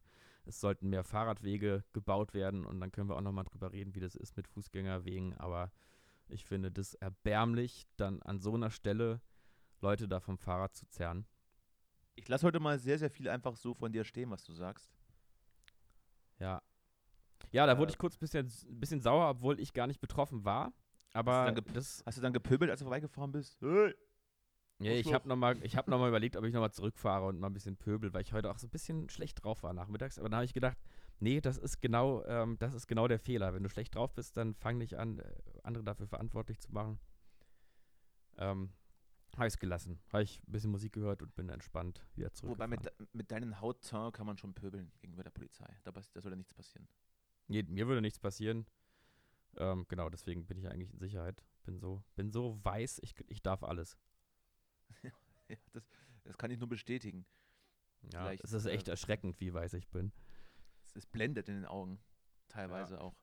es 0.44 0.60
sollten 0.60 0.88
mehr 0.88 1.04
Fahrradwege 1.04 1.84
gebaut 1.92 2.34
werden. 2.34 2.64
Und 2.64 2.80
dann 2.80 2.90
können 2.90 3.08
wir 3.08 3.16
auch 3.16 3.20
nochmal 3.20 3.44
drüber 3.44 3.72
reden, 3.72 3.94
wie 3.94 4.00
das 4.00 4.14
ist 4.16 4.36
mit 4.36 4.48
Fußgängerwegen. 4.48 5.34
Aber 5.38 5.70
Ich 6.28 6.44
finde 6.46 6.70
das 6.72 6.94
erbärmlich, 6.94 7.86
dann 7.96 8.22
an 8.22 8.38
so 8.40 8.54
einer 8.54 8.70
Stelle 8.70 9.20
Leute 9.82 10.08
da 10.08 10.18
vom 10.20 10.38
Fahrrad 10.38 10.74
zu 10.74 10.86
zerren. 10.88 11.26
Ich 12.14 12.26
lasse 12.28 12.46
heute 12.46 12.58
mal 12.60 12.78
sehr, 12.78 12.98
sehr 12.98 13.10
viel 13.10 13.28
einfach 13.28 13.56
so 13.56 13.74
von 13.74 13.92
dir 13.92 14.04
stehen, 14.04 14.30
was 14.30 14.44
du 14.44 14.52
sagst. 14.54 14.90
Ja. 16.38 16.62
Ja, 17.50 17.66
da 17.66 17.72
Äh. 17.74 17.78
wurde 17.78 17.90
ich 17.92 17.98
kurz 17.98 18.14
ein 18.16 18.20
bisschen, 18.20 18.50
bisschen 18.80 19.00
sauer, 19.02 19.28
obwohl 19.28 19.60
ich 19.60 19.72
gar 19.74 19.86
nicht 19.86 20.00
betroffen 20.00 20.44
war. 20.44 20.72
Aber 21.12 21.44
dann 21.46 21.54
gep- 21.56 21.72
das, 21.72 22.02
Hast 22.06 22.18
du 22.18 22.22
dann 22.22 22.32
gepöbelt, 22.32 22.70
als 22.70 22.80
du 22.80 22.84
vorbeigefahren 22.84 23.32
bist? 23.32 23.60
Hey! 23.60 23.94
ja, 24.80 24.92
ich 24.92 25.12
habe 25.12 25.28
nochmal 25.28 25.56
hab 25.60 25.88
noch 25.88 25.98
mal 25.98 26.08
überlegt, 26.08 26.36
ob 26.36 26.44
ich 26.44 26.52
nochmal 26.52 26.72
zurückfahre 26.72 27.26
und 27.26 27.38
mal 27.38 27.48
ein 27.48 27.52
bisschen 27.52 27.76
pöbel, 27.76 28.12
weil 28.14 28.22
ich 28.22 28.32
heute 28.32 28.50
auch 28.50 28.58
so 28.58 28.66
ein 28.66 28.70
bisschen 28.70 29.08
schlecht 29.08 29.44
drauf 29.44 29.62
war 29.62 29.72
nachmittags. 29.74 30.18
Aber 30.18 30.28
dann 30.28 30.36
habe 30.36 30.44
ich 30.46 30.54
gedacht, 30.54 30.78
nee, 31.20 31.40
das 31.40 31.58
ist 31.58 31.80
genau, 31.80 32.24
ähm, 32.24 32.56
das 32.58 32.74
ist 32.74 32.86
genau 32.86 33.06
der 33.08 33.18
Fehler. 33.18 33.54
Wenn 33.54 33.62
du 33.62 33.68
schlecht 33.68 33.94
drauf 33.94 34.12
bist, 34.14 34.36
dann 34.36 34.54
fang 34.54 34.78
nicht 34.78 34.94
an, 34.94 35.18
äh, 35.18 35.34
andere 35.62 35.84
dafür 35.84 36.06
verantwortlich 36.08 36.58
zu 36.60 36.72
machen. 36.72 36.98
Ähm, 38.38 38.72
habe 39.36 39.46
ich 39.46 39.54
es 39.54 39.58
gelassen. 39.58 39.98
Habe 40.12 40.24
ich 40.24 40.40
ein 40.46 40.52
bisschen 40.52 40.70
Musik 40.70 40.92
gehört 40.92 41.22
und 41.22 41.34
bin 41.34 41.48
entspannt 41.48 42.04
wieder 42.16 42.32
zurück. 42.32 42.52
Wobei 42.52 42.66
mit, 42.66 42.80
mit 43.12 43.30
deinen 43.30 43.60
Hautton 43.60 44.12
kann 44.12 44.26
man 44.26 44.36
schon 44.36 44.52
pöbeln 44.54 44.90
gegenüber 45.00 45.22
der 45.22 45.30
Polizei. 45.30 45.68
Da, 45.84 45.90
da 45.92 46.20
soll 46.20 46.32
ja 46.32 46.36
nichts 46.36 46.52
passieren. 46.54 46.88
Nee, 47.48 47.62
mir 47.62 47.86
würde 47.86 48.00
nichts 48.02 48.18
passieren. 48.18 48.66
Ähm, 49.56 49.86
genau, 49.88 50.08
deswegen 50.08 50.46
bin 50.46 50.58
ich 50.58 50.68
eigentlich 50.68 50.92
in 50.92 50.98
Sicherheit. 50.98 51.44
Bin 51.64 51.78
so, 51.78 52.02
bin 52.16 52.30
so 52.30 52.58
weiß, 52.64 53.00
ich, 53.02 53.14
ich 53.28 53.42
darf 53.42 53.62
alles. 53.62 53.96
Ja, 55.48 55.56
das, 55.72 55.84
das 56.24 56.38
kann 56.38 56.50
ich 56.50 56.58
nur 56.58 56.68
bestätigen. 56.68 57.26
Ja, 58.12 58.22
Vielleicht, 58.22 58.44
es 58.44 58.52
ist 58.52 58.64
echt 58.64 58.88
äh, 58.88 58.92
erschreckend, 58.92 59.38
wie 59.40 59.52
weiß 59.52 59.74
ich 59.74 59.88
bin. 59.88 60.12
Es, 60.84 60.96
es 60.96 61.06
blendet 61.06 61.48
in 61.48 61.56
den 61.56 61.66
Augen. 61.66 62.00
Teilweise 62.48 63.00
auch. 63.00 63.14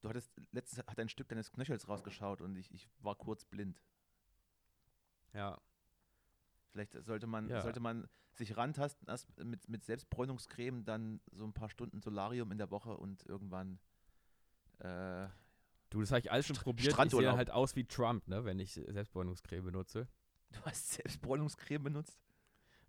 Du 0.00 0.08
hattest, 0.08 0.32
letztens 0.50 0.84
hat 0.86 0.98
ein 0.98 1.08
Stück 1.08 1.28
deines 1.28 1.52
Knöchels 1.52 1.86
rausgeschaut 1.86 2.40
und 2.40 2.56
ich, 2.56 2.72
ich 2.72 2.88
war 2.98 3.14
kurz 3.14 3.44
blind. 3.44 3.80
Ja. 5.32 5.60
Vielleicht 6.72 6.92
sollte 7.04 7.26
man, 7.26 7.48
Ja. 7.48 7.60
sollte 7.60 7.80
man 7.80 8.08
sich 8.32 8.56
rantasten, 8.56 9.06
erst 9.08 9.28
mit, 9.44 9.68
mit 9.68 9.84
Selbstbräunungscreme, 9.84 10.84
dann 10.84 11.20
so 11.30 11.44
ein 11.44 11.52
paar 11.52 11.68
Stunden 11.68 12.00
Solarium 12.00 12.50
in 12.52 12.58
der 12.58 12.70
Woche 12.70 12.96
und 12.96 13.24
irgendwann 13.26 13.78
äh, 14.78 15.28
Du, 15.90 16.00
das 16.00 16.10
habe 16.10 16.20
ich 16.20 16.30
alles 16.30 16.46
schon 16.46 16.56
St- 16.56 16.62
probiert. 16.62 16.96
Ich 17.04 17.10
sehe 17.10 17.32
halt 17.32 17.50
aus 17.50 17.74
wie 17.76 17.84
Trump, 17.84 18.26
ne, 18.28 18.44
wenn 18.44 18.58
ich 18.60 18.72
Selbstbräunungscreme 18.74 19.64
benutze. 19.64 20.08
du 20.52 20.60
hast 20.64 20.92
Selbstbräunungscreme 20.92 21.82
benutzt, 21.84 22.18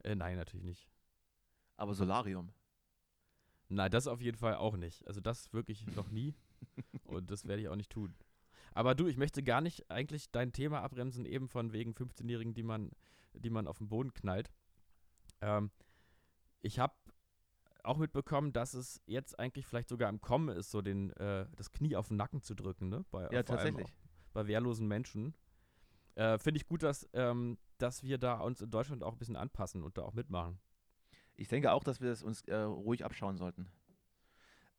Äh, 0.04 0.16
nein, 0.16 0.38
natürlich 0.38 0.64
nicht. 0.66 0.88
aber 1.78 1.94
Solarium. 1.96 2.54
Nein, 3.70 3.90
das 3.92 4.08
auf 4.08 4.22
jeden 4.22 4.38
Fall 4.38 4.56
auch 4.56 4.76
nicht. 4.78 5.08
Also 5.08 5.22
das 5.22 5.52
wirklich 5.54 5.86
noch 5.96 6.10
nie. 6.10 6.36
Und 7.06 7.32
das 7.32 7.46
werde 7.48 7.62
ich 7.62 7.70
auch 7.70 7.76
nicht 7.76 7.90
tun. 7.92 8.14
Aber 8.74 8.96
du, 8.96 9.08
ich 9.08 9.18
möchte 9.18 9.42
gar 9.44 9.62
nicht 9.62 9.90
eigentlich 9.90 10.30
dein 10.32 10.52
Thema 10.54 10.82
abbremsen, 10.82 11.26
eben 11.26 11.48
von 11.48 11.72
wegen 11.74 11.94
15-Jährigen, 11.94 12.54
die 12.54 12.64
man, 12.64 12.92
die 13.34 13.50
man 13.50 13.68
auf 13.68 13.78
den 13.80 13.90
Boden 13.90 14.14
knallt. 14.14 14.52
Ähm, 15.42 15.72
ich 16.62 16.80
habe 16.80 16.94
auch 17.84 17.98
mitbekommen, 17.98 18.54
dass 18.54 18.74
es 18.74 19.02
jetzt 19.06 19.38
eigentlich 19.40 19.66
vielleicht 19.68 19.90
sogar 19.90 20.10
im 20.10 20.22
Kommen 20.22 20.50
ist, 20.56 20.72
so 20.72 20.82
den, 20.82 21.12
äh, 21.18 21.48
das 21.56 21.72
Knie 21.72 21.96
auf 21.96 22.08
den 22.10 22.18
Nacken 22.18 22.42
zu 22.42 22.56
drücken, 22.56 22.90
ne? 22.90 23.06
Bei, 23.12 23.24
Ja, 23.24 23.30
allem 23.30 23.46
tatsächlich. 23.46 23.94
bei 24.34 24.48
wehrlosen 24.48 24.88
Menschen. 24.88 25.36
Äh, 26.16 26.38
Finde 26.40 26.58
ich 26.60 26.66
gut, 26.68 26.84
dass, 26.84 27.08
ähm, 27.14 27.58
dass 27.78 28.04
wir 28.04 28.18
da 28.18 28.40
uns 28.40 28.62
in 28.62 28.70
Deutschland 28.70 29.04
auch 29.04 29.14
ein 29.14 29.18
bisschen 29.18 29.36
anpassen 29.36 29.84
und 29.84 29.98
da 29.98 30.04
auch 30.04 30.14
mitmachen. 30.14 30.60
Ich 31.36 31.48
denke 31.48 31.72
auch, 31.72 31.84
dass 31.84 32.02
wir 32.02 32.12
es 32.12 32.22
uns 32.24 32.42
äh, 32.44 32.56
ruhig 32.56 33.04
abschauen 33.06 33.38
sollten. 33.38 33.72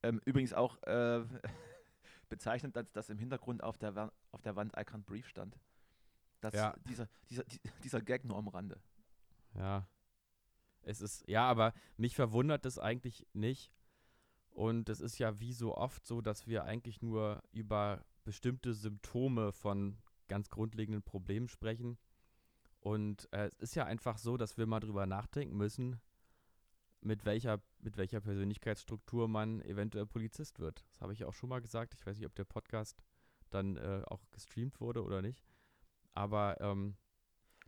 Ähm, 0.02 0.20
übrigens 0.24 0.52
auch 0.52 0.80
äh, 0.82 1.24
bezeichnend, 2.28 2.76
dass, 2.76 2.90
dass 2.92 3.08
im 3.10 3.18
Hintergrund 3.18 3.62
auf 3.62 3.78
der, 3.78 3.94
Wa- 3.94 4.12
auf 4.30 4.42
der 4.42 4.56
Wand 4.56 4.72
I 4.76 4.80
can't 4.82 5.04
breathe 5.04 5.26
stand. 5.28 5.58
Das, 6.40 6.54
Ja. 6.54 6.74
dieser, 6.88 7.08
dieser, 7.30 7.44
die- 7.44 7.60
dieser 7.84 8.00
Gag 8.02 8.24
nur 8.24 8.36
am 8.36 8.48
Rande. 8.48 8.80
Ja. 9.54 9.86
Es 10.82 11.00
ist, 11.00 11.28
ja, 11.28 11.48
aber 11.48 11.72
mich 11.96 12.14
verwundert 12.14 12.64
das 12.64 12.78
eigentlich 12.78 13.26
nicht. 13.32 13.72
Und 14.50 14.88
es 14.88 15.00
ist 15.00 15.18
ja 15.18 15.40
wie 15.40 15.54
so 15.54 15.76
oft 15.76 16.06
so, 16.06 16.20
dass 16.20 16.46
wir 16.46 16.64
eigentlich 16.64 17.00
nur 17.00 17.42
über 17.52 18.04
bestimmte 18.24 18.74
Symptome 18.74 19.52
von 19.52 19.96
ganz 20.28 20.50
grundlegenden 20.50 21.02
Problemen 21.02 21.48
sprechen. 21.48 21.98
Und 22.80 23.28
äh, 23.32 23.46
es 23.46 23.58
ist 23.58 23.74
ja 23.74 23.84
einfach 23.84 24.18
so, 24.18 24.36
dass 24.36 24.58
wir 24.58 24.66
mal 24.66 24.80
drüber 24.80 25.06
nachdenken 25.06 25.56
müssen, 25.56 26.00
mit 27.00 27.24
welcher, 27.24 27.60
mit 27.80 27.96
welcher 27.96 28.20
Persönlichkeitsstruktur 28.20 29.28
man 29.28 29.60
eventuell 29.62 30.06
Polizist 30.06 30.60
wird. 30.60 30.84
Das 30.90 31.00
habe 31.00 31.12
ich 31.12 31.24
auch 31.24 31.34
schon 31.34 31.48
mal 31.48 31.60
gesagt. 31.60 31.94
Ich 31.94 32.06
weiß 32.06 32.16
nicht, 32.18 32.26
ob 32.26 32.34
der 32.34 32.44
Podcast 32.44 33.02
dann 33.50 33.76
äh, 33.76 34.02
auch 34.06 34.20
gestreamt 34.30 34.80
wurde 34.80 35.02
oder 35.02 35.22
nicht. 35.22 35.44
Aber 36.14 36.60
ähm, 36.60 36.96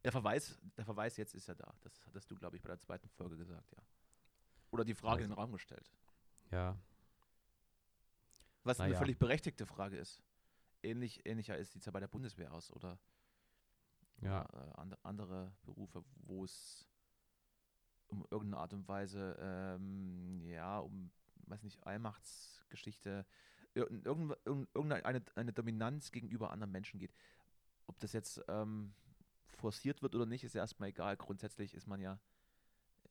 Der 0.05 0.13
Verweis, 0.13 0.59
der 0.77 0.85
Verweis 0.85 1.17
jetzt 1.17 1.35
ist 1.35 1.47
ja 1.49 1.55
da. 1.55 1.75
Das 1.81 2.05
hattest 2.07 2.31
du, 2.31 2.37
glaube 2.37 2.57
ich, 2.57 2.63
bei 2.63 2.69
der 2.69 2.79
zweiten 2.79 3.09
Folge 3.09 3.37
gesagt, 3.37 3.73
ja. 3.73 3.83
Oder 4.71 4.85
die 4.85 4.95
Frage 4.95 5.15
Also- 5.23 5.25
in 5.25 5.31
den 5.31 5.39
Raum 5.39 5.53
gestellt. 5.53 5.91
ja, 6.51 6.77
Was 8.67 8.81
eine 8.81 8.91
Naja. 8.91 8.99
völlig 9.01 9.19
berechtigte 9.19 9.67
Frage 9.67 9.97
ist. 9.99 10.23
Ähnlich, 10.83 11.27
ähnlicher 11.27 11.57
ist 11.59 11.73
sieht 11.73 11.81
es 11.83 11.87
ja 11.87 11.93
bei 11.93 12.01
der 12.01 12.09
Bundeswehr 12.09 12.53
aus 12.53 12.71
oder 12.71 12.99
ja. 14.23 14.43
äh, 14.43 14.81
and, 14.81 14.97
andere 15.05 15.53
Berufe, 15.65 16.03
wo 16.23 16.45
es 16.45 16.87
um 18.07 18.27
irgendeine 18.31 18.59
Art 18.63 18.73
und 18.73 18.87
Weise, 18.89 19.37
ähm, 19.39 20.41
ja, 20.47 20.79
um, 20.79 21.11
weiß 21.47 21.63
nicht, 21.63 21.87
Allmachtsgeschichte, 21.87 23.27
irgend, 23.75 24.07
irgend, 24.07 24.37
irgend- 24.47 24.69
irgendeine 24.75 25.05
eine, 25.05 25.23
eine 25.35 25.53
Dominanz 25.53 26.11
gegenüber 26.11 26.51
anderen 26.51 26.73
Menschen 26.73 26.99
geht. 27.01 27.15
Ob 27.87 27.99
das 28.01 28.13
jetzt 28.13 28.43
ähm, 28.49 28.95
forciert 29.65 30.03
wird 30.03 30.15
oder 30.15 30.27
nicht, 30.27 30.45
ist 30.45 30.55
ja 30.55 30.61
erstmal 30.61 30.91
egal. 30.91 31.17
Grundsätzlich 31.17 31.73
ist 31.73 31.87
man 31.87 31.99
ja 31.99 32.21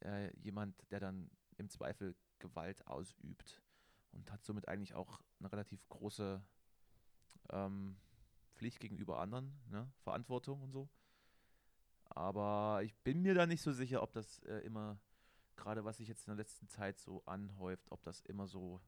äh, 0.01 0.31
jemand, 0.37 0.79
der 0.91 0.99
dann 0.99 1.31
im 1.57 1.67
Zweifel 1.67 2.15
Gewalt 2.37 2.85
ausübt 2.85 3.63
und 4.11 4.31
hat 4.31 4.45
somit 4.45 4.67
eigentlich 4.67 4.93
auch 4.93 5.19
eine 5.39 5.51
relativ 5.51 5.89
große 5.89 6.45
ähm, 7.49 7.97
Pflicht 8.53 8.79
gegenüber 8.79 9.19
anderen, 9.19 9.59
ne? 9.71 9.91
Verantwortung 10.03 10.61
und 10.61 10.71
so. 10.71 10.91
Aber 12.05 12.81
ich 12.83 12.93
bin 12.97 13.23
mir 13.23 13.33
da 13.33 13.47
nicht 13.47 13.63
so 13.63 13.71
sicher, 13.71 14.03
ob 14.03 14.13
das 14.13 14.43
äh, 14.43 14.59
immer, 14.59 14.99
gerade 15.55 15.83
was 15.83 15.97
sich 15.97 16.07
jetzt 16.07 16.27
in 16.27 16.35
der 16.35 16.37
letzten 16.37 16.67
Zeit 16.67 16.99
so 16.99 17.25
anhäuft, 17.25 17.91
ob 17.91 18.03
das 18.03 18.21
immer 18.21 18.45
so 18.45 18.79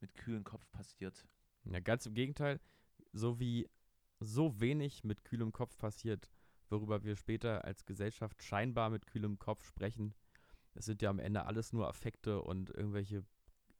mit 0.00 0.14
kühlem 0.16 0.44
Kopf 0.44 0.70
passiert. 0.70 1.26
Ja, 1.64 1.80
ganz 1.80 2.04
im 2.04 2.12
Gegenteil, 2.12 2.60
so 3.14 3.40
wie 3.40 3.70
so 4.18 4.60
wenig 4.60 5.02
mit 5.02 5.24
kühlem 5.24 5.50
Kopf 5.50 5.78
passiert, 5.78 6.30
worüber 6.70 7.02
wir 7.04 7.16
später 7.16 7.64
als 7.64 7.84
Gesellschaft 7.84 8.42
scheinbar 8.42 8.90
mit 8.90 9.06
kühlem 9.06 9.38
Kopf 9.38 9.64
sprechen. 9.64 10.14
Es 10.74 10.86
sind 10.86 11.02
ja 11.02 11.10
am 11.10 11.18
Ende 11.18 11.44
alles 11.46 11.72
nur 11.72 11.88
Affekte 11.88 12.42
und 12.42 12.70
irgendwelche 12.70 13.24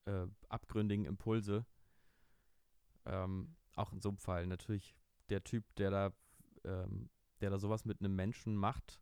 äh, 0.06 0.26
abgründigen 0.48 1.04
Impulse. 1.04 1.64
Ähm, 3.06 3.56
auch 3.76 3.92
in 3.92 4.00
so 4.00 4.10
einem 4.10 4.18
Fall 4.18 4.46
natürlich 4.46 4.94
der 5.28 5.44
Typ, 5.44 5.64
der 5.76 5.90
da, 5.90 6.12
ähm, 6.64 7.08
der 7.40 7.50
da 7.50 7.58
sowas 7.58 7.84
mit 7.84 8.00
einem 8.00 8.14
Menschen 8.14 8.56
macht, 8.56 9.00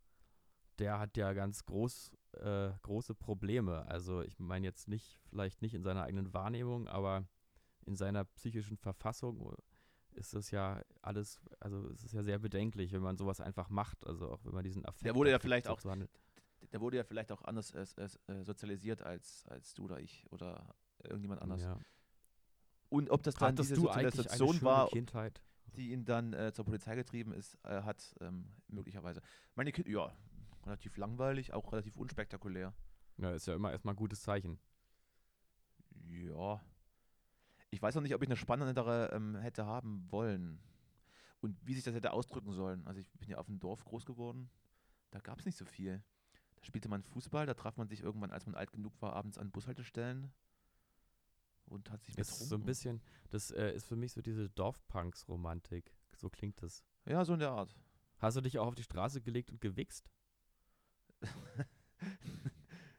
der 0.78 0.98
hat 0.98 1.16
ja 1.16 1.32
ganz 1.32 1.64
groß, 1.64 2.12
äh, 2.34 2.70
große 2.82 3.14
Probleme. 3.14 3.86
Also 3.86 4.22
ich 4.22 4.38
meine 4.38 4.66
jetzt 4.66 4.88
nicht, 4.88 5.18
vielleicht 5.28 5.62
nicht 5.62 5.74
in 5.74 5.82
seiner 5.82 6.02
eigenen 6.02 6.32
Wahrnehmung, 6.32 6.86
aber 6.86 7.26
in 7.86 7.96
seiner 7.96 8.24
psychischen 8.24 8.76
Verfassung 8.76 9.40
ist 10.18 10.34
das 10.34 10.50
ja 10.50 10.82
alles, 11.02 11.40
also 11.60 11.88
es 11.90 12.04
ist 12.04 12.12
ja 12.12 12.22
sehr 12.22 12.38
bedenklich, 12.38 12.92
wenn 12.92 13.02
man 13.02 13.16
sowas 13.16 13.40
einfach 13.40 13.70
macht, 13.70 14.06
also 14.06 14.30
auch 14.30 14.44
wenn 14.44 14.54
man 14.54 14.64
diesen 14.64 14.84
Affekt. 14.84 15.06
Der 15.06 15.14
wurde 15.14 15.30
ja 15.30 15.38
vielleicht 15.38 15.66
so 15.66 15.72
auch- 15.72 15.84
handeln. 15.84 16.10
Der 16.72 16.80
wurde 16.80 16.96
ja 16.98 17.04
vielleicht 17.04 17.32
auch 17.32 17.42
anders 17.42 17.70
äh, 17.72 17.86
äh, 18.26 18.44
sozialisiert 18.44 19.02
als, 19.02 19.46
als 19.46 19.74
du 19.74 19.84
oder 19.84 20.00
ich 20.00 20.26
oder 20.30 20.74
irgendjemand 21.02 21.40
anders. 21.40 21.62
Ja. 21.62 21.78
Und 22.90 23.10
ob 23.10 23.22
das 23.22 23.36
dann 23.36 23.52
Hattest 23.52 23.70
diese 23.70 23.80
Sozialisation 23.80 24.60
war, 24.62 24.88
Kindheit? 24.88 25.42
die 25.76 25.92
ihn 25.92 26.04
dann 26.04 26.32
äh, 26.32 26.52
zur 26.52 26.64
Polizei 26.64 26.96
getrieben 26.96 27.32
ist, 27.32 27.56
äh, 27.64 27.82
hat, 27.82 28.14
ähm, 28.20 28.50
möglicherweise. 28.66 29.22
Meine 29.54 29.72
Kinder, 29.72 29.90
ja, 29.90 30.12
relativ 30.66 30.96
langweilig, 30.96 31.52
auch 31.52 31.72
relativ 31.72 31.96
unspektakulär. 31.96 32.74
Ja, 33.18 33.32
ist 33.32 33.46
ja 33.46 33.54
immer 33.54 33.70
erstmal 33.72 33.94
ein 33.94 33.98
gutes 33.98 34.22
Zeichen. 34.22 34.58
Ja. 36.08 36.60
Ich 37.70 37.82
weiß 37.82 37.94
noch 37.94 38.02
nicht, 38.02 38.14
ob 38.14 38.22
ich 38.22 38.28
eine 38.28 38.36
spannendere 38.36 39.10
ähm, 39.12 39.36
hätte 39.36 39.66
haben 39.66 40.06
wollen. 40.10 40.60
Und 41.40 41.56
wie 41.64 41.74
sich 41.74 41.84
das 41.84 41.94
hätte 41.94 42.12
ausdrücken 42.12 42.52
sollen. 42.52 42.86
Also 42.86 43.00
ich 43.00 43.08
bin 43.12 43.28
ja 43.28 43.38
auf 43.38 43.46
dem 43.46 43.60
Dorf 43.60 43.84
groß 43.84 44.04
geworden. 44.06 44.50
Da 45.10 45.20
gab 45.20 45.38
es 45.38 45.46
nicht 45.46 45.56
so 45.56 45.64
viel. 45.64 46.02
Da 46.56 46.64
spielte 46.64 46.88
man 46.88 47.02
Fußball, 47.02 47.46
da 47.46 47.54
traf 47.54 47.76
man 47.76 47.88
sich 47.88 48.02
irgendwann, 48.02 48.32
als 48.32 48.46
man 48.46 48.54
alt 48.54 48.72
genug 48.72 49.00
war, 49.00 49.12
abends 49.12 49.38
an 49.38 49.50
Bushaltestellen 49.50 50.32
und 51.66 51.90
hat 51.90 52.02
sich 52.02 52.16
Das 52.16 52.28
ist 52.28 52.48
so 52.48 52.56
ein 52.56 52.64
bisschen, 52.64 53.00
das 53.30 53.50
äh, 53.50 53.72
ist 53.72 53.86
für 53.86 53.96
mich 53.96 54.12
so 54.12 54.22
diese 54.22 54.48
Dorfpunks-Romantik. 54.50 55.92
So 56.16 56.28
klingt 56.28 56.62
das. 56.62 56.84
Ja, 57.04 57.24
so 57.24 57.34
in 57.34 57.40
der 57.40 57.50
Art. 57.50 57.76
Hast 58.18 58.36
du 58.36 58.40
dich 58.40 58.58
auch 58.58 58.66
auf 58.66 58.74
die 58.74 58.82
Straße 58.82 59.20
gelegt 59.20 59.50
und 59.50 59.60
gewichst? 59.60 60.10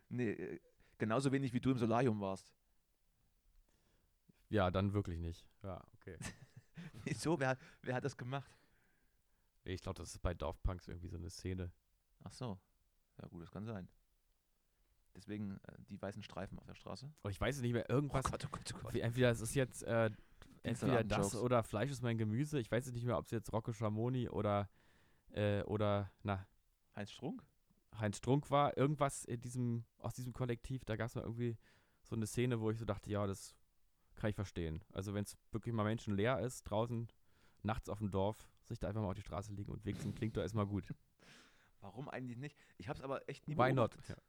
nee, 0.09 0.31
äh, 0.31 0.59
genauso 0.97 1.31
wenig 1.31 1.53
wie 1.53 1.59
du 1.59 1.71
im 1.71 1.77
Solarium 1.77 2.21
warst. 2.21 2.53
Ja, 4.49 4.71
dann 4.71 4.93
wirklich 4.93 5.19
nicht. 5.19 5.45
Ja, 5.63 5.83
okay. 5.93 6.17
Wieso? 7.03 7.39
Wer, 7.39 7.57
wer 7.81 7.95
hat 7.95 8.05
das 8.05 8.17
gemacht? 8.17 8.51
Ich 9.63 9.81
glaube, 9.81 9.97
das 9.97 10.11
ist 10.11 10.21
bei 10.21 10.33
Dorfpunks 10.33 10.87
irgendwie 10.87 11.07
so 11.07 11.17
eine 11.17 11.29
Szene. 11.29 11.71
Ach 12.23 12.31
so. 12.31 12.59
Ja 13.21 13.27
gut, 13.27 13.43
das 13.43 13.51
kann 13.51 13.65
sein. 13.65 13.87
Deswegen 15.15 15.59
äh, 15.67 15.73
die 15.89 16.01
weißen 16.01 16.23
Streifen 16.23 16.57
auf 16.59 16.65
der 16.65 16.75
Straße. 16.75 17.11
Oh, 17.23 17.29
ich 17.29 17.39
weiß 17.39 17.57
es 17.57 17.61
nicht 17.61 17.73
mehr. 17.73 17.89
Irgendwas. 17.89 18.25
oh 18.25 18.31
Gott, 18.31 18.45
oh 18.45 18.49
Gott, 18.51 18.73
oh 18.73 18.79
Gott. 18.83 18.95
entweder 18.95 19.29
es 19.29 19.41
ist 19.41 19.53
jetzt 19.55 19.83
äh, 19.83 20.09
entweder 20.63 21.03
das 21.03 21.35
oder 21.35 21.63
Fleisch 21.63 21.91
ist 21.91 22.01
mein 22.01 22.17
Gemüse. 22.17 22.59
Ich 22.59 22.71
weiß 22.71 22.85
jetzt 22.85 22.95
nicht 22.95 23.05
mehr, 23.05 23.17
ob 23.17 23.25
es 23.25 23.31
jetzt 23.31 23.51
Rocco 23.51 23.73
Schamoni 23.73 24.29
oder 24.29 24.69
äh, 25.31 25.61
oder 25.63 26.11
na 26.23 26.47
Heinz 26.95 27.11
Strunk? 27.11 27.43
Heinz 27.97 28.17
Strunk 28.17 28.49
war. 28.49 28.77
Irgendwas 28.77 29.25
in 29.25 29.41
diesem 29.41 29.85
aus 29.97 30.13
diesem 30.13 30.33
Kollektiv. 30.33 30.85
Da 30.85 30.95
gab 30.95 31.07
es 31.07 31.15
mal 31.15 31.23
irgendwie 31.23 31.57
so 32.03 32.15
eine 32.15 32.27
Szene, 32.27 32.61
wo 32.61 32.71
ich 32.71 32.79
so 32.79 32.85
dachte, 32.85 33.09
ja, 33.09 33.27
das 33.27 33.55
kann 34.19 34.29
ich 34.29 34.35
verstehen. 34.35 34.83
Also 34.93 35.13
wenn 35.13 35.23
es 35.23 35.37
wirklich 35.51 35.73
mal 35.73 35.83
menschenleer 35.83 36.39
ist 36.39 36.63
draußen 36.63 37.07
nachts 37.63 37.89
auf 37.89 37.99
dem 37.99 38.11
Dorf, 38.11 38.47
sich 38.63 38.79
da 38.79 38.87
einfach 38.87 39.01
mal 39.01 39.09
auf 39.09 39.15
die 39.15 39.21
Straße 39.21 39.53
liegen 39.53 39.71
und 39.71 39.83
wichsen, 39.85 40.13
klingt 40.13 40.37
doch 40.37 40.41
erstmal 40.41 40.67
gut. 40.67 40.93
Warum 41.81 42.09
eigentlich 42.09 42.37
nicht? 42.37 42.57
Ich 42.77 42.87
habe 42.89 42.97
es 42.97 43.03
aber 43.03 43.27
echt 43.27 43.47
nie 43.47 43.57
Why 43.57 43.73
not? 43.73 43.91
beobachtet. 43.91 44.23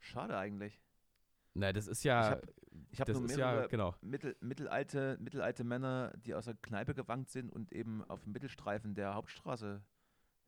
Schade 0.00 0.36
eigentlich. 0.36 0.80
Na, 1.54 1.72
das 1.72 1.86
ist 1.86 2.02
ja, 2.02 2.30
hab- 2.30 2.42
Ich 2.90 3.00
habe 3.00 3.12
das 3.12 3.20
nur 3.20 3.28
mehrere 3.28 3.62
ja, 3.62 3.66
genau. 3.68 3.94
mittel, 4.00 4.36
mittelalte, 4.40 5.16
mittelalte 5.20 5.62
Männer, 5.62 6.12
die 6.16 6.34
aus 6.34 6.46
der 6.46 6.54
Kneipe 6.54 6.94
gewankt 6.94 7.30
sind 7.30 7.48
und 7.50 7.72
eben 7.72 8.02
auf 8.04 8.22
dem 8.22 8.32
Mittelstreifen 8.32 8.94
der 8.96 9.14
Hauptstraße 9.14 9.80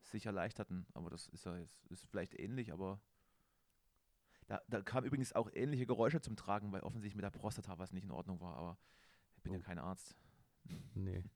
sich 0.01 0.25
erleichterten. 0.25 0.85
Aber 0.93 1.09
das 1.09 1.27
ist 1.29 1.45
ja 1.45 1.57
jetzt 1.57 1.85
ist 1.87 2.05
vielleicht 2.05 2.37
ähnlich, 2.37 2.73
aber 2.73 2.99
da, 4.47 4.61
da 4.67 4.81
kamen 4.81 5.05
übrigens 5.07 5.33
auch 5.33 5.49
ähnliche 5.53 5.85
Geräusche 5.85 6.19
zum 6.21 6.35
Tragen, 6.35 6.71
weil 6.71 6.81
offensichtlich 6.81 7.15
mit 7.15 7.23
der 7.23 7.29
Prostata 7.29 7.77
was 7.77 7.91
nicht 7.93 8.03
in 8.05 8.11
Ordnung 8.11 8.39
war. 8.41 8.55
Aber 8.55 8.77
ich 9.35 9.43
bin 9.43 9.53
ja 9.53 9.59
Oh. 9.59 9.61
kein 9.63 9.79
Arzt. 9.79 10.15
Nee. 10.93 11.23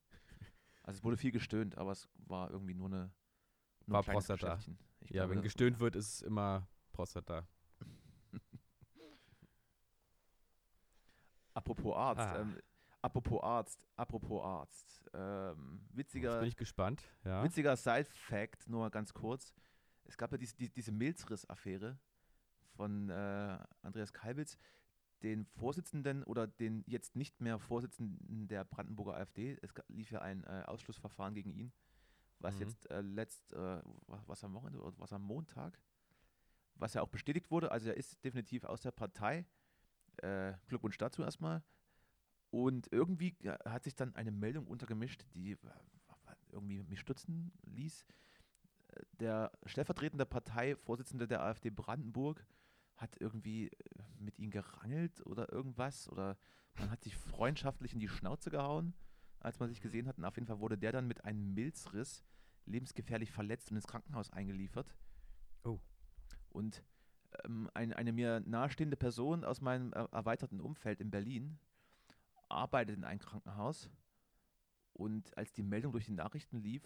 Also 0.83 0.97
es 0.97 1.03
wurde 1.03 1.15
viel 1.15 1.31
gestöhnt, 1.31 1.77
aber 1.77 1.91
es 1.91 2.09
war 2.15 2.49
irgendwie 2.49 2.73
nur 2.73 2.87
eine 2.87 3.11
nur 3.85 3.97
War 3.97 4.03
Prostata. 4.03 4.57
Ja, 5.01 5.07
glaube, 5.09 5.35
wenn 5.35 5.41
gestöhnt 5.43 5.79
wird, 5.79 5.95
ist 5.95 6.07
es 6.15 6.21
immer 6.23 6.67
Prostata. 6.91 7.47
Apropos 11.53 11.95
Arzt, 11.95 12.21
Ah. 12.21 12.39
ähm, 12.41 12.57
apropos 13.01 13.43
Arzt, 13.43 13.79
apropos 13.95 14.43
Arzt. 14.43 15.09
Ähm, 15.13 15.81
Jetzt 15.89 15.97
witziger, 15.97 16.39
bin 16.39 16.47
ich 16.47 16.55
gespannt. 16.55 17.03
Ja. 17.23 17.43
witziger 17.43 17.75
Side-Fact, 17.75 18.67
nur 18.69 18.89
ganz 18.89 19.13
kurz. 19.13 19.53
Es 20.05 20.17
gab 20.17 20.31
ja 20.31 20.37
diese, 20.37 20.55
die, 20.55 20.69
diese 20.69 20.91
Milzriss-Affäre 20.91 21.99
von 22.75 23.09
äh, 23.09 23.57
Andreas 23.81 24.13
Kalbitz, 24.13 24.57
den 25.23 25.45
Vorsitzenden 25.45 26.23
oder 26.23 26.47
den 26.47 26.83
jetzt 26.87 27.15
nicht 27.15 27.41
mehr 27.41 27.59
Vorsitzenden 27.59 28.47
der 28.47 28.63
Brandenburger 28.65 29.15
AfD. 29.15 29.57
Es 29.61 29.71
lief 29.87 30.11
ja 30.11 30.21
ein 30.21 30.43
äh, 30.45 30.63
Ausschlussverfahren 30.65 31.33
gegen 31.35 31.51
ihn, 31.51 31.71
was 32.39 32.55
Mhm. 32.55 32.61
jetzt 32.61 32.89
äh, 32.89 33.01
letzt, 33.01 33.53
äh, 33.53 33.81
was, 34.07 34.27
was 34.27 34.43
am 34.43 34.53
Wochenende 34.53 34.81
oder 34.81 34.97
was 34.99 35.13
am 35.13 35.21
Montag, 35.21 35.79
was 36.75 36.93
ja 36.95 37.01
auch 37.03 37.09
bestätigt 37.09 37.51
wurde. 37.51 37.71
Also 37.71 37.89
er 37.89 37.97
ist 37.97 38.23
definitiv 38.23 38.63
aus 38.63 38.81
der 38.81 38.91
Partei. 38.91 39.45
Äh, 40.17 40.53
Glückwunsch 40.67 40.97
dazu 40.97 41.21
erstmal. 41.23 41.63
Und 42.49 42.91
irgendwie 42.91 43.37
hat 43.65 43.83
sich 43.83 43.95
dann 43.95 44.13
eine 44.15 44.31
Meldung 44.31 44.67
untergemischt, 44.67 45.23
die 45.33 45.51
äh, 45.51 45.57
irgendwie 46.51 46.83
mich 46.83 46.99
stutzen 46.99 47.51
ließ. 47.63 48.05
Äh, 48.87 49.01
Der 49.19 49.51
stellvertretende 49.65 50.25
Parteivorsitzende 50.25 51.27
der 51.27 51.43
AfD 51.43 51.69
Brandenburg 51.69 52.45
hat 52.97 53.15
irgendwie 53.19 53.67
äh, 53.67 54.03
mit 54.19 54.39
ihm 54.39 54.51
gerangelt 54.51 55.25
oder 55.25 55.51
irgendwas 55.51 56.09
oder 56.09 56.37
man 56.75 56.89
hat 56.89 57.03
sich 57.03 57.15
freundschaftlich 57.17 57.93
in 57.93 57.99
die 57.99 58.07
Schnauze 58.07 58.49
gehauen, 58.49 58.93
als 59.39 59.59
man 59.59 59.69
sich 59.69 59.81
gesehen 59.81 60.07
hat. 60.07 60.17
Und 60.17 60.25
auf 60.25 60.35
jeden 60.35 60.47
Fall 60.47 60.59
wurde 60.59 60.77
der 60.77 60.91
dann 60.91 61.07
mit 61.07 61.25
einem 61.25 61.53
Milzriss 61.53 62.23
lebensgefährlich 62.65 63.31
verletzt 63.31 63.71
und 63.71 63.77
ins 63.77 63.87
Krankenhaus 63.87 64.31
eingeliefert. 64.31 64.95
Oh. 65.63 65.79
Und 66.49 66.83
ähm, 67.43 67.69
ein, 67.73 67.93
eine 67.93 68.11
mir 68.11 68.41
nahestehende 68.41 68.97
Person 68.97 69.43
aus 69.43 69.61
meinem 69.61 69.93
erweiterten 69.93 70.61
Umfeld 70.61 71.01
in 71.01 71.11
Berlin 71.11 71.59
arbeitet 72.49 72.97
in 72.97 73.03
einem 73.03 73.19
Krankenhaus 73.19 73.89
und 74.93 75.35
als 75.37 75.51
die 75.53 75.63
Meldung 75.63 75.91
durch 75.91 76.05
die 76.05 76.11
Nachrichten 76.11 76.57
lief, 76.57 76.83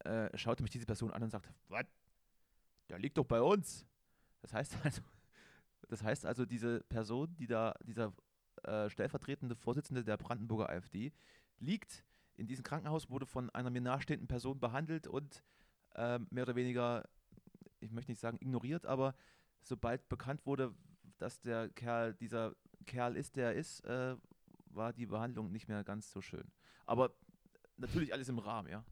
äh, 0.00 0.36
schaute 0.36 0.62
mich 0.62 0.72
diese 0.72 0.86
Person 0.86 1.10
an 1.10 1.22
und 1.22 1.30
sagte, 1.30 1.52
was? 1.68 1.86
Der 2.88 2.98
liegt 2.98 3.18
doch 3.18 3.24
bei 3.24 3.40
uns. 3.40 3.86
Das 4.42 4.52
heißt 4.52 4.76
also, 4.84 5.02
das 5.88 6.02
heißt 6.02 6.26
also, 6.26 6.44
diese 6.46 6.80
Person, 6.88 7.34
die 7.36 7.46
da, 7.46 7.74
dieser 7.84 8.12
äh, 8.62 8.88
stellvertretende 8.90 9.54
Vorsitzende 9.54 10.04
der 10.04 10.16
Brandenburger 10.16 10.68
AfD, 10.68 11.12
liegt 11.58 12.04
in 12.36 12.46
diesem 12.46 12.64
Krankenhaus, 12.64 13.10
wurde 13.10 13.26
von 13.26 13.50
einer 13.50 13.70
mir 13.70 13.80
nahestehenden 13.80 14.28
Person 14.28 14.58
behandelt 14.58 15.06
und 15.06 15.42
ähm, 15.94 16.26
mehr 16.30 16.44
oder 16.44 16.56
weniger, 16.56 17.04
ich 17.80 17.92
möchte 17.92 18.10
nicht 18.10 18.20
sagen 18.20 18.38
ignoriert, 18.40 18.86
aber 18.86 19.14
sobald 19.62 20.08
bekannt 20.08 20.44
wurde, 20.46 20.74
dass 21.18 21.40
der 21.40 21.68
Kerl 21.70 22.14
dieser 22.14 22.54
Kerl 22.86 23.16
ist, 23.16 23.36
der 23.36 23.48
er 23.48 23.54
ist, 23.54 23.80
äh, 23.84 24.16
war 24.66 24.92
die 24.92 25.06
Behandlung 25.06 25.52
nicht 25.52 25.68
mehr 25.68 25.84
ganz 25.84 26.10
so 26.10 26.20
schön. 26.20 26.50
Aber 26.86 27.14
natürlich 27.76 28.12
alles 28.12 28.28
im 28.28 28.38
Rahmen, 28.38 28.68
ja. 28.68 28.84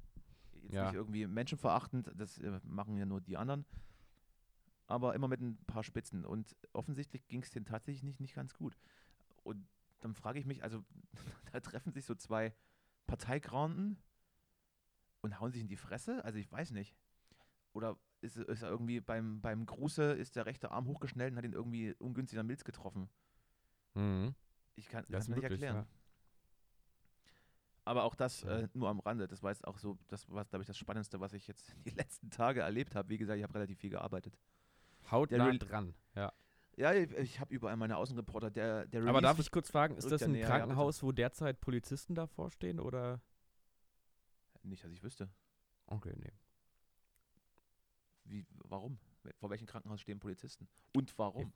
Jetzt 0.62 0.74
Ja. 0.74 0.84
nicht 0.84 0.94
irgendwie 0.94 1.26
menschenverachtend, 1.26 2.12
das 2.14 2.38
äh, 2.38 2.60
machen 2.62 2.96
ja 2.96 3.04
nur 3.04 3.20
die 3.20 3.36
anderen. 3.36 3.64
Aber 4.86 5.14
immer 5.14 5.28
mit 5.28 5.40
ein 5.40 5.56
paar 5.66 5.84
Spitzen. 5.84 6.24
Und 6.24 6.56
offensichtlich 6.72 7.26
ging 7.28 7.42
es 7.42 7.50
denen 7.50 7.66
tatsächlich 7.66 8.02
nicht, 8.02 8.20
nicht 8.20 8.34
ganz 8.34 8.54
gut. 8.54 8.76
Und 9.42 9.66
dann 10.00 10.14
frage 10.14 10.38
ich 10.38 10.46
mich, 10.46 10.62
also 10.62 10.84
da 11.52 11.60
treffen 11.60 11.92
sich 11.92 12.04
so 12.04 12.14
zwei 12.14 12.52
Parteigraunden 13.06 13.98
und 15.20 15.40
hauen 15.40 15.52
sich 15.52 15.62
in 15.62 15.68
die 15.68 15.76
Fresse? 15.76 16.24
Also 16.24 16.38
ich 16.38 16.50
weiß 16.50 16.72
nicht. 16.72 16.96
Oder 17.72 17.96
ist, 18.20 18.36
ist 18.36 18.62
er 18.62 18.68
irgendwie 18.68 19.00
beim, 19.00 19.40
beim 19.40 19.66
Gruße, 19.66 20.12
ist 20.12 20.36
der 20.36 20.46
rechte 20.46 20.70
Arm 20.70 20.86
hochgeschnellt 20.86 21.32
und 21.32 21.38
hat 21.38 21.44
ihn 21.44 21.52
irgendwie 21.52 21.94
ungünstig 21.98 22.38
am 22.38 22.46
Milz 22.46 22.64
getroffen? 22.64 23.08
Mhm. 23.94 24.34
Ich 24.74 24.88
kann 24.88 25.04
das 25.08 25.28
mir 25.28 25.36
nicht 25.36 25.44
erklären. 25.44 25.76
ja. 25.76 25.86
Aber 27.84 28.04
auch 28.04 28.14
das 28.14 28.44
äh, 28.44 28.68
nur 28.74 28.88
am 28.88 29.00
Rande. 29.00 29.26
Das 29.26 29.42
war 29.42 29.50
jetzt 29.50 29.66
auch 29.66 29.78
so, 29.78 29.98
das 30.06 30.30
war, 30.30 30.44
glaube 30.44 30.62
ich, 30.62 30.68
das 30.68 30.78
Spannendste, 30.78 31.18
was 31.20 31.32
ich 31.32 31.48
jetzt 31.48 31.74
die 31.84 31.90
letzten 31.90 32.30
Tage 32.30 32.60
erlebt 32.60 32.94
habe. 32.94 33.08
Wie 33.08 33.18
gesagt, 33.18 33.38
ich 33.38 33.42
habe 33.42 33.54
relativ 33.54 33.78
viel 33.78 33.90
gearbeitet. 33.90 34.38
Haut 35.10 35.30
Der 35.30 35.38
nah 35.38 35.52
dran. 35.52 35.94
Ja. 36.14 36.32
Ja, 36.76 36.94
ich, 36.94 37.10
ich 37.12 37.40
habe 37.40 37.54
überall 37.54 37.76
meine 37.76 37.96
Außenreporter. 37.96 38.50
Der, 38.50 38.86
der 38.86 39.04
Aber 39.06 39.20
darf 39.20 39.38
ich 39.38 39.50
kurz 39.50 39.70
fragen, 39.70 39.94
ist 39.96 40.10
das 40.10 40.22
ja 40.22 40.26
ein 40.26 40.32
näher, 40.32 40.48
ja. 40.48 40.56
Krankenhaus, 40.58 41.02
wo 41.02 41.12
derzeit 41.12 41.60
Polizisten 41.60 42.14
davor 42.14 42.50
stehen 42.50 42.80
oder? 42.80 43.20
Nicht, 44.62 44.82
dass 44.84 44.92
ich 44.92 45.02
wüsste. 45.02 45.28
Okay, 45.86 46.14
nee. 46.16 46.32
Wie, 48.24 48.46
warum? 48.64 48.98
Vor 49.38 49.50
welchem 49.50 49.66
Krankenhaus 49.66 50.00
stehen 50.00 50.20
Polizisten? 50.20 50.68
Und 50.94 51.16
warum? 51.18 51.52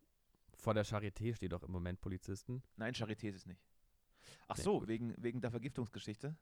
Vor 0.58 0.74
der 0.74 0.84
Charité 0.84 1.34
steht 1.34 1.52
doch 1.52 1.62
im 1.62 1.72
Moment 1.72 2.00
Polizisten. 2.00 2.62
Nein, 2.76 2.94
Charité 2.94 3.28
ist 3.28 3.36
es 3.36 3.46
nicht. 3.46 3.62
Ach 4.48 4.56
Nee, 4.56 4.62
so, 4.62 4.80
gut. 4.80 4.88
wegen, 4.88 5.14
wegen 5.18 5.40
der 5.40 5.50
Vergiftungsgeschichte. 5.50 6.36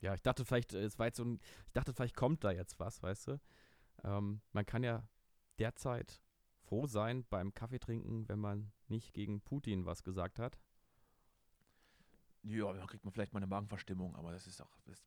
Ja, 0.00 0.14
ich 0.14 0.22
dachte 0.22 0.44
vielleicht, 0.44 0.74
äh, 0.74 0.82
es 0.84 0.98
war 0.98 1.06
jetzt 1.06 1.16
so 1.16 1.24
ein, 1.24 1.40
ich 1.66 1.72
dachte 1.72 1.92
vielleicht 1.92 2.16
kommt 2.16 2.44
da 2.44 2.50
jetzt 2.50 2.78
was, 2.78 3.02
weißt 3.02 3.28
du? 3.28 3.40
Ähm, 4.04 4.40
man 4.52 4.64
kann 4.64 4.82
ja 4.82 5.08
derzeit 5.58 6.22
froh 6.68 6.86
sein 6.86 7.24
beim 7.30 7.54
Kaffee 7.54 7.78
trinken, 7.78 8.28
wenn 8.28 8.38
man 8.38 8.70
nicht 8.88 9.14
gegen 9.14 9.40
Putin 9.40 9.86
was 9.86 10.02
gesagt 10.02 10.38
hat. 10.38 10.58
Ja, 12.42 12.72
da 12.72 12.86
kriegt 12.86 13.04
man 13.04 13.12
vielleicht 13.12 13.32
mal 13.32 13.38
eine 13.38 13.46
Magenverstimmung, 13.46 14.14
aber 14.16 14.32
das 14.32 14.46
ist 14.46 14.60
auch. 14.60 14.78
Das, 14.84 15.02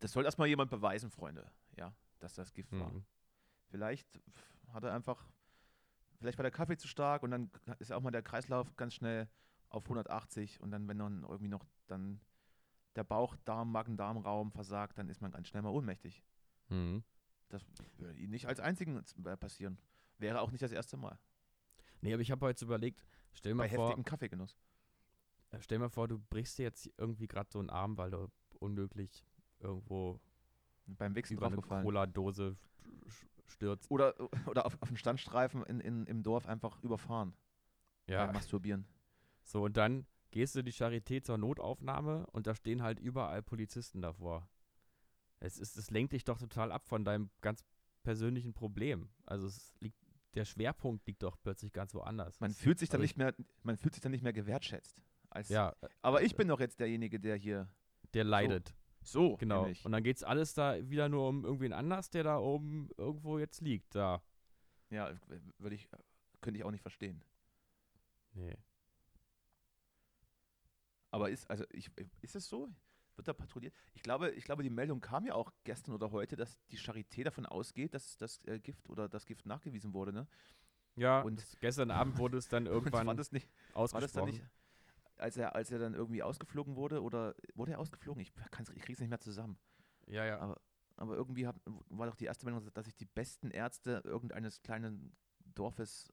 das 0.00 0.12
soll 0.12 0.24
erstmal 0.24 0.48
jemand 0.48 0.70
beweisen, 0.70 1.10
Freunde, 1.10 1.48
ja, 1.76 1.94
dass 2.18 2.34
das 2.34 2.52
Gift 2.52 2.72
war. 2.72 2.90
Mhm. 2.90 3.04
Vielleicht 3.68 4.20
hat 4.72 4.82
er 4.82 4.92
einfach, 4.92 5.24
vielleicht 6.18 6.36
war 6.38 6.42
der 6.42 6.50
Kaffee 6.50 6.76
zu 6.76 6.88
stark 6.88 7.22
und 7.22 7.30
dann 7.30 7.50
ist 7.78 7.92
auch 7.92 8.00
mal 8.00 8.10
der 8.10 8.22
Kreislauf 8.22 8.74
ganz 8.76 8.94
schnell 8.94 9.28
auf 9.68 9.84
180 9.84 10.60
und 10.60 10.72
dann, 10.72 10.88
wenn 10.88 10.98
dann 10.98 11.22
irgendwie 11.22 11.48
noch 11.48 11.64
dann 11.86 12.20
der 12.96 13.04
Bauch, 13.04 13.36
Darm, 13.44 13.70
Magen-Darm-Raum 13.70 14.50
versagt, 14.52 14.98
dann 14.98 15.08
ist 15.08 15.20
man 15.20 15.30
ganz 15.30 15.48
schnell 15.48 15.62
mal 15.62 15.70
ohnmächtig. 15.70 16.24
Mhm. 16.68 17.04
Das 17.48 17.64
würde 17.98 18.18
ihm 18.18 18.30
nicht 18.30 18.46
als 18.46 18.58
einzigen 18.58 19.00
äh, 19.24 19.36
passieren. 19.36 19.78
Wäre 20.24 20.40
auch 20.40 20.50
nicht 20.50 20.62
das 20.62 20.72
erste 20.72 20.96
Mal. 20.96 21.18
Nee, 22.00 22.12
aber 22.12 22.22
ich 22.22 22.30
habe 22.30 22.44
heute 22.46 22.60
so 22.60 22.66
überlegt, 22.66 23.04
stell 23.32 23.54
Bei 23.54 23.68
mal 23.68 23.68
vor, 23.68 23.88
heftigem 23.88 24.04
Kaffeegenuss. 24.04 24.56
äh, 25.50 25.58
stell 25.60 25.78
mal 25.78 25.88
vor, 25.90 26.08
du 26.08 26.18
brichst 26.18 26.58
dir 26.58 26.64
jetzt 26.64 26.90
irgendwie 26.96 27.26
gerade 27.26 27.50
so 27.52 27.58
einen 27.58 27.70
Arm, 27.70 27.96
weil 27.98 28.10
du 28.10 28.30
unmöglich 28.58 29.24
irgendwo 29.58 30.20
Beim 30.86 31.14
Wichsen 31.14 31.36
über 31.36 31.46
eine. 31.46 31.56
Cola-Dose 31.56 32.56
stürzt. 33.46 33.90
Oder, 33.90 34.14
oder 34.46 34.66
auf, 34.66 34.80
auf 34.80 34.88
den 34.88 34.96
Standstreifen 34.96 35.62
in, 35.64 35.80
in, 35.80 36.06
im 36.06 36.22
Dorf 36.22 36.46
einfach 36.46 36.82
überfahren. 36.82 37.36
Ja, 38.06 38.30
Masturbieren. 38.32 38.86
so 39.44 39.64
und 39.64 39.76
dann 39.76 40.06
gehst 40.30 40.54
du 40.56 40.62
die 40.62 40.72
Charité 40.72 41.22
zur 41.22 41.38
Notaufnahme 41.38 42.26
und 42.32 42.46
da 42.46 42.54
stehen 42.54 42.82
halt 42.82 42.98
überall 42.98 43.42
Polizisten 43.42 44.02
davor. 44.02 44.48
Es 45.40 45.58
ist, 45.58 45.76
es 45.76 45.90
lenkt 45.90 46.12
dich 46.12 46.24
doch 46.24 46.38
total 46.38 46.72
ab 46.72 46.86
von 46.86 47.04
deinem 47.04 47.30
ganz 47.40 47.64
persönlichen 48.02 48.52
Problem. 48.52 49.08
Also 49.24 49.46
es 49.46 49.72
liegt, 49.80 50.03
der 50.34 50.44
Schwerpunkt 50.44 51.06
liegt 51.06 51.22
doch 51.22 51.36
plötzlich 51.42 51.72
ganz 51.72 51.94
woanders. 51.94 52.40
Man 52.40 52.50
Es- 52.50 52.58
fühlt 52.58 52.78
sich 52.78 52.88
dann 52.88 53.00
nicht 53.00 53.16
mehr, 53.16 53.34
man 53.62 53.76
fühlt 53.76 53.94
sich 53.94 54.02
dann 54.02 54.12
nicht 54.12 54.22
mehr 54.22 54.32
gewertschätzt. 54.32 55.00
Als, 55.30 55.48
Ja, 55.48 55.74
äh, 55.80 55.88
Aber 56.02 56.22
ich 56.22 56.36
bin 56.36 56.48
doch 56.48 56.60
jetzt 56.60 56.78
derjenige, 56.80 57.18
der 57.20 57.36
hier 57.36 57.68
der 58.14 58.24
leidet. 58.24 58.74
So, 59.02 59.36
Genau. 59.36 59.62
nämlich. 59.62 59.84
Und 59.84 59.92
dann 59.92 60.02
geht's 60.02 60.22
alles 60.22 60.54
da 60.54 60.88
wieder 60.88 61.08
nur 61.08 61.28
um 61.28 61.44
irgendwen 61.44 61.72
anders, 61.72 62.08
der 62.10 62.22
da 62.24 62.38
oben 62.38 62.88
irgendwo 62.96 63.38
jetzt 63.38 63.60
liegt. 63.60 63.94
Da. 63.94 64.22
Ja, 64.90 65.12
würde 65.58 65.74
ich, 65.76 65.88
könnte 66.40 66.58
ich 66.58 66.64
auch 66.64 66.70
nicht 66.70 66.82
verstehen. 66.82 67.22
Nee. 68.32 68.56
Aber 71.10 71.30
ist, 71.30 71.48
also 71.50 71.64
ich, 71.70 71.90
ist 72.22 72.34
es 72.36 72.48
so? 72.48 72.68
Wird 73.16 73.28
da 73.28 73.32
patrouilliert? 73.32 73.74
Ich 73.92 74.02
glaube, 74.02 74.30
ich 74.30 74.44
glaube, 74.44 74.62
die 74.62 74.70
Meldung 74.70 75.00
kam 75.00 75.24
ja 75.26 75.34
auch 75.34 75.52
gestern 75.64 75.94
oder 75.94 76.10
heute, 76.10 76.36
dass 76.36 76.58
die 76.70 76.78
Charité 76.78 77.22
davon 77.24 77.46
ausgeht, 77.46 77.94
dass 77.94 78.16
das 78.16 78.44
äh, 78.46 78.58
Gift 78.58 78.88
oder 78.90 79.08
das 79.08 79.24
Gift 79.26 79.46
nachgewiesen 79.46 79.92
wurde, 79.94 80.12
ne? 80.12 80.26
Ja, 80.96 81.22
Und- 81.22 81.44
gestern 81.60 81.90
Abend 81.90 82.18
wurde 82.18 82.38
es 82.38 82.48
dann 82.48 82.66
irgendwann 82.66 83.06
war 83.06 83.14
das 83.14 83.32
nicht, 83.32 83.48
war 83.74 83.82
das 83.84 83.90
dann 83.92 84.02
ausgesprochen. 84.24 84.30
nicht, 84.30 84.44
als 85.16 85.36
er, 85.36 85.54
als 85.54 85.70
er 85.70 85.78
dann 85.78 85.94
irgendwie 85.94 86.22
ausgeflogen 86.22 86.76
wurde 86.76 87.02
oder 87.02 87.34
wurde 87.54 87.72
er 87.72 87.78
ausgeflogen? 87.78 88.20
Ich, 88.20 88.32
kann's, 88.50 88.70
ich 88.70 88.82
krieg's 88.82 89.00
nicht 89.00 89.10
mehr 89.10 89.20
zusammen. 89.20 89.58
ja, 90.06 90.24
ja. 90.24 90.38
Aber- 90.40 90.60
Aber 90.96 91.14
irgendwie 91.16 91.46
hab, 91.46 91.56
war 91.88 92.06
doch 92.06 92.14
die 92.16 92.24
erste 92.26 92.46
Meldung, 92.46 92.68
dass 92.74 92.84
sich 92.84 92.94
die 92.96 93.06
besten 93.06 93.50
Ärzte 93.50 94.02
irgendeines 94.04 94.60
kleinen 94.62 95.16
Dorfes 95.54 96.12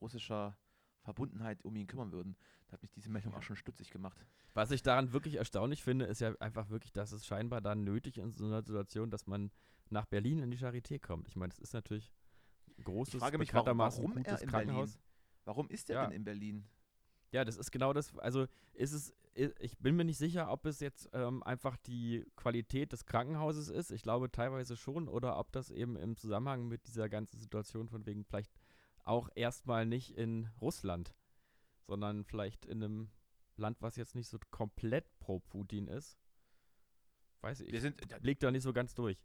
russischer 0.00 0.56
Verbundenheit 1.02 1.64
um 1.64 1.76
ihn 1.76 1.86
kümmern 1.86 2.12
würden. 2.12 2.36
Da 2.68 2.74
hat 2.74 2.82
mich 2.82 2.90
diese 2.92 3.10
Meldung 3.10 3.34
auch 3.34 3.42
schon 3.42 3.56
stutzig 3.56 3.90
gemacht. 3.90 4.24
Was 4.54 4.70
ich 4.70 4.82
daran 4.82 5.12
wirklich 5.12 5.36
erstaunlich 5.36 5.82
finde, 5.82 6.06
ist 6.06 6.20
ja 6.20 6.34
einfach 6.40 6.70
wirklich, 6.70 6.92
dass 6.92 7.12
es 7.12 7.26
scheinbar 7.26 7.60
dann 7.60 7.84
nötig 7.84 8.18
ist 8.18 8.24
in 8.24 8.32
so 8.32 8.46
einer 8.46 8.62
Situation, 8.62 9.10
dass 9.10 9.26
man 9.26 9.50
nach 9.90 10.06
Berlin 10.06 10.38
in 10.38 10.50
die 10.50 10.58
Charité 10.58 10.98
kommt. 10.98 11.28
Ich 11.28 11.36
meine, 11.36 11.50
das 11.50 11.58
ist 11.58 11.74
natürlich 11.74 12.10
ein 12.78 12.84
großes, 12.84 13.14
Ich 13.14 13.20
frage 13.20 13.38
mich, 13.38 13.52
warum, 13.52 13.78
warum 13.78 14.16
er 14.18 14.40
in 14.40 14.48
Krankenhaus. 14.48 14.92
Berlin? 14.92 15.02
Warum 15.44 15.68
ist 15.68 15.90
er 15.90 15.96
Ja. 15.96 16.02
denn 16.06 16.12
in 16.16 16.24
Berlin? 16.24 16.64
Ja, 17.32 17.44
das 17.44 17.56
ist 17.56 17.70
genau 17.72 17.92
das. 17.92 18.16
Also 18.18 18.46
ist 18.74 18.92
es, 18.92 19.12
ich 19.34 19.78
bin 19.78 19.96
mir 19.96 20.04
nicht 20.04 20.18
sicher, 20.18 20.50
ob 20.50 20.66
es 20.66 20.80
jetzt 20.80 21.08
ähm, 21.14 21.42
einfach 21.42 21.76
die 21.78 22.24
Qualität 22.36 22.92
des 22.92 23.06
Krankenhauses 23.06 23.68
ist. 23.68 23.90
Ich 23.90 24.02
glaube 24.02 24.30
teilweise 24.30 24.76
schon, 24.76 25.08
oder 25.08 25.38
ob 25.38 25.50
das 25.52 25.70
eben 25.70 25.96
im 25.96 26.16
Zusammenhang 26.16 26.68
mit 26.68 26.86
dieser 26.86 27.08
ganzen 27.08 27.38
Situation 27.38 27.88
von 27.88 28.04
wegen 28.06 28.24
vielleicht 28.24 28.52
auch 29.04 29.28
erstmal 29.34 29.86
nicht 29.86 30.16
in 30.16 30.48
Russland, 30.60 31.14
sondern 31.86 32.24
vielleicht 32.24 32.64
in 32.66 32.82
einem 32.82 33.10
Land, 33.56 33.80
was 33.82 33.96
jetzt 33.96 34.14
nicht 34.14 34.28
so 34.28 34.38
komplett 34.50 35.18
pro 35.18 35.40
Putin 35.40 35.88
ist. 35.88 36.18
Weiß 37.40 37.60
ich. 37.60 37.72
Wir 37.72 37.80
sind, 37.80 38.00
da, 38.10 38.18
blick 38.18 38.38
da 38.40 38.50
nicht 38.50 38.62
so 38.62 38.72
ganz 38.72 38.94
durch. 38.94 39.18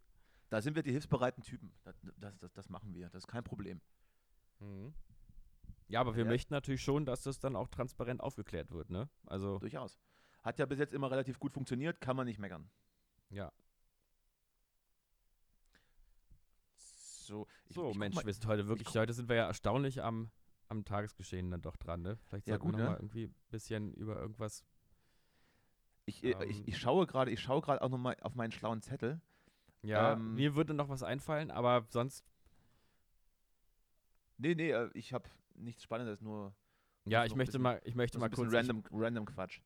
da 0.50 0.60
sind 0.60 0.74
wir 0.74 0.82
die 0.82 0.90
hilfsbereiten 0.92 1.42
Typen. 1.42 1.72
Das, 1.84 1.96
das, 2.16 2.36
das, 2.38 2.52
das 2.52 2.68
machen 2.68 2.94
wir. 2.94 3.06
Das 3.10 3.22
ist 3.24 3.28
kein 3.28 3.44
Problem. 3.44 3.80
Ja, 5.86 6.00
aber 6.00 6.16
wir 6.16 6.24
Ja. 6.24 6.30
möchten 6.30 6.52
natürlich 6.52 6.82
schon, 6.82 7.06
dass 7.06 7.22
das 7.22 7.38
dann 7.38 7.54
auch 7.56 7.68
transparent 7.68 8.20
aufgeklärt 8.20 8.70
wird, 8.72 8.90
ne? 8.90 9.08
Also, 9.26 9.58
Durchaus. 9.58 9.98
Hat 10.42 10.58
ja 10.58 10.66
bis 10.66 10.78
jetzt 10.78 10.92
immer 10.92 11.10
relativ 11.10 11.38
gut 11.38 11.52
funktioniert, 11.52 12.00
kann 12.00 12.16
man 12.16 12.26
nicht 12.26 12.38
meckern. 12.38 12.70
ja. 13.30 13.52
So, 17.28 17.46
ich, 17.68 17.76
So, 17.76 17.90
ich 17.90 17.98
Mensch, 17.98 18.14
mal- 18.16 18.24
wir 18.24 18.32
sind 18.32 18.46
heute 18.46 18.68
wirklich, 18.68 18.88
heute 18.96 19.12
sind 19.12 19.28
wir 19.28 19.36
ja 19.36 19.46
erstaunlich 19.46 20.02
am, 20.02 20.30
am 20.68 20.84
Tagesgeschehen 20.86 21.50
dann 21.50 21.60
doch 21.60 21.76
dran, 21.76 22.00
ne? 22.00 22.16
Vielleicht 22.24 22.46
Ja, 22.46 22.54
sollten 22.54 22.64
gut, 22.64 22.76
wir 22.78 22.84
noch 22.86 22.92
ne? 22.92 22.96
irgendwie 22.96 23.24
ein 23.24 23.34
bisschen 23.50 23.92
über 23.92 24.16
irgendwas. 24.18 24.64
Ich, 26.06 26.24
äh, 26.24 26.30
ähm, 26.30 26.48
ich, 26.48 26.66
ich 26.68 26.78
schaue 26.78 27.06
gerade, 27.06 27.30
ich 27.30 27.40
schaue 27.40 27.60
gerade 27.60 27.82
auch 27.82 27.90
nochmal 27.90 28.16
auf 28.22 28.34
meinen 28.34 28.50
schlauen 28.50 28.80
Zettel. 28.80 29.20
Ja, 29.82 30.14
Ähm, 30.14 30.34
mir 30.36 30.54
würde 30.56 30.72
noch 30.72 30.88
was 30.88 31.02
einfallen, 31.02 31.50
aber 31.50 31.84
sonst, 31.90 32.24
Nee, 34.38 34.54
nee, 34.54 34.70
äh, 34.70 34.88
ich 34.94 35.12
habe 35.12 35.28
nichts 35.54 35.82
Spannendes, 35.82 36.22
nur 36.22 36.54
ja, 37.04 37.24
ich 37.26 37.34
möchte 37.34 37.52
bisschen- 37.52 37.62
mal, 37.62 37.80
ich 37.84 37.94
möchte 37.94 38.18
mal 38.18 38.30
kurz. 38.30 38.52
random, 38.54 38.82
random 38.90 39.26
Quatsch. 39.26 39.60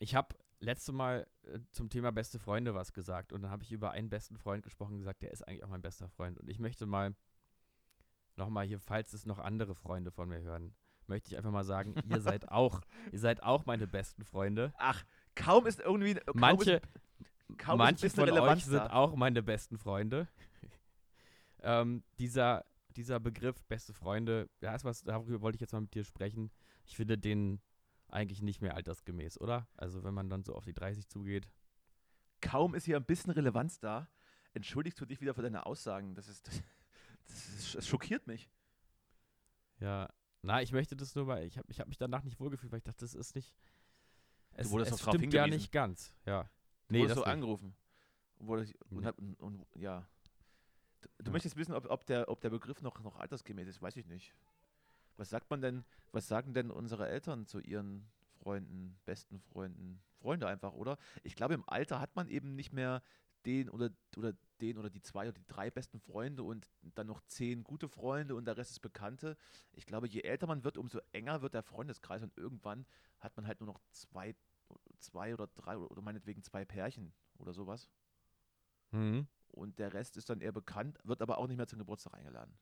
Ich, 0.00 0.10
ich 0.10 0.14
habe 0.14 0.34
letzte 0.60 0.92
Mal 0.92 1.26
äh, 1.44 1.60
zum 1.70 1.88
Thema 1.88 2.12
beste 2.12 2.38
Freunde 2.38 2.74
was 2.74 2.92
gesagt 2.92 3.32
und 3.32 3.42
dann 3.42 3.50
habe 3.50 3.62
ich 3.62 3.72
über 3.72 3.92
einen 3.92 4.08
besten 4.08 4.36
Freund 4.36 4.62
gesprochen 4.62 4.94
und 4.94 4.98
gesagt, 4.98 5.22
der 5.22 5.30
ist 5.30 5.46
eigentlich 5.46 5.64
auch 5.64 5.68
mein 5.68 5.82
bester 5.82 6.08
Freund. 6.08 6.38
Und 6.38 6.48
ich 6.48 6.58
möchte 6.58 6.86
mal 6.86 7.14
nochmal 8.36 8.66
hier, 8.66 8.80
falls 8.80 9.12
es 9.12 9.26
noch 9.26 9.38
andere 9.38 9.74
Freunde 9.74 10.10
von 10.10 10.28
mir 10.28 10.40
hören, 10.40 10.74
möchte 11.06 11.30
ich 11.30 11.36
einfach 11.36 11.50
mal 11.50 11.64
sagen, 11.64 11.94
ihr 12.08 12.20
seid 12.20 12.48
auch, 12.48 12.80
ihr 13.12 13.18
seid 13.18 13.42
auch 13.42 13.66
meine 13.66 13.86
besten 13.86 14.24
Freunde. 14.24 14.72
Ach, 14.78 15.04
kaum 15.34 15.66
ist 15.66 15.80
irgendwie. 15.80 16.14
Kaum 16.14 16.40
Manche, 16.40 16.72
ist, 16.72 17.58
kaum 17.58 17.78
Manche 17.78 18.06
ist 18.06 18.16
von 18.16 18.30
euch 18.30 18.64
sind 18.64 18.78
da. 18.78 18.90
auch 18.90 19.14
meine 19.14 19.42
besten 19.42 19.78
Freunde. 19.78 20.28
ähm, 21.62 22.02
dieser, 22.18 22.64
dieser 22.96 23.20
Begriff 23.20 23.62
beste 23.64 23.92
Freunde, 23.92 24.48
da 24.60 24.74
ist 24.74 24.84
was, 24.84 25.02
darüber 25.02 25.40
wollte 25.40 25.56
ich 25.56 25.60
jetzt 25.60 25.72
mal 25.72 25.80
mit 25.80 25.94
dir 25.94 26.04
sprechen. 26.04 26.50
Ich 26.84 26.96
finde 26.96 27.18
den 27.18 27.60
eigentlich 28.08 28.42
nicht 28.42 28.60
mehr 28.60 28.74
altersgemäß, 28.74 29.40
oder? 29.40 29.68
Also 29.76 30.02
wenn 30.04 30.14
man 30.14 30.28
dann 30.28 30.44
so 30.44 30.54
auf 30.54 30.64
die 30.64 30.74
30 30.74 31.08
zugeht. 31.08 31.50
Kaum 32.40 32.74
ist 32.74 32.84
hier 32.84 32.96
ein 32.96 33.04
bisschen 33.04 33.32
Relevanz 33.32 33.80
da. 33.80 34.08
Entschuldigst 34.54 35.00
du 35.00 35.06
dich 35.06 35.20
wieder 35.20 35.34
für 35.34 35.42
deine 35.42 35.66
Aussagen? 35.66 36.14
Das 36.14 36.28
ist. 36.28 36.48
Das, 36.48 36.62
das, 37.26 37.48
ist, 37.58 37.74
das 37.74 37.86
schockiert 37.86 38.26
mich. 38.26 38.48
Ja. 39.80 40.08
Na, 40.42 40.62
ich 40.62 40.72
möchte 40.72 40.96
das 40.96 41.14
nur 41.14 41.26
mal, 41.26 41.42
ich 41.44 41.58
habe 41.58 41.70
ich 41.70 41.80
hab 41.80 41.88
mich 41.88 41.98
danach 41.98 42.22
nicht 42.22 42.38
wohlgefühlt, 42.40 42.70
weil 42.72 42.78
ich 42.78 42.84
dachte, 42.84 43.04
das 43.04 43.14
ist 43.14 43.34
nicht. 43.34 43.54
Es, 44.52 44.70
wurdest 44.70 44.92
es 44.92 45.02
stimmt 45.02 45.34
ja 45.34 45.46
nicht 45.46 45.72
ganz. 45.72 46.14
Ja. 46.24 46.44
Du 46.44 46.94
Nee, 46.94 47.00
wurdest 47.00 47.16
das 47.18 47.24
so 47.24 47.30
angerufen. 47.30 47.76
Und, 48.38 48.78
und, 49.18 49.34
und 49.40 49.66
ja. 49.74 50.08
Du, 51.00 51.08
du 51.18 51.24
Ja. 51.26 51.32
möchtest 51.32 51.56
wissen, 51.56 51.74
ob, 51.74 51.90
ob, 51.90 52.06
der, 52.06 52.28
ob 52.28 52.40
der 52.40 52.50
Begriff 52.50 52.80
noch, 52.82 52.98
noch 53.00 53.16
altersgemäß 53.16 53.68
ist, 53.68 53.82
weiß 53.82 53.96
ich 53.96 54.06
nicht. 54.06 54.34
Was 55.18 55.30
sagt 55.30 55.50
man 55.50 55.60
denn, 55.60 55.84
was 56.12 56.28
sagen 56.28 56.54
denn 56.54 56.70
unsere 56.70 57.08
Eltern 57.08 57.44
zu 57.44 57.58
ihren 57.58 58.08
Freunden, 58.38 58.98
besten 59.04 59.40
Freunden, 59.40 60.00
Freunde 60.20 60.46
einfach, 60.46 60.72
oder? 60.72 60.96
Ich 61.24 61.34
glaube, 61.34 61.54
im 61.54 61.68
Alter 61.68 62.00
hat 62.00 62.14
man 62.16 62.28
eben 62.28 62.54
nicht 62.54 62.72
mehr 62.72 63.02
den 63.44 63.68
oder, 63.68 63.90
oder 64.16 64.32
den 64.60 64.78
oder 64.78 64.90
die 64.90 65.02
zwei 65.02 65.24
oder 65.24 65.32
die 65.32 65.46
drei 65.46 65.70
besten 65.70 66.00
Freunde 66.00 66.42
und 66.42 66.70
dann 66.82 67.06
noch 67.06 67.20
zehn 67.26 67.64
gute 67.64 67.88
Freunde 67.88 68.34
und 68.34 68.44
der 68.44 68.56
Rest 68.56 68.72
ist 68.72 68.80
Bekannte. 68.80 69.36
Ich 69.72 69.86
glaube, 69.86 70.08
je 70.08 70.22
älter 70.22 70.46
man 70.46 70.64
wird, 70.64 70.76
umso 70.76 71.00
enger 71.12 71.42
wird 71.42 71.54
der 71.54 71.62
Freundeskreis 71.62 72.22
und 72.22 72.36
irgendwann 72.36 72.86
hat 73.18 73.36
man 73.36 73.46
halt 73.46 73.60
nur 73.60 73.68
noch 73.68 73.80
zwei, 73.90 74.34
zwei 74.98 75.34
oder 75.34 75.48
drei 75.48 75.76
oder, 75.76 76.02
meinetwegen 76.02 76.42
zwei 76.42 76.64
Pärchen 76.64 77.12
oder 77.38 77.52
sowas. 77.52 77.88
Mhm. 78.92 79.26
Und 79.48 79.78
der 79.78 79.94
Rest 79.94 80.16
ist 80.16 80.30
dann 80.30 80.40
eher 80.40 80.52
bekannt, 80.52 80.98
wird 81.04 81.22
aber 81.22 81.38
auch 81.38 81.46
nicht 81.48 81.56
mehr 81.56 81.66
zum 81.66 81.78
Geburtstag 81.78 82.14
eingeladen. 82.14 82.56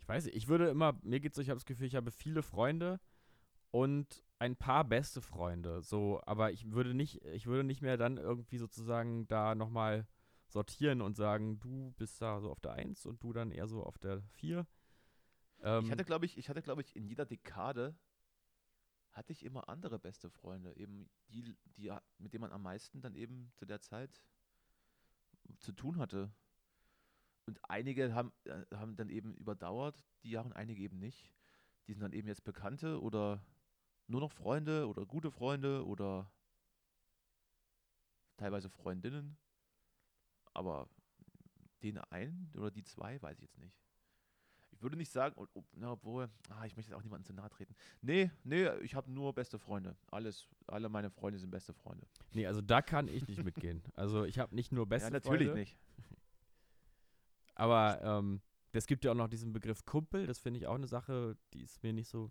Ich 0.00 0.08
weiß 0.08 0.24
nicht, 0.24 0.36
ich 0.36 0.48
würde 0.48 0.68
immer, 0.68 0.98
mir 1.02 1.20
geht 1.20 1.34
so, 1.34 1.42
ich 1.42 1.50
habe 1.50 1.58
das 1.58 1.66
Gefühl, 1.66 1.86
ich 1.86 1.94
habe 1.94 2.10
viele 2.10 2.42
Freunde 2.42 3.00
und 3.70 4.24
ein 4.38 4.56
paar 4.56 4.84
beste 4.84 5.20
Freunde. 5.20 5.82
So, 5.82 6.20
aber 6.24 6.50
ich 6.50 6.72
würde 6.72 6.94
nicht, 6.94 7.24
ich 7.26 7.46
würde 7.46 7.64
nicht 7.64 7.82
mehr 7.82 7.96
dann 7.96 8.16
irgendwie 8.16 8.58
sozusagen 8.58 9.28
da 9.28 9.54
nochmal 9.54 10.06
sortieren 10.48 11.00
und 11.00 11.16
sagen, 11.16 11.60
du 11.60 11.92
bist 11.92 12.20
da 12.20 12.40
so 12.40 12.50
auf 12.50 12.60
der 12.60 12.72
1 12.72 13.06
und 13.06 13.22
du 13.22 13.32
dann 13.32 13.52
eher 13.52 13.68
so 13.68 13.84
auf 13.84 13.98
der 13.98 14.22
4. 14.22 14.66
Ähm, 15.62 15.84
ich 15.84 15.90
hatte, 15.90 16.04
glaube 16.04 16.26
ich, 16.26 16.38
ich 16.38 16.48
hatte, 16.48 16.62
glaube 16.62 16.82
ich, 16.82 16.96
in 16.96 17.06
jeder 17.06 17.26
Dekade 17.26 17.94
hatte 19.12 19.32
ich 19.32 19.44
immer 19.44 19.68
andere 19.68 19.98
beste 19.98 20.30
Freunde, 20.30 20.76
eben 20.76 21.08
die, 21.28 21.56
die, 21.76 21.92
mit 22.18 22.32
denen 22.32 22.42
man 22.42 22.52
am 22.52 22.62
meisten 22.62 23.00
dann 23.00 23.14
eben 23.14 23.52
zu 23.54 23.66
der 23.66 23.80
Zeit 23.80 24.24
zu 25.58 25.72
tun 25.72 25.98
hatte. 25.98 26.32
Und 27.46 27.58
einige 27.68 28.14
haben, 28.14 28.32
äh, 28.44 28.64
haben 28.74 28.96
dann 28.96 29.08
eben 29.08 29.34
überdauert, 29.34 30.04
die 30.22 30.30
Jahre 30.30 30.46
und 30.46 30.52
einige 30.52 30.82
eben 30.82 30.98
nicht. 30.98 31.32
Die 31.86 31.92
sind 31.92 32.02
dann 32.02 32.12
eben 32.12 32.28
jetzt 32.28 32.44
Bekannte 32.44 33.00
oder 33.00 33.44
nur 34.06 34.20
noch 34.20 34.32
Freunde 34.32 34.86
oder 34.86 35.06
gute 35.06 35.30
Freunde 35.30 35.86
oder 35.86 36.30
teilweise 38.36 38.68
Freundinnen. 38.68 39.36
Aber 40.52 40.88
den 41.82 41.98
einen 41.98 42.52
oder 42.56 42.70
die 42.70 42.84
zwei, 42.84 43.20
weiß 43.20 43.38
ich 43.38 43.42
jetzt 43.42 43.58
nicht. 43.58 43.80
Ich 44.72 44.82
würde 44.82 44.96
nicht 44.96 45.10
sagen, 45.10 45.36
obwohl, 45.82 46.30
ah, 46.48 46.64
ich 46.64 46.74
möchte 46.74 46.90
jetzt 46.90 46.98
auch 46.98 47.02
niemandem 47.02 47.26
zu 47.26 47.34
nahe 47.34 47.50
treten. 47.50 47.74
Nee, 48.00 48.30
nee, 48.44 48.68
ich 48.78 48.94
habe 48.94 49.10
nur 49.10 49.34
beste 49.34 49.58
Freunde. 49.58 49.96
Alles, 50.10 50.48
alle 50.66 50.88
meine 50.88 51.10
Freunde 51.10 51.38
sind 51.38 51.50
beste 51.50 51.74
Freunde. 51.74 52.06
nee, 52.32 52.46
also 52.46 52.62
da 52.62 52.80
kann 52.80 53.08
ich 53.08 53.26
nicht 53.28 53.44
mitgehen. 53.44 53.82
Also 53.94 54.24
ich 54.24 54.38
habe 54.38 54.54
nicht 54.54 54.72
nur 54.72 54.86
beste 54.86 55.08
ja, 55.08 55.12
natürlich 55.12 55.48
Freunde, 55.48 55.60
nicht. 55.60 55.76
Aber 57.60 58.00
ähm, 58.02 58.40
es 58.72 58.86
gibt 58.86 59.04
ja 59.04 59.10
auch 59.12 59.16
noch 59.16 59.28
diesen 59.28 59.52
Begriff 59.52 59.84
Kumpel, 59.84 60.26
das 60.26 60.38
finde 60.38 60.58
ich 60.58 60.66
auch 60.66 60.74
eine 60.74 60.86
Sache, 60.86 61.36
die 61.52 61.62
ist 61.62 61.82
mir 61.82 61.92
nicht 61.92 62.08
so, 62.08 62.30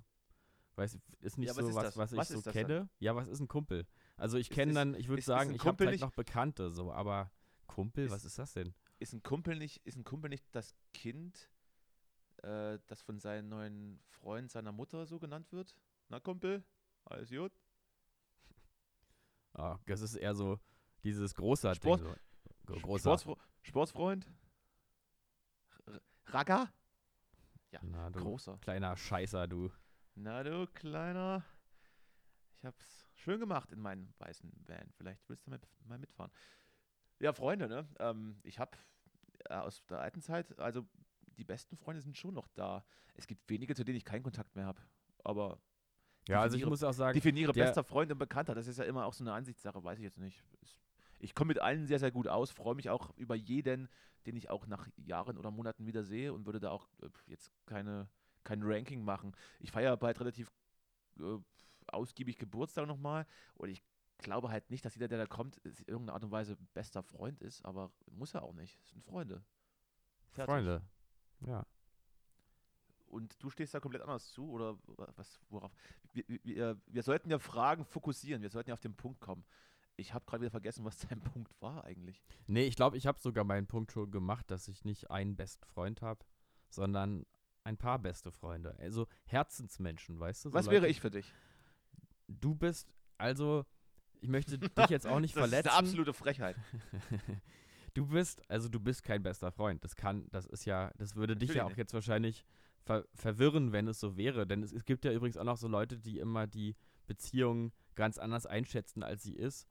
weiß 0.76 0.98
ist 1.20 1.38
nicht 1.38 1.48
Ja, 1.50 1.56
was 1.56 1.64
so 1.64 1.70
ist 1.70 1.76
was, 1.76 1.84
das? 1.84 1.98
was 1.98 2.12
ich 2.14 2.18
Was 2.18 2.28
so 2.30 2.42
kenne. 2.52 2.90
Ja, 3.00 3.16
was 3.16 3.28
ist 3.28 3.40
ein 3.40 3.48
Kumpel? 3.48 3.86
Also 4.18 4.38
ich 4.38 4.50
kenne 4.50 4.74
dann, 4.74 4.94
ich 4.96 5.08
würde 5.10 5.22
sagen, 5.22 5.52
ich 5.52 5.60
habe 5.60 5.70
Kumpel 5.72 5.88
vielleicht 5.88 6.02
nicht- 6.02 6.10
noch 6.10 6.16
Bekannte 6.16 6.72
so, 6.72 6.92
aber 6.92 7.32
Kumpel, 7.68 8.06
Ist- 8.06 8.12
was 8.12 8.26
ist 8.26 8.40
das 8.40 8.54
denn? 8.54 8.74
Ist 9.00 9.14
ein 9.14 9.22
Kumpel 9.24 9.58
nicht, 9.58 9.86
ist 9.86 9.96
ein 9.98 10.04
Kumpel 10.04 10.30
nicht 10.30 10.46
das 10.54 10.74
Kind, 10.94 11.50
äh, 12.44 12.80
das 12.88 13.02
von 13.02 13.20
seinem 13.20 13.50
neuen 13.50 14.00
Freund 14.10 14.50
seiner 14.52 14.72
Mutter 14.72 15.06
so 15.06 15.20
genannt 15.20 15.52
wird? 15.52 15.76
Na, 16.10 16.20
Kumpel? 16.20 16.64
Alles 17.06 17.30
gut? 17.30 17.52
Ah, 19.54 19.78
das 19.86 20.02
ist 20.02 20.16
eher 20.16 20.36
so 20.36 20.60
dieses 21.04 21.34
großer 21.36 21.76
Sport- 21.76 22.02
Ding. 22.02 22.08
So. 22.10 22.16
Gro- 22.74 22.80
Großer. 22.82 23.18
Sportsfre 23.18 23.36
Sportsfreund? 23.62 24.32
R 26.30 26.34
Ragger? 26.34 26.72
Ja, 27.72 27.80
Na, 27.84 28.10
du 28.10 28.20
großer. 28.20 28.58
kleiner 28.62 28.96
Scheißer, 28.98 29.48
du. 29.48 29.72
Na 30.16 30.44
du 30.44 30.68
kleiner. 30.68 31.44
Ich 32.56 32.66
habe 32.66 32.76
es 32.80 33.08
schön 33.16 33.40
gemacht 33.40 33.72
in 33.72 33.80
meinem 33.80 34.14
weißen 34.18 34.52
Van. 34.68 34.92
Vielleicht 34.98 35.28
willst 35.30 35.46
du 35.48 35.52
mit, 35.52 35.62
mal 35.86 35.98
mitfahren. 35.98 36.32
Ja, 37.20 37.32
Freunde, 37.34 37.68
ne? 37.68 37.88
Ähm, 38.00 38.40
ich 38.44 38.60
habe 38.60 38.78
äh, 39.50 39.54
aus 39.56 39.86
der 39.88 40.00
alten 40.00 40.22
Zeit, 40.22 40.58
also 40.60 40.86
die 41.38 41.44
besten 41.46 41.78
Freunde 41.78 42.02
sind 42.02 42.18
schon 42.18 42.34
noch 42.34 42.48
da. 42.50 42.84
Es 43.16 43.28
gibt 43.28 43.50
wenige, 43.50 43.76
zu 43.76 43.84
denen 43.84 43.98
ich 43.98 44.06
keinen 44.06 44.24
Kontakt 44.24 44.56
mehr 44.56 44.66
habe. 44.66 44.82
Aber 45.24 45.62
Ja, 46.28 46.42
also 46.42 46.58
ich 46.58 46.66
muss 46.66 46.84
auch 46.84 46.94
sagen, 46.94 47.14
definiere 47.14 47.54
der- 47.54 47.66
bester 47.66 47.84
Freund 47.84 48.12
und 48.12 48.18
Bekannter. 48.18 48.56
Das 48.56 48.68
ist 48.68 48.78
ja 48.78 48.86
immer 48.86 49.06
auch 49.06 49.14
so 49.14 49.24
eine 49.24 49.34
Ansichtssache, 49.34 49.82
weiß 49.84 50.00
ich 50.00 50.04
jetzt 50.04 50.18
nicht. 50.18 50.44
Es- 50.62 50.78
Ich 51.20 51.36
komme 51.36 51.50
mit 51.50 51.60
allen 51.60 51.86
sehr, 51.86 52.00
sehr 52.00 52.12
gut 52.12 52.28
aus, 52.28 52.52
freue 52.52 52.76
mich 52.76 52.90
auch 52.90 53.16
über 53.18 53.36
jeden, 53.36 53.90
den 54.26 54.36
ich 54.36 54.50
auch 54.50 54.68
nach 54.68 54.88
Jahren 54.98 55.38
oder 55.38 55.52
Monaten 55.52 55.86
wieder 55.86 56.04
sehe 56.04 56.34
und 56.34 56.46
würde 56.46 56.60
da 56.60 56.72
auch 56.72 56.88
äh, 57.02 57.10
jetzt 57.28 57.52
keine, 57.66 58.10
kein 58.44 58.62
Ranking 58.64 59.04
machen. 59.04 59.36
Ich 59.60 59.72
feiere 59.72 59.98
bald 59.98 60.20
relativ 60.20 60.52
äh, 61.20 61.38
ausgiebig 61.88 62.38
Geburtstag 62.38 62.88
nochmal 62.88 63.26
und 63.56 63.70
ich 63.70 63.84
glaube 64.18 64.50
halt 64.50 64.70
nicht, 64.70 64.86
dass 64.86 64.96
jeder, 64.96 65.08
der 65.08 65.18
da 65.18 65.26
kommt, 65.26 65.58
in 65.58 65.74
irgendeiner 65.88 66.14
Art 66.14 66.24
und 66.24 66.32
Weise 66.32 66.58
bester 66.74 67.04
Freund 67.04 67.42
ist, 67.42 67.64
aber 67.66 67.92
muss 68.12 68.34
er 68.34 68.44
auch 68.44 68.54
nicht. 68.54 68.80
Es 68.84 68.90
sind 68.90 69.04
Freunde. 69.04 69.44
Fertig. 70.30 70.54
Freunde. 70.54 70.82
Ja. 71.48 71.66
Und 73.08 73.42
du 73.42 73.50
stehst 73.50 73.74
da 73.74 73.80
komplett 73.80 74.04
anders 74.04 74.32
zu 74.32 74.50
oder 74.52 74.78
was, 75.16 75.40
worauf? 75.50 75.72
Wir, 76.14 76.24
wir, 76.44 76.78
wir 76.86 77.04
sollten 77.04 77.32
ja 77.32 77.40
Fragen 77.40 77.84
fokussieren, 77.84 78.42
wir 78.42 78.50
sollten 78.50 78.70
ja 78.70 78.74
auf 78.74 78.82
den 78.82 78.96
Punkt 78.96 79.20
kommen. 79.20 79.44
Ich 80.00 80.14
habe 80.14 80.26
gerade 80.26 80.42
wieder 80.42 80.52
vergessen, 80.52 80.86
was 80.86 80.98
dein 81.10 81.22
Punkt 81.22 81.52
war 81.62 81.84
eigentlich. 81.84 82.24
Nee, 82.48 82.66
ich 82.66 82.76
glaube, 82.76 82.98
ich 82.98 83.06
habe 83.08 83.20
sogar 83.20 83.44
meinen 83.44 83.68
Punkt 83.68 83.92
schon 83.92 84.10
gemacht, 84.12 84.50
dass 84.52 84.68
ich 84.68 84.86
nicht 84.86 85.12
einen 85.12 85.36
besten 85.36 85.66
Freund 85.66 86.02
habe, 86.02 86.26
sondern 86.70 87.26
ein 87.64 87.78
paar 87.78 88.00
beste 88.00 88.32
Freunde. 88.32 88.76
Also 88.80 89.08
Herzensmenschen, 89.26 90.20
weißt 90.20 90.46
du? 90.46 90.50
So 90.50 90.54
Was 90.54 90.66
Leute- 90.66 90.76
wäre 90.82 90.88
ich 90.88 91.02
für 91.02 91.12
dich? 91.12 91.34
Du 92.28 92.56
bist, 92.56 92.88
also, 93.18 93.66
ich 94.22 94.30
möchte 94.30 94.58
dich 94.60 94.90
jetzt 94.90 95.08
auch 95.08 95.20
nicht 95.20 95.36
das 95.36 95.42
verletzen. 95.42 95.68
ist 95.68 95.74
eine 95.74 95.80
absolute 95.88 96.14
Frechheit. 96.14 96.56
du 97.94 98.08
bist, 98.08 98.42
also 98.50 98.70
du 98.70 98.80
bist 98.80 99.04
kein 99.04 99.24
bester 99.24 99.52
Freund. 99.52 99.84
Das 99.84 99.96
kann, 99.96 100.28
das 100.32 100.46
ist 100.46 100.66
ja, 100.66 100.92
das 100.98 101.16
würde 101.16 101.36
dich 101.36 101.50
ja 101.50 101.56
Natürlich 101.64 101.74
auch 101.74 101.78
jetzt 101.78 101.94
wahrscheinlich 101.94 102.46
ver 102.82 103.06
verwirren, 103.16 103.72
wenn 103.72 103.88
es 103.88 104.00
so 104.00 104.16
wäre. 104.16 104.48
Denn 104.48 104.64
es, 104.64 104.72
es 104.72 104.86
gibt 104.86 105.06
ja 105.06 105.12
übrigens 105.12 105.38
auch 105.38 105.44
noch 105.44 105.58
so 105.58 105.68
Leute, 105.68 105.98
die 105.98 106.20
immer 106.20 106.48
die 106.48 106.76
Beziehung 107.08 107.72
ganz 107.96 108.18
anders 108.18 108.46
einschätzen, 108.46 109.04
als 109.04 109.24
sie 109.24 109.34
ist. 109.34 109.68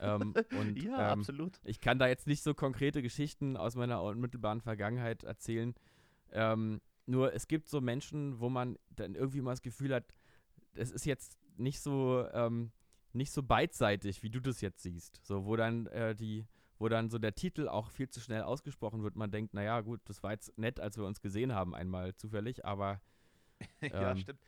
Ähm, 0.00 0.34
und 0.58 0.82
ja, 0.82 1.12
ähm, 1.12 1.20
absolut. 1.20 1.60
ich 1.64 1.80
kann 1.80 1.98
da 1.98 2.08
jetzt 2.08 2.26
nicht 2.26 2.42
so 2.42 2.54
konkrete 2.54 3.02
Geschichten 3.02 3.56
aus 3.56 3.74
meiner 3.74 4.02
unmittelbaren 4.02 4.60
Vergangenheit 4.60 5.24
erzählen. 5.24 5.74
Ähm, 6.32 6.80
nur 7.06 7.32
es 7.32 7.48
gibt 7.48 7.68
so 7.68 7.80
Menschen, 7.80 8.38
wo 8.40 8.48
man 8.48 8.78
dann 8.90 9.14
irgendwie 9.14 9.40
mal 9.40 9.52
das 9.52 9.62
Gefühl 9.62 9.94
hat, 9.94 10.14
es 10.74 10.90
ist 10.90 11.06
jetzt 11.06 11.38
nicht 11.56 11.80
so, 11.80 12.26
ähm, 12.32 12.70
nicht 13.12 13.32
so 13.32 13.42
beidseitig, 13.42 14.22
wie 14.22 14.30
du 14.30 14.40
das 14.40 14.60
jetzt 14.60 14.82
siehst. 14.82 15.20
So, 15.24 15.46
wo 15.46 15.56
dann 15.56 15.86
äh, 15.86 16.14
die, 16.14 16.46
wo 16.78 16.88
dann 16.88 17.10
so 17.10 17.18
der 17.18 17.34
Titel 17.34 17.68
auch 17.68 17.90
viel 17.90 18.08
zu 18.08 18.20
schnell 18.20 18.42
ausgesprochen 18.42 19.02
wird. 19.02 19.16
Man 19.16 19.30
denkt, 19.30 19.54
naja, 19.54 19.80
gut, 19.80 20.00
das 20.04 20.22
war 20.22 20.32
jetzt 20.32 20.56
nett, 20.58 20.80
als 20.80 20.96
wir 20.96 21.04
uns 21.04 21.20
gesehen 21.20 21.54
haben, 21.54 21.74
einmal 21.74 22.14
zufällig, 22.14 22.64
aber 22.64 23.00
ja, 23.80 24.12
ähm, 24.12 24.18
stimmt. 24.18 24.40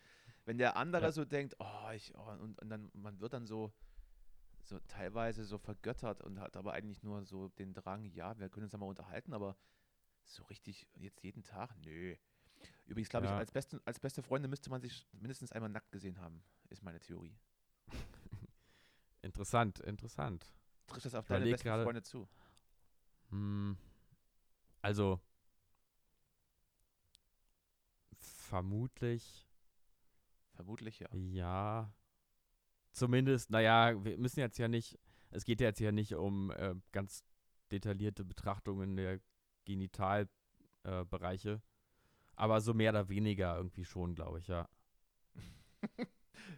Wenn 0.44 0.58
der 0.58 0.76
andere 0.76 1.04
ja. 1.04 1.12
so 1.12 1.24
denkt, 1.24 1.56
oh, 1.58 1.90
ich, 1.94 2.12
oh 2.16 2.30
und, 2.42 2.60
und 2.60 2.68
dann, 2.68 2.90
man 2.94 3.20
wird 3.20 3.32
dann 3.32 3.46
so, 3.46 3.72
so 4.70 4.78
teilweise 4.86 5.44
so 5.44 5.58
vergöttert 5.58 6.22
und 6.22 6.38
hat 6.38 6.56
aber 6.56 6.72
eigentlich 6.72 7.02
nur 7.02 7.24
so 7.24 7.48
den 7.48 7.74
Drang, 7.74 8.04
ja, 8.06 8.38
wir 8.38 8.48
können 8.48 8.64
uns 8.64 8.72
ja 8.72 8.78
mal 8.78 8.86
unterhalten, 8.86 9.34
aber 9.34 9.56
so 10.24 10.44
richtig 10.44 10.86
jetzt 10.94 11.22
jeden 11.24 11.42
Tag, 11.42 11.76
nö. 11.84 12.14
Übrigens 12.86 13.08
glaube 13.08 13.26
ich, 13.26 13.32
Ja. 13.32 13.38
als 13.38 13.50
beste, 13.50 13.80
als 13.84 13.98
beste 13.98 14.22
Freunde 14.22 14.46
müsste 14.48 14.70
man 14.70 14.80
sich 14.80 15.06
mindestens 15.12 15.50
einmal 15.52 15.70
nackt 15.70 15.90
gesehen 15.92 16.18
haben, 16.20 16.42
ist 16.68 16.82
meine 16.82 17.00
Theorie. 17.00 17.36
interessant, 19.22 19.80
interessant. 19.80 20.46
Trifft 20.86 21.06
das 21.06 21.14
auf 21.14 21.24
Ich 21.24 21.28
deine 21.28 21.50
besten 21.50 21.64
gerade- 21.68 21.82
Freunde 21.84 22.02
zu? 22.02 22.28
Hm, 23.30 23.76
also 24.82 25.20
vermutlich 28.18 29.46
Vermutlich 30.54 30.98
ja. 30.98 31.08
Ja. 31.14 31.92
Zumindest, 32.92 33.50
naja, 33.50 34.02
wir 34.04 34.18
müssen 34.18 34.40
jetzt 34.40 34.58
ja 34.58 34.68
nicht, 34.68 34.98
es 35.30 35.44
geht 35.44 35.60
jetzt 35.60 35.80
ja 35.80 35.92
nicht 35.92 36.14
um 36.14 36.50
äh, 36.50 36.74
ganz 36.92 37.24
detaillierte 37.70 38.24
Betrachtungen 38.24 38.96
der 38.96 39.20
Genitalbereiche, 39.64 41.50
äh, 41.52 41.60
aber 42.34 42.60
so 42.60 42.74
mehr 42.74 42.90
oder 42.90 43.08
weniger 43.08 43.56
irgendwie 43.56 43.84
schon, 43.84 44.14
glaube 44.14 44.38
ich, 44.40 44.48
ja. 44.48 44.68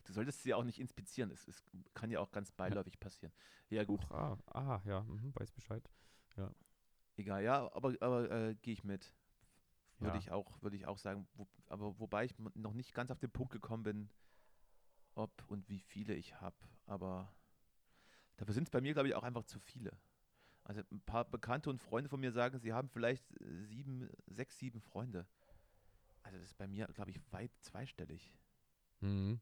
Du 0.04 0.12
solltest 0.12 0.42
sie 0.42 0.54
auch 0.54 0.64
nicht 0.64 0.78
inspizieren. 0.78 1.30
Es, 1.30 1.46
es 1.48 1.62
kann 1.92 2.10
ja 2.10 2.20
auch 2.20 2.30
ganz 2.30 2.50
beiläufig 2.52 2.98
passieren. 2.98 3.32
Ja, 3.68 3.84
gut. 3.84 4.00
Huch, 4.04 4.10
ah, 4.12 4.38
ah, 4.46 4.80
ja, 4.84 5.02
mhm, 5.02 5.34
weiß 5.34 5.50
Bescheid. 5.50 5.88
Egal, 7.16 7.42
ja, 7.42 7.70
aber, 7.74 7.94
aber 8.00 8.30
äh, 8.30 8.54
gehe 8.54 8.72
ich 8.72 8.84
mit. 8.84 9.12
Würde 9.98 10.14
Ja. 10.14 10.18
ich 10.20 10.30
auch, 10.30 10.62
würde 10.62 10.76
ich 10.76 10.86
auch 10.86 10.98
sagen. 10.98 11.28
Wo, 11.34 11.46
aber 11.66 11.98
wobei 11.98 12.24
ich 12.24 12.38
noch 12.54 12.72
nicht 12.72 12.94
ganz 12.94 13.10
auf 13.10 13.18
den 13.18 13.30
Punkt 13.30 13.52
gekommen 13.52 13.82
bin, 13.82 14.10
ob 15.14 15.44
und 15.48 15.68
wie 15.68 15.80
viele 15.80 16.14
ich 16.14 16.40
habe. 16.40 16.56
Aber 16.86 17.34
dafür 18.36 18.54
sind 18.54 18.64
es 18.64 18.70
bei 18.70 18.80
mir, 18.80 18.92
glaube 18.92 19.08
ich, 19.08 19.14
auch 19.14 19.22
einfach 19.22 19.44
zu 19.44 19.58
viele. 19.60 19.96
Also 20.64 20.82
ein 20.92 21.00
paar 21.00 21.24
Bekannte 21.24 21.70
und 21.70 21.78
Freunde 21.80 22.08
von 22.08 22.20
mir 22.20 22.32
sagen, 22.32 22.58
sie 22.58 22.72
haben 22.72 22.88
vielleicht 22.88 23.28
äh, 23.40 23.64
sieben, 23.64 24.08
sechs, 24.26 24.58
sieben 24.58 24.80
Freunde. 24.80 25.26
Also 26.22 26.38
das 26.38 26.48
ist 26.48 26.58
bei 26.58 26.68
mir, 26.68 26.86
glaube 26.88 27.10
ich, 27.10 27.20
weit 27.32 27.50
zweistellig. 27.60 28.32
Mhm. 29.00 29.40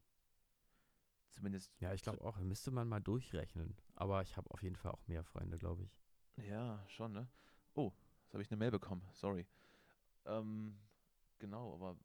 Zumindest. 1.29 1.71
Ja, 1.79 1.93
ich 1.93 2.01
glaube 2.01 2.21
auch, 2.23 2.37
müsste 2.39 2.71
man 2.71 2.87
mal 2.87 2.99
durchrechnen. 2.99 3.77
Aber 3.95 4.21
ich 4.21 4.35
habe 4.35 4.49
auf 4.51 4.63
jeden 4.63 4.75
Fall 4.75 4.91
auch 4.91 5.07
mehr 5.07 5.23
Freunde, 5.23 5.57
glaube 5.57 5.83
ich. 5.83 6.45
Ja, 6.45 6.83
schon, 6.87 7.13
ne? 7.13 7.27
Oh, 7.75 7.93
jetzt 8.23 8.33
habe 8.33 8.41
ich 8.41 8.49
eine 8.49 8.57
Mail 8.57 8.71
bekommen. 8.71 9.07
Sorry. 9.13 9.47
Ähm, 10.25 10.77
genau, 11.39 11.73
aber, 11.75 11.97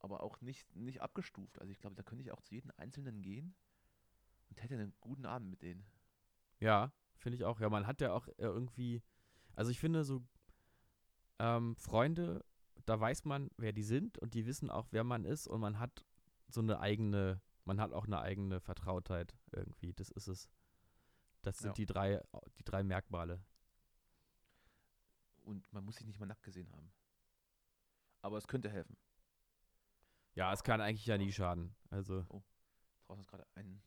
aber 0.00 0.22
auch 0.22 0.40
nicht, 0.40 0.74
nicht 0.74 1.00
abgestuft. 1.02 1.58
Also 1.60 1.70
ich 1.72 1.78
glaube, 1.80 1.96
da 1.96 2.02
könnte 2.02 2.22
ich 2.22 2.32
auch 2.32 2.40
zu 2.42 2.54
jedem 2.54 2.72
Einzelnen 2.76 3.22
gehen 3.22 3.54
und 4.48 4.62
hätte 4.62 4.74
einen 4.74 4.94
guten 5.00 5.26
Abend 5.26 5.50
mit 5.50 5.62
denen. 5.62 5.84
Ja, 6.58 6.92
finde 7.16 7.36
ich 7.36 7.44
auch. 7.44 7.60
Ja, 7.60 7.68
man 7.70 7.86
hat 7.86 8.00
ja 8.00 8.12
auch 8.12 8.26
äh, 8.28 8.34
irgendwie, 8.38 9.02
also 9.54 9.70
ich 9.70 9.78
finde 9.80 10.04
so 10.04 10.22
ähm, 11.38 11.76
Freunde, 11.76 12.44
da 12.86 12.98
weiß 12.98 13.24
man, 13.24 13.50
wer 13.56 13.72
die 13.72 13.82
sind 13.82 14.18
und 14.18 14.34
die 14.34 14.46
wissen 14.46 14.70
auch, 14.70 14.88
wer 14.90 15.04
man 15.04 15.24
ist 15.24 15.46
und 15.46 15.60
man 15.60 15.78
hat 15.78 16.04
so 16.48 16.60
eine 16.60 16.80
eigene, 16.80 17.40
man 17.64 17.80
hat 17.80 17.92
auch 17.92 18.06
eine 18.06 18.20
eigene 18.20 18.60
Vertrautheit 18.60 19.36
irgendwie. 19.52 19.92
Das 19.92 20.10
ist 20.10 20.26
es. 20.28 20.50
Das 21.42 21.58
sind 21.58 21.68
Ja. 21.70 21.74
die 21.74 21.86
drei, 21.86 22.22
die 22.58 22.64
drei 22.64 22.82
Merkmale. 22.82 23.42
Und 25.42 25.72
man 25.72 25.84
muss 25.84 25.96
sich 25.96 26.06
nicht 26.06 26.18
mal 26.20 26.26
nackt 26.26 26.42
gesehen 26.42 26.70
haben. 26.72 26.92
Aber 28.22 28.36
es 28.36 28.46
könnte 28.46 28.68
helfen. 28.70 28.96
Ja, 30.40 30.54
es 30.54 30.62
kann 30.64 30.80
eigentlich 30.80 31.04
ja 31.04 31.18
nie 31.18 31.30
schaden. 31.32 31.74
Also 31.90 32.22
Draußen 33.06 33.20
ist 33.20 33.28
gerade 33.28 33.46
ein, 33.56 33.82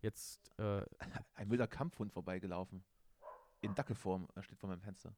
jetzt, 0.00 0.50
äh, 0.58 0.84
ein 1.34 1.50
wilder 1.52 1.68
Kampfhund 1.68 2.12
vorbeigelaufen. 2.12 2.84
In 3.60 3.76
Dackelform, 3.76 4.26
er 4.34 4.42
steht 4.42 4.58
vor 4.58 4.68
meinem 4.68 4.80
Fenster. 4.80 5.14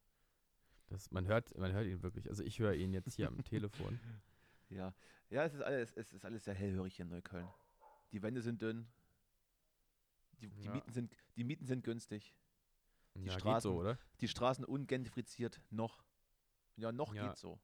das, 0.89 1.09
man 1.09 1.25
hört, 1.25 1.57
man 1.57 1.71
hört 1.73 1.87
ihn 1.87 2.03
wirklich. 2.03 2.29
Also 2.29 2.43
ich 2.43 2.59
höre 2.59 2.75
ihn 2.75 2.93
jetzt 2.93 3.15
hier 3.15 3.27
am 3.27 3.43
Telefon. 3.43 3.99
Ja, 4.69 4.93
ja, 5.31 5.45
es 5.45 5.55
ist 5.55 5.61
alles, 5.61 5.93
es 5.93 6.13
ist 6.13 6.25
alles 6.25 6.43
sehr 6.43 6.53
hellhörig 6.53 6.95
hier 6.95 7.05
in 7.05 7.09
Neukölln. 7.09 7.47
Die 8.11 8.21
Wände 8.21 8.41
sind 8.43 8.61
dünn. 8.61 8.87
Die, 10.41 10.47
die, 10.47 10.63
Ja. 10.65 10.73
Mieten, 10.73 10.91
sind, 10.91 11.11
die 11.37 11.43
Mieten 11.43 11.65
sind 11.65 11.83
günstig. 11.83 12.35
ja, 13.15 13.33
geht 13.33 13.41
Straßen- 13.43 13.61
so? 13.61 13.95
Die 14.19 14.27
Straßen 14.27 14.63
ungentrifiziert 14.63 15.59
noch. 15.71 16.03
Ja, 16.75 16.91
noch 16.91 17.15
Ja. 17.15 17.27
geht's 17.29 17.41
so. 17.41 17.59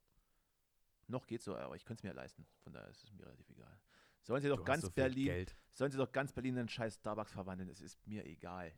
Noch 1.08 1.26
geht's 1.26 1.46
so, 1.46 1.56
aber 1.56 1.76
ich 1.76 1.86
könnte 1.86 2.02
es 2.02 2.04
mir 2.04 2.14
leisten. 2.14 2.46
Von 2.64 2.74
daher 2.74 2.90
ist 2.90 3.04
es 3.04 3.12
mir 3.14 3.26
relativ 3.26 3.50
egal. 3.50 3.80
Sollen 4.24 4.42
sie 4.42 4.50
Du 4.50 4.56
doch 4.56 4.62
hast 4.62 4.68
ganz 4.68 4.82
so 4.84 4.92
Berlin, 4.92 5.26
Geld. 5.26 5.56
sollen 5.72 5.92
sie 5.92 5.98
doch 5.98 6.12
ganz 6.12 6.34
Berlin 6.34 6.56
in 6.56 6.60
einen 6.60 6.70
scheiß 6.70 6.96
Starbucks 6.96 7.32
verwandeln. 7.32 7.70
Es 7.70 7.80
ist 7.80 8.06
mir 8.06 8.26
egal. 8.26 8.74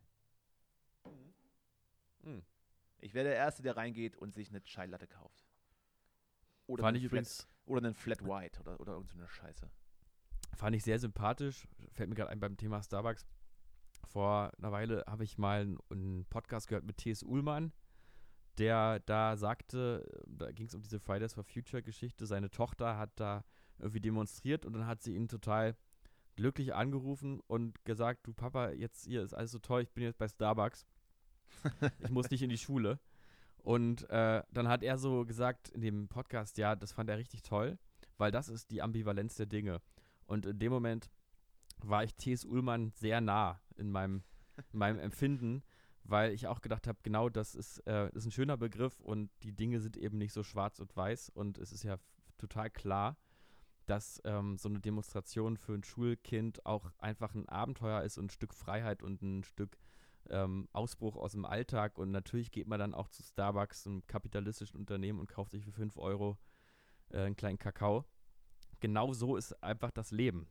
Hm. 2.24 2.44
Ich 3.00 3.14
wäre 3.14 3.26
der 3.26 3.36
Erste, 3.36 3.64
der 3.64 3.78
reingeht 3.78 4.16
und 4.18 4.34
sich 4.34 4.50
eine 4.50 4.62
Chai 4.64 4.86
Latte 4.86 5.08
kauft. 5.08 5.48
Oder 6.68 6.84
Fand 6.84 6.96
einen 6.96 7.04
ich 7.04 7.10
Flat, 7.10 7.20
übrigens 7.20 7.48
oder 7.66 7.86
einen 7.86 7.96
Flat 7.96 8.24
White 8.24 8.60
oder, 8.60 8.80
oder 8.80 8.94
irgendeine 8.94 9.28
Scheiße. 9.28 9.72
Fand 10.56 10.76
ich 10.76 10.84
sehr 10.84 11.00
sympathisch. 11.00 11.68
Fällt 11.94 12.10
mir 12.10 12.16
gerade 12.16 12.30
ein 12.30 12.40
beim 12.40 12.58
Thema 12.58 12.84
Starbucks. 12.84 13.26
Vor 14.06 14.52
einer 14.58 14.72
Weile 14.72 15.04
habe 15.08 15.24
ich 15.24 15.38
mal 15.38 15.62
einen, 15.62 15.80
einen 15.90 16.26
Podcast 16.26 16.68
gehört 16.68 16.86
mit 16.86 16.98
T.S. 16.98 17.24
Ullmann, 17.24 17.72
der 18.60 19.00
da 19.02 19.38
sagte, 19.38 20.06
da 20.28 20.52
ging 20.52 20.68
es 20.68 20.76
um 20.76 20.82
diese 20.82 21.00
Fridays 21.00 21.34
for 21.34 21.44
Future 21.44 21.82
Geschichte, 21.82 22.26
seine 22.26 22.50
Tochter 22.50 22.98
hat 22.98 23.12
da 23.20 23.44
irgendwie 23.78 24.02
demonstriert 24.02 24.66
und 24.66 24.74
dann 24.74 24.86
hat 24.86 25.02
sie 25.02 25.16
ihn 25.16 25.28
total 25.28 25.76
glücklich 26.36 26.74
angerufen 26.74 27.40
und 27.48 27.84
gesagt, 27.86 28.28
du 28.28 28.34
Papa, 28.34 28.72
jetzt 28.72 29.06
hier 29.06 29.24
ist 29.24 29.34
alles 29.34 29.52
so 29.52 29.60
toll, 29.60 29.82
ich 29.82 29.92
bin 29.92 30.04
jetzt 30.04 30.18
bei 30.18 30.28
Starbucks. 30.28 30.86
Ich 32.00 32.12
muss 32.12 32.30
nicht 32.30 32.44
in 32.44 32.50
die 32.50 32.60
Schule. 32.60 33.00
Und 33.64 34.10
äh, 34.10 34.44
dann 34.52 34.68
hat 34.68 34.84
er 34.84 34.98
so 34.98 35.26
gesagt 35.26 35.70
in 35.70 35.82
dem 35.82 36.08
Podcast, 36.08 36.58
ja, 36.58 36.76
das 36.76 36.92
fand 36.92 37.10
er 37.10 37.18
richtig 37.18 37.42
toll, 37.42 37.78
weil 38.18 38.32
das 38.32 38.50
ist 38.50 38.72
die 38.72 38.82
Ambivalenz 38.82 39.36
der 39.36 39.48
Dinge. 39.48 39.82
Und 40.28 40.46
in 40.46 40.60
dem 40.60 40.72
Moment, 40.72 41.10
war 41.84 42.04
ich 42.04 42.16
T.S. 42.16 42.46
Ullmann 42.46 42.92
sehr 42.96 43.22
nah 43.22 43.60
in 43.78 43.90
meinem, 43.90 44.24
in 44.72 44.80
meinem 44.80 45.00
Empfinden, 45.00 45.64
weil 46.10 46.34
ich 46.34 46.48
auch 46.48 46.62
gedacht 46.62 46.88
habe, 46.88 47.00
genau 47.04 47.30
das 47.30 47.56
ist, 47.56 47.80
äh, 47.88 48.10
ist 48.14 48.26
ein 48.26 48.32
schöner 48.32 48.58
Begriff 48.58 49.00
und 49.02 49.30
die 49.44 49.52
Dinge 49.52 49.80
sind 49.80 49.98
eben 49.98 50.18
nicht 50.18 50.34
so 50.34 50.44
schwarz 50.44 50.80
und 50.80 50.96
weiß 50.96 51.30
und 51.30 51.58
es 51.58 51.72
ist 51.72 51.84
ja 51.84 51.98
total 52.38 52.70
klar, 52.70 53.18
dass 53.86 54.22
ähm, 54.24 54.58
so 54.58 54.70
eine 54.70 54.80
Demonstration 54.80 55.58
für 55.58 55.74
ein 55.74 55.84
Schulkind 55.84 56.66
auch 56.66 56.92
einfach 57.00 57.34
ein 57.34 57.50
Abenteuer 57.50 58.04
ist 58.04 58.18
und 58.18 58.26
ein 58.26 58.30
Stück 58.30 58.54
Freiheit 58.54 59.04
und 59.04 59.22
ein 59.22 59.44
Stück 59.44 59.78
ähm, 60.30 60.68
Ausbruch 60.74 61.16
aus 61.16 61.32
dem 61.32 61.46
Alltag 61.46 61.98
und 61.98 62.12
natürlich 62.12 62.52
geht 62.52 62.68
man 62.68 62.80
dann 62.80 62.94
auch 62.94 63.08
zu 63.08 63.24
Starbucks, 63.24 63.88
einem 63.88 64.06
kapitalistischen 64.06 64.78
Unternehmen 64.78 65.20
und 65.20 65.28
kauft 65.28 65.52
sich 65.52 65.66
für 65.66 65.72
5 65.72 65.98
Euro 65.98 66.38
äh, 67.10 67.20
einen 67.22 67.36
kleinen 67.36 67.58
Kakao. 67.58 68.06
Genau 68.80 69.14
so 69.14 69.36
ist 69.36 69.62
einfach 69.64 69.92
das 69.92 70.12
Leben. 70.12 70.48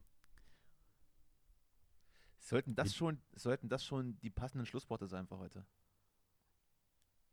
Sollten 2.49 2.75
das 2.75 2.95
schon, 2.95 3.21
sollten 3.35 3.69
das 3.69 3.85
schon 3.85 4.19
die 4.21 4.31
passenden 4.31 4.65
Schlussworte 4.65 5.07
sein 5.07 5.27
für 5.27 5.37
heute? 5.37 5.67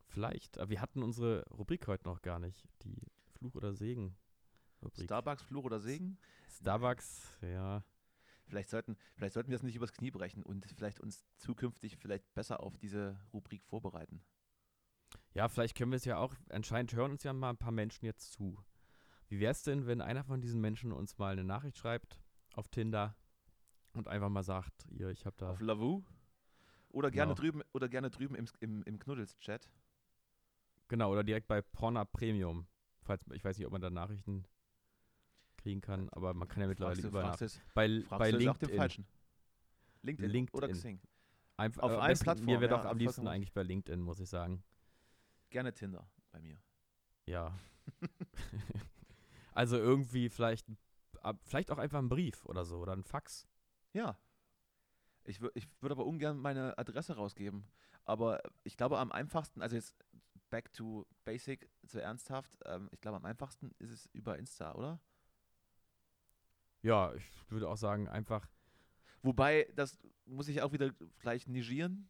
Vielleicht. 0.07 0.57
Aber 0.57 0.69
wir 0.69 0.81
hatten 0.81 1.01
unsere 1.01 1.45
Rubrik 1.51 1.87
heute 1.87 2.03
noch 2.03 2.21
gar 2.21 2.37
nicht. 2.37 2.67
Die 2.83 3.01
Fluch 3.31 3.55
oder 3.55 3.73
Segen 3.73 4.17
Rubrik. 4.81 5.05
Starbucks, 5.05 5.43
Fluch 5.43 5.63
oder 5.63 5.79
Segen? 5.79 6.17
Starbucks, 6.49 7.39
ja. 7.41 7.85
Vielleicht 8.43 8.69
sollten, 8.69 8.97
vielleicht 9.15 9.35
sollten 9.35 9.51
wir 9.51 9.55
es 9.55 9.63
nicht 9.63 9.77
übers 9.77 9.93
Knie 9.93 10.11
brechen 10.11 10.43
und 10.43 10.65
vielleicht 10.75 10.99
uns 10.99 11.25
zukünftig 11.37 11.95
vielleicht 11.95 12.33
besser 12.33 12.59
auf 12.59 12.77
diese 12.77 13.17
Rubrik 13.31 13.63
vorbereiten. 13.63 14.21
Ja, 15.33 15.47
vielleicht 15.47 15.77
können 15.77 15.91
wir 15.91 15.97
es 15.97 16.03
ja 16.03 16.17
auch, 16.17 16.35
anscheinend 16.49 16.93
hören 16.93 17.11
uns 17.11 17.23
ja 17.23 17.31
mal 17.31 17.51
ein 17.51 17.57
paar 17.57 17.71
Menschen 17.71 18.03
jetzt 18.03 18.33
zu. 18.33 18.61
Wie 19.29 19.39
wäre 19.39 19.53
es 19.53 19.63
denn, 19.63 19.87
wenn 19.87 20.01
einer 20.01 20.25
von 20.25 20.41
diesen 20.41 20.59
Menschen 20.59 20.91
uns 20.91 21.17
mal 21.17 21.31
eine 21.31 21.45
Nachricht 21.45 21.77
schreibt 21.77 22.19
auf 22.53 22.67
Tinder 22.67 23.15
und 23.95 24.07
einfach 24.07 24.29
mal 24.29 24.43
sagt, 24.43 24.85
ihr, 24.91 25.09
ich 25.09 25.25
habe 25.25 25.35
da. 25.37 25.51
Auf 25.51 25.61
Lavu? 25.61 26.03
Oder 26.89 27.11
gerne 27.11 27.33
Genau. 27.33 27.41
drüben, 27.41 27.61
oder 27.73 27.89
gerne 27.89 28.09
drüben 28.09 28.35
im, 28.35 28.45
im, 28.61 28.83
im 28.83 28.99
Knuddels-Chat. 28.99 29.69
Genau, 30.87 31.11
oder 31.11 31.23
direkt 31.23 31.47
bei 31.47 31.61
Porna 31.61 32.05
Premium. 32.05 32.67
Falls, 33.01 33.23
ich 33.33 33.43
weiß 33.43 33.57
nicht, 33.57 33.65
ob 33.65 33.71
man 33.73 33.81
da 33.81 33.89
Nachrichten 33.89 34.45
kriegen 35.57 35.81
kann, 35.81 36.09
aber 36.09 36.33
man 36.33 36.47
kann 36.47 36.61
ja 36.61 36.67
mittlerweile 36.67 36.95
Fragst 37.01 37.09
überall. 37.09 37.37
fragst 37.37 37.61
Bei, 37.73 38.01
fragst 38.01 38.19
bei 38.19 38.31
LinkedIn. 38.31 38.77
Falschen? 38.77 39.05
LinkedIn, 40.03 40.49
oder 40.53 40.67
LinkedIn. 40.67 40.99
Xing? 40.99 41.01
Einf- 41.57 41.79
Auf 41.79 41.91
äh, 41.91 41.95
allen 41.95 42.09
besten- 42.11 42.25
Mir 42.25 42.35
Plattformen, 42.35 42.61
wäre 42.61 42.71
ja, 42.71 42.77
doch 42.77 42.85
am 42.85 42.97
liebsten 42.97 43.27
eigentlich 43.27 43.53
bei 43.53 43.63
LinkedIn, 43.63 44.01
muss 44.01 44.19
ich 44.19 44.29
sagen. 44.29 44.63
Gerne 45.49 45.73
Tinder 45.73 46.07
bei 46.31 46.41
mir. 46.41 46.57
Ja. 47.25 47.57
also 49.53 49.77
irgendwie 49.77 50.29
vielleicht, 50.29 50.67
vielleicht 51.41 51.71
auch 51.71 51.77
einfach 51.77 51.99
ein 51.99 52.09
Brief 52.09 52.45
oder 52.45 52.65
so 52.65 52.77
oder 52.77 52.93
ein 52.93 53.03
Fax. 53.03 53.47
Ja. 53.95 54.19
Ich, 55.23 55.41
ich 55.55 55.67
würde 55.81 55.93
aber 55.93 56.05
ungern 56.05 56.37
meine 56.37 56.77
Adresse 56.77 57.15
rausgeben. 57.15 57.65
Aber 58.03 58.43
ich 58.63 58.75
glaube 58.75 58.99
am 58.99 59.11
einfachsten, 59.11 59.61
also 59.61 59.75
jetzt 59.77 59.95
back 60.49 60.71
to 60.73 61.07
basic, 61.23 61.69
zu 61.87 62.01
ernsthaft, 62.01 62.51
ähm, 62.65 62.89
ich 62.91 62.99
glaube 62.99 63.17
am 63.17 63.25
einfachsten 63.25 63.71
ist 63.79 63.91
es 63.91 64.05
über 64.07 64.37
Insta, 64.37 64.75
oder? 64.75 64.99
Ja, 66.81 67.15
ich 67.15 67.25
würde 67.49 67.69
auch 67.69 67.77
sagen, 67.77 68.07
einfach. 68.09 68.47
Wobei, 69.23 69.71
das 69.75 69.97
muss 70.25 70.49
ich 70.49 70.61
auch 70.61 70.73
wieder 70.73 70.91
gleich 71.19 71.47
negieren. 71.47 72.09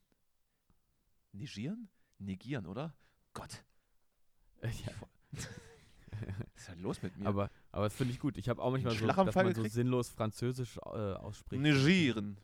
Negieren? 1.31 1.87
Negieren, 2.17 2.65
oder? 2.65 2.93
Gott, 3.33 3.63
Äh, 4.61 4.69
ja, 4.69 4.91
denn 6.75 6.83
los 6.83 7.01
mit 7.01 7.17
mir? 7.17 7.27
aber, 7.27 7.49
aber 7.71 7.85
das 7.85 7.95
finde 7.95 8.13
ich 8.13 8.19
gut. 8.19 8.37
Ich 8.37 8.49
habe 8.49 8.61
auch 8.61 8.71
manchmal 8.71 8.95
so, 8.95 9.07
dass 9.07 9.35
man 9.35 9.53
so 9.53 9.63
sinnlos 9.65 10.09
Französisch 10.09 10.77
äh, 10.77 10.79
ausspricht. 10.79 11.61
Negieren. 11.61 12.39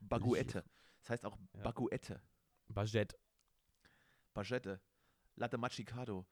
Baguette. 0.00 0.64
Das 1.00 1.10
heißt 1.10 1.26
auch 1.26 1.36
Ja. 1.54 1.62
Baguette. 1.62 2.20
Baguette. 2.68 3.18
Baguette. 4.34 4.80
Latte 5.36 5.58
Machicado. 5.58 6.26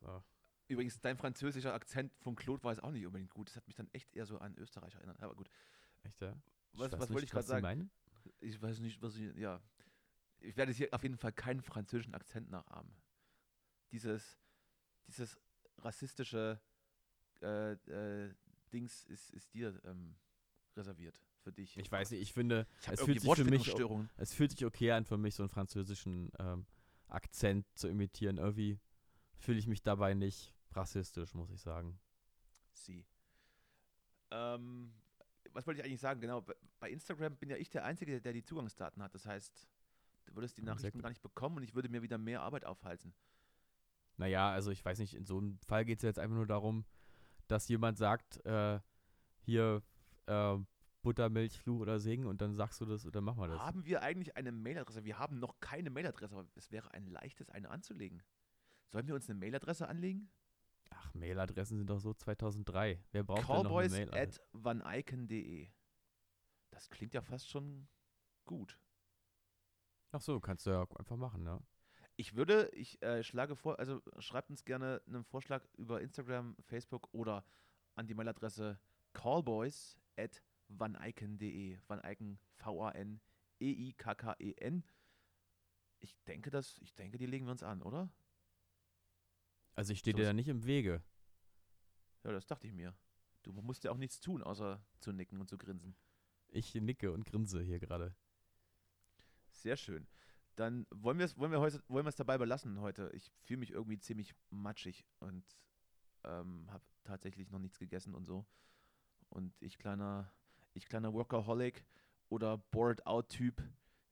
So. 0.00 0.22
Übrigens, 0.68 1.00
dein 1.00 1.16
französischer 1.16 1.74
Akzent 1.74 2.12
von 2.20 2.34
Claude 2.36 2.62
war 2.64 2.72
jetzt 2.72 2.82
auch 2.82 2.90
nicht 2.90 3.04
unbedingt 3.04 3.34
gut. 3.34 3.48
Das 3.48 3.56
hat 3.56 3.66
mich 3.66 3.76
dann 3.76 3.88
echt 3.92 4.14
eher 4.14 4.24
so 4.24 4.38
an 4.38 4.56
Österreich 4.56 4.94
erinnert. 4.94 5.22
Aber 5.22 5.34
gut. 5.34 5.48
Echt, 6.02 6.20
ja? 6.20 6.34
Was, 6.72 6.92
was 6.92 7.00
nicht, 7.00 7.10
wollte 7.10 7.24
ich 7.24 7.30
gerade 7.30 7.46
sagen? 7.46 7.62
meinen? 7.62 7.90
Ich 8.40 8.60
weiß 8.60 8.80
nicht, 8.80 9.02
was 9.02 9.16
ich. 9.16 9.34
Ja. 9.36 9.60
Ich 10.40 10.56
werde 10.56 10.72
hier 10.72 10.88
auf 10.92 11.02
jeden 11.02 11.16
Fall 11.16 11.32
keinen 11.32 11.62
französischen 11.62 12.14
Akzent 12.14 12.50
nachahmen. 12.50 12.94
Dieses, 13.92 14.38
dieses 15.06 15.38
rassistische 15.78 16.60
äh, 17.42 17.72
äh, 17.72 18.34
Dings 18.72 19.04
ist, 19.06 19.30
ist 19.30 19.52
dir 19.54 19.80
ähm, 19.84 20.14
reserviert. 20.76 21.20
Für 21.42 21.52
dich. 21.52 21.76
Ich 21.76 21.92
weiß 21.92 22.10
nicht, 22.10 22.22
ich 22.22 22.32
finde, 22.32 22.66
Ich 22.80 22.88
es 22.88 23.00
fühlt 23.02 23.20
sich 23.20 23.34
für 23.34 23.44
mich 23.44 23.74
es 24.16 24.32
fühlt 24.32 24.50
sich 24.50 24.64
okay 24.64 24.92
an 24.92 25.04
für 25.04 25.18
mich, 25.18 25.34
so 25.34 25.42
einen 25.42 25.50
französischen 25.50 26.30
ähm, 26.38 26.64
Akzent 27.08 27.66
zu 27.74 27.86
imitieren. 27.88 28.38
Irgendwie 28.38 28.80
fühle 29.36 29.58
ich 29.58 29.66
mich 29.66 29.82
dabei 29.82 30.14
nicht 30.14 30.54
rassistisch, 30.72 31.34
muss 31.34 31.50
ich 31.50 31.60
sagen. 31.60 32.00
Sie. 32.72 33.04
Ähm, 34.30 34.94
was 35.52 35.66
wollte 35.66 35.80
ich 35.80 35.86
eigentlich 35.86 36.00
sagen? 36.00 36.20
Genau, 36.20 36.40
bei- 36.80 36.90
Instagram 36.90 37.36
bin 37.36 37.50
ja 37.50 37.56
ich 37.56 37.68
der 37.68 37.84
Einzige, 37.84 38.20
der 38.20 38.32
die 38.32 38.42
Zugangsdaten 38.42 39.02
hat. 39.02 39.14
Das 39.14 39.26
heißt, 39.26 39.68
du 40.24 40.34
würdest 40.34 40.56
die 40.56 40.62
sehr 40.62 40.74
Nachrichten 40.74 41.00
gar 41.02 41.10
nicht 41.10 41.22
bekommen 41.22 41.58
und 41.58 41.62
ich 41.62 41.74
würde 41.74 41.88
mir 41.90 42.00
wieder 42.02 42.16
mehr 42.18 42.40
Arbeit 42.40 42.64
aufhalten. 42.64 43.14
Naja, 44.16 44.50
also 44.50 44.70
ich 44.70 44.84
weiß 44.84 44.98
nicht, 44.98 45.14
in 45.14 45.24
so 45.24 45.38
einem 45.38 45.58
Fall 45.58 45.84
geht 45.84 45.98
es 45.98 46.02
jetzt 46.02 46.18
einfach 46.18 46.36
nur 46.36 46.46
darum, 46.46 46.84
dass 47.48 47.68
jemand 47.68 47.98
sagt, 47.98 48.44
äh, 48.46 48.80
hier 49.40 49.82
äh, 50.26 50.56
Buttermilch, 51.02 51.58
Fluch 51.58 51.80
oder 51.80 52.00
Segen 52.00 52.26
und 52.26 52.40
dann 52.40 52.54
sagst 52.54 52.80
du 52.80 52.86
das 52.86 53.04
und 53.04 53.14
dann 53.14 53.24
machen 53.24 53.38
wir 53.38 53.48
das. 53.48 53.60
Haben 53.60 53.84
wir 53.84 54.02
eigentlich 54.02 54.36
eine 54.36 54.52
Mailadresse? 54.52 55.04
Wir 55.04 55.18
haben 55.18 55.38
noch 55.38 55.60
keine 55.60 55.90
Mailadresse, 55.90 56.34
aber 56.34 56.48
es 56.54 56.70
wäre 56.70 56.92
ein 56.92 57.06
leichtes, 57.06 57.50
eine 57.50 57.70
anzulegen. 57.70 58.22
Sollen 58.88 59.06
wir 59.06 59.14
uns 59.14 59.28
eine 59.28 59.38
Mailadresse 59.38 59.86
anlegen? 59.86 60.30
Ach, 60.90 61.12
Mailadressen 61.14 61.78
sind 61.78 61.90
doch 61.90 61.98
so 61.98 62.14
2003. 62.14 63.02
Wer 63.12 63.24
braucht 63.24 63.40
denn 63.40 63.46
noch 63.46 63.76
eine 63.76 63.88
Callboys 63.88 63.92
Mail? 63.92 64.14
at. 64.14 64.40
Das 66.70 66.88
klingt 66.90 67.14
ja 67.14 67.20
fast 67.20 67.48
schon 67.48 67.88
gut. 68.44 68.78
Ach 70.12 70.20
so, 70.20 70.40
kannst 70.40 70.66
du 70.66 70.70
ja 70.70 70.86
einfach 70.96 71.16
machen, 71.16 71.44
ja. 71.44 71.60
Ich 72.16 72.36
würde, 72.36 72.68
ich 72.72 73.02
äh, 73.02 73.24
schlage 73.24 73.56
vor, 73.56 73.78
also 73.78 74.00
schreibt 74.18 74.50
uns 74.50 74.64
gerne 74.64 75.02
einen 75.06 75.24
Vorschlag 75.24 75.64
über 75.76 76.00
Instagram, 76.00 76.56
Facebook 76.60 77.08
oder 77.12 77.44
an 77.96 78.06
die 78.06 78.14
Mailadresse 78.14 78.78
callboys 79.12 79.98
at 80.16 80.42
vaneyken.de. 80.68 81.78
Vaneyken, 81.86 82.38
V-A-N-E-I-K-K-E-N. 82.58 83.24
Ich 86.00 86.14
denke, 86.24 86.50
das, 86.50 86.78
ich 86.78 86.94
denke, 86.94 87.18
die 87.18 87.26
legen 87.26 87.46
wir 87.46 87.52
uns 87.52 87.62
an, 87.62 87.82
oder? 87.82 88.10
Also 89.74 89.92
ich 89.92 89.98
stehe 89.98 90.14
So 90.14 90.18
dir 90.18 90.24
da 90.26 90.32
nicht 90.32 90.48
im 90.48 90.64
Wege. 90.64 91.02
Ja, 92.22 92.30
das 92.32 92.46
dachte 92.46 92.66
ich 92.66 92.72
mir. 92.72 92.94
Du 93.42 93.52
musst 93.52 93.84
ja 93.84 93.90
auch 93.90 93.96
nichts 93.96 94.20
tun, 94.20 94.42
außer 94.42 94.82
zu 95.00 95.12
nicken 95.12 95.40
und 95.40 95.48
zu 95.48 95.58
grinsen. 95.58 95.96
Ich 96.48 96.74
nicke 96.74 97.12
und 97.12 97.24
grinse 97.26 97.60
hier 97.62 97.78
gerade. 97.80 98.14
Sehr 99.50 99.76
schön. 99.76 100.06
Dann 100.56 100.86
wollen 100.90 101.18
wir 101.18 101.24
es 101.24 101.36
wollen 101.36 101.50
wir 101.52 101.58
wollen 101.88 102.14
dabei 102.16 102.38
belassen 102.38 102.80
heute. 102.80 103.10
Ich 103.14 103.32
fühle 103.42 103.58
mich 103.60 103.70
irgendwie 103.70 103.98
ziemlich 103.98 104.34
matschig 104.50 105.04
und 105.20 105.44
ähm, 106.24 106.66
habe 106.70 106.84
tatsächlich 107.02 107.50
noch 107.50 107.58
nichts 107.58 107.78
gegessen 107.78 108.14
und 108.14 108.24
so. 108.24 108.46
Und 109.30 109.52
ich 109.60 109.78
kleiner, 109.78 110.30
ich 110.74 110.86
kleiner 110.86 111.12
Workaholic 111.12 111.84
oder 112.28 112.58
Bored 112.58 113.04
Out 113.06 113.28
Typ, 113.28 113.62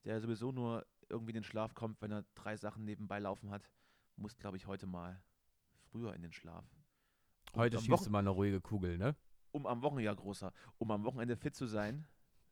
der 0.05 0.20
sowieso 0.20 0.51
nur 0.53 0.84
irgendwie 1.09 1.30
in 1.30 1.34
den 1.34 1.45
Schlaf 1.45 1.74
kommt, 1.74 2.01
wenn 2.03 2.11
er 2.11 2.24
drei 2.34 2.57
Sachen 2.57 2.84
nebenbei 2.84 3.18
laufen 3.18 3.51
hat, 3.51 3.70
muss, 4.16 4.36
glaube 4.36 4.57
ich, 4.57 4.66
heute 4.66 4.86
mal 4.86 5.22
früher 5.90 6.14
in 6.14 6.22
den 6.22 6.32
Schlaf. 6.32 6.64
Und 7.53 7.61
Heute 7.61 7.78
schießt 7.78 7.90
Wochen- 7.90 8.05
du 8.05 8.11
mal 8.11 8.18
eine 8.20 8.30
ruhige 8.30 8.61
Kugel, 8.61 8.99
ne? 8.99 9.14
um 9.53 9.66
am 9.66 9.82
Wochenende, 9.82 10.05
ja, 10.05 10.14
großer, 10.14 10.53
um 10.78 10.90
am 10.90 11.05
Wochenende 11.05 11.36
fit 11.36 11.55
zu 11.55 11.66
sein 11.66 12.07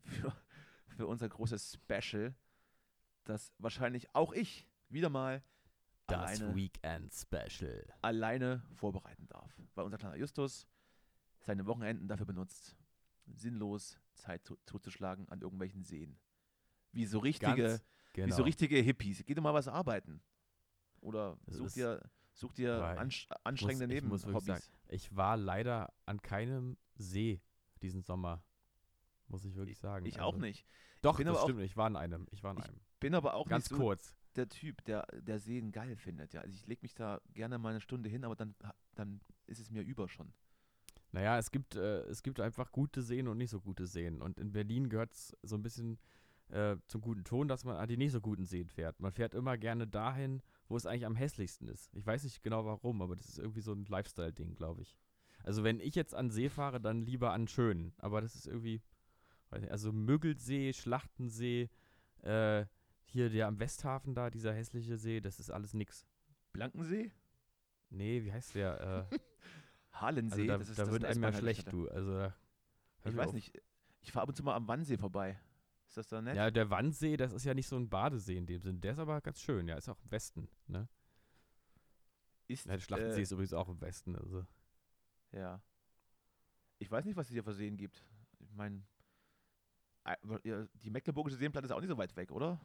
für, 0.04 0.32
für 0.88 1.06
unser 1.06 1.28
großes 1.30 1.72
Special, 1.82 2.34
das 3.30 3.52
wahrscheinlich 3.58 4.14
auch 4.14 4.32
ich 4.32 4.68
wieder 4.88 5.08
mal 5.08 5.42
Das 6.06 6.40
alleine, 6.40 6.56
Weekend 6.56 7.14
Special. 7.14 7.86
alleine 8.02 8.62
vorbereiten 8.74 9.26
darf. 9.28 9.60
Weil 9.74 9.84
unser 9.84 9.98
kleiner 9.98 10.16
Justus 10.16 10.66
seine 11.40 11.66
Wochenenden 11.66 12.08
dafür 12.08 12.26
benutzt, 12.26 12.76
sinnlos 13.26 13.98
Zeit 14.14 14.44
zu, 14.44 14.56
zuzuschlagen 14.66 15.28
an 15.28 15.40
irgendwelchen 15.40 15.84
Seen. 15.84 16.18
Wie 16.92 17.06
so 17.06 17.20
richtige, 17.20 17.80
genau. 18.12 18.26
wie 18.26 18.32
so 18.32 18.42
richtige 18.42 18.76
Hippies. 18.78 19.24
Geh 19.24 19.34
doch 19.34 19.42
mal 19.42 19.54
was 19.54 19.68
arbeiten. 19.68 20.20
Oder 21.00 21.38
such 21.46 21.72
dir, 21.72 22.10
such 22.32 22.52
dir 22.52 22.98
anstrengende 23.44 23.94
ich 23.94 24.02
Nebenhobbys. 24.02 24.70
Ich 24.88 25.16
war 25.16 25.36
leider 25.36 25.92
an 26.06 26.20
keinem 26.20 26.76
See 26.96 27.40
diesen 27.80 28.02
Sommer. 28.02 28.42
Muss 29.30 29.44
ich 29.44 29.54
wirklich 29.54 29.78
sagen. 29.78 30.04
Ich 30.06 30.16
Also- 30.20 30.26
auch 30.26 30.36
nicht. 30.36 30.66
Doch, 31.02 31.18
das 31.18 31.36
auch- 31.36 31.44
stimmt. 31.44 31.60
Ich 31.62 31.76
war 31.76 31.86
an 31.86 31.96
einem. 31.96 32.26
Ich 32.30 32.42
war 32.42 32.56
Ich 32.58 32.64
einem. 32.64 32.80
Bin 33.00 33.14
aber 33.14 33.34
auch 33.34 33.48
Ganz 33.48 33.70
nicht 33.70 33.78
so 33.78 33.82
kurz. 33.82 34.14
der 34.36 34.48
Typ, 34.48 34.84
der, 34.84 35.06
der 35.12 35.38
Seen 35.38 35.72
geil 35.72 35.96
findet. 35.96 36.34
Ja. 36.34 36.42
Also 36.42 36.54
ich 36.54 36.66
lege 36.66 36.82
mich 36.82 36.94
da 36.94 37.20
gerne 37.32 37.58
mal 37.58 37.70
eine 37.70 37.80
Stunde 37.80 38.08
hin, 38.10 38.24
aber 38.24 38.36
dann, 38.36 38.54
dann 38.94 39.20
ist 39.46 39.58
es 39.60 39.70
mir 39.70 39.82
über 39.82 40.08
schon. 40.08 40.32
Naja, 41.12 41.38
es 41.38 41.50
gibt, 41.50 41.74
äh, 41.74 42.02
es 42.02 42.22
gibt 42.22 42.38
einfach 42.40 42.70
gute 42.70 43.02
Seen 43.02 43.26
und 43.28 43.38
nicht 43.38 43.50
so 43.50 43.60
gute 43.60 43.86
Seen. 43.86 44.20
Und 44.20 44.38
in 44.38 44.52
Berlin 44.52 44.88
gehört 44.88 45.12
es 45.14 45.36
so 45.42 45.56
ein 45.56 45.62
bisschen 45.62 45.98
äh, 46.50 46.76
zum 46.88 47.00
guten 47.00 47.22
Ton, 47.24 47.46
dass 47.46 47.64
man 47.64 47.76
an 47.76 47.86
die 47.88 47.96
nicht 47.96 48.10
so 48.12 48.20
guten 48.20 48.44
Seen 48.44 48.68
fährt. 48.68 48.98
Man 49.00 49.12
fährt 49.12 49.34
immer 49.34 49.56
gerne 49.56 49.86
dahin, 49.86 50.42
wo 50.68 50.76
es 50.76 50.84
eigentlich 50.84 51.06
am 51.06 51.14
hässlichsten 51.14 51.68
ist. 51.68 51.94
Ich 51.94 52.04
weiß 52.04 52.24
nicht 52.24 52.42
genau 52.42 52.64
warum, 52.64 53.00
aber 53.02 53.14
das 53.16 53.28
ist 53.28 53.38
irgendwie 53.38 53.60
so 53.60 53.72
ein 53.72 53.84
Lifestyle-Ding, 53.86 54.56
glaube 54.56 54.82
ich. 54.82 54.96
Also 55.44 55.62
wenn 55.64 55.78
ich 55.80 55.94
jetzt 55.94 56.12
an 56.14 56.30
See 56.30 56.48
fahre, 56.48 56.80
dann 56.80 57.02
lieber 57.02 57.32
an 57.32 57.46
schönen. 57.48 57.94
Aber 57.98 58.20
das 58.20 58.34
ist 58.34 58.46
irgendwie, 58.48 58.74
nicht, 58.74 58.84
also 59.50 59.92
Müggelsee, 59.92 60.72
Schlachtensee, 60.72 61.70
äh, 62.22 62.66
hier 63.04 63.30
der 63.30 63.48
am 63.48 63.58
Westhafen 63.58 64.14
da, 64.14 64.30
dieser 64.30 64.54
hässliche 64.54 64.96
See, 64.96 65.20
das 65.20 65.40
ist 65.40 65.50
alles 65.50 65.74
nix. 65.74 66.06
Blankensee? 66.52 67.12
Nee, 67.90 68.24
wie 68.24 68.32
heißt 68.32 68.54
der? 68.54 69.08
Äh, 69.10 69.18
Hallensee? 69.92 70.42
also 70.42 70.46
da, 70.46 70.58
das 70.58 70.68
ist 70.68 70.78
da 70.78 70.84
das 70.84 70.92
wird 70.92 71.04
einem 71.04 71.22
ja 71.22 71.32
schlecht, 71.32 71.72
du. 71.72 71.88
Also 71.88 72.32
Ich 73.04 73.16
weiß 73.16 73.28
auf. 73.28 73.34
nicht. 73.34 73.60
Ich 74.02 74.12
fahre 74.12 74.22
ab 74.22 74.28
und 74.28 74.36
zu 74.36 74.42
mal 74.42 74.54
am 74.54 74.68
Wannsee 74.68 74.96
vorbei. 74.96 75.38
Ist 75.86 75.96
das 75.96 76.06
da 76.08 76.22
nett? 76.22 76.36
Ja, 76.36 76.50
der 76.50 76.70
Wannsee, 76.70 77.16
das 77.16 77.32
ist 77.32 77.44
ja 77.44 77.52
nicht 77.52 77.66
so 77.66 77.76
ein 77.76 77.88
Badesee 77.88 78.36
in 78.36 78.46
dem 78.46 78.60
Sinn. 78.60 78.80
Der 78.80 78.92
ist 78.92 78.98
aber 79.00 79.20
ganz 79.20 79.40
schön, 79.40 79.66
ja, 79.66 79.76
ist 79.76 79.88
auch 79.88 79.98
im 80.04 80.10
Westen, 80.10 80.48
ne? 80.68 80.88
ist, 82.46 82.66
Ja, 82.66 82.72
der 82.72 82.80
Schlachtensee 82.80 83.20
äh, 83.20 83.22
ist 83.22 83.32
übrigens 83.32 83.52
auch 83.52 83.68
im 83.68 83.80
Westen, 83.80 84.16
also. 84.16 84.46
Ja. 85.32 85.60
Ich 86.78 86.90
weiß 86.90 87.04
nicht, 87.04 87.16
was 87.16 87.26
es 87.26 87.32
hier 87.32 87.44
für 87.44 87.52
Seen 87.52 87.76
gibt. 87.76 88.04
Ich 88.38 88.52
meine, 88.54 88.82
die 90.84 90.90
Mecklenburgische 90.90 91.36
Seenplatte 91.36 91.66
ist 91.66 91.72
auch 91.72 91.80
nicht 91.80 91.90
so 91.90 91.98
weit 91.98 92.16
weg, 92.16 92.30
oder? 92.30 92.60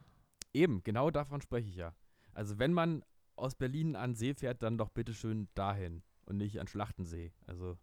Eben, 0.52 0.82
genau 0.82 1.10
davon 1.10 1.40
spreche 1.40 1.68
ich 1.68 1.76
ja. 1.76 1.94
Also 2.32 2.58
wenn 2.58 2.72
man 2.72 3.04
aus 3.36 3.54
Berlin 3.54 3.96
an 3.96 4.14
See 4.14 4.34
fährt, 4.34 4.62
dann 4.62 4.78
doch 4.78 4.88
bitte 4.88 5.12
schön 5.14 5.48
dahin 5.54 6.02
und 6.24 6.38
nicht 6.38 6.58
an 6.60 6.66
Schlachtensee. 6.66 7.32
Also 7.46 7.78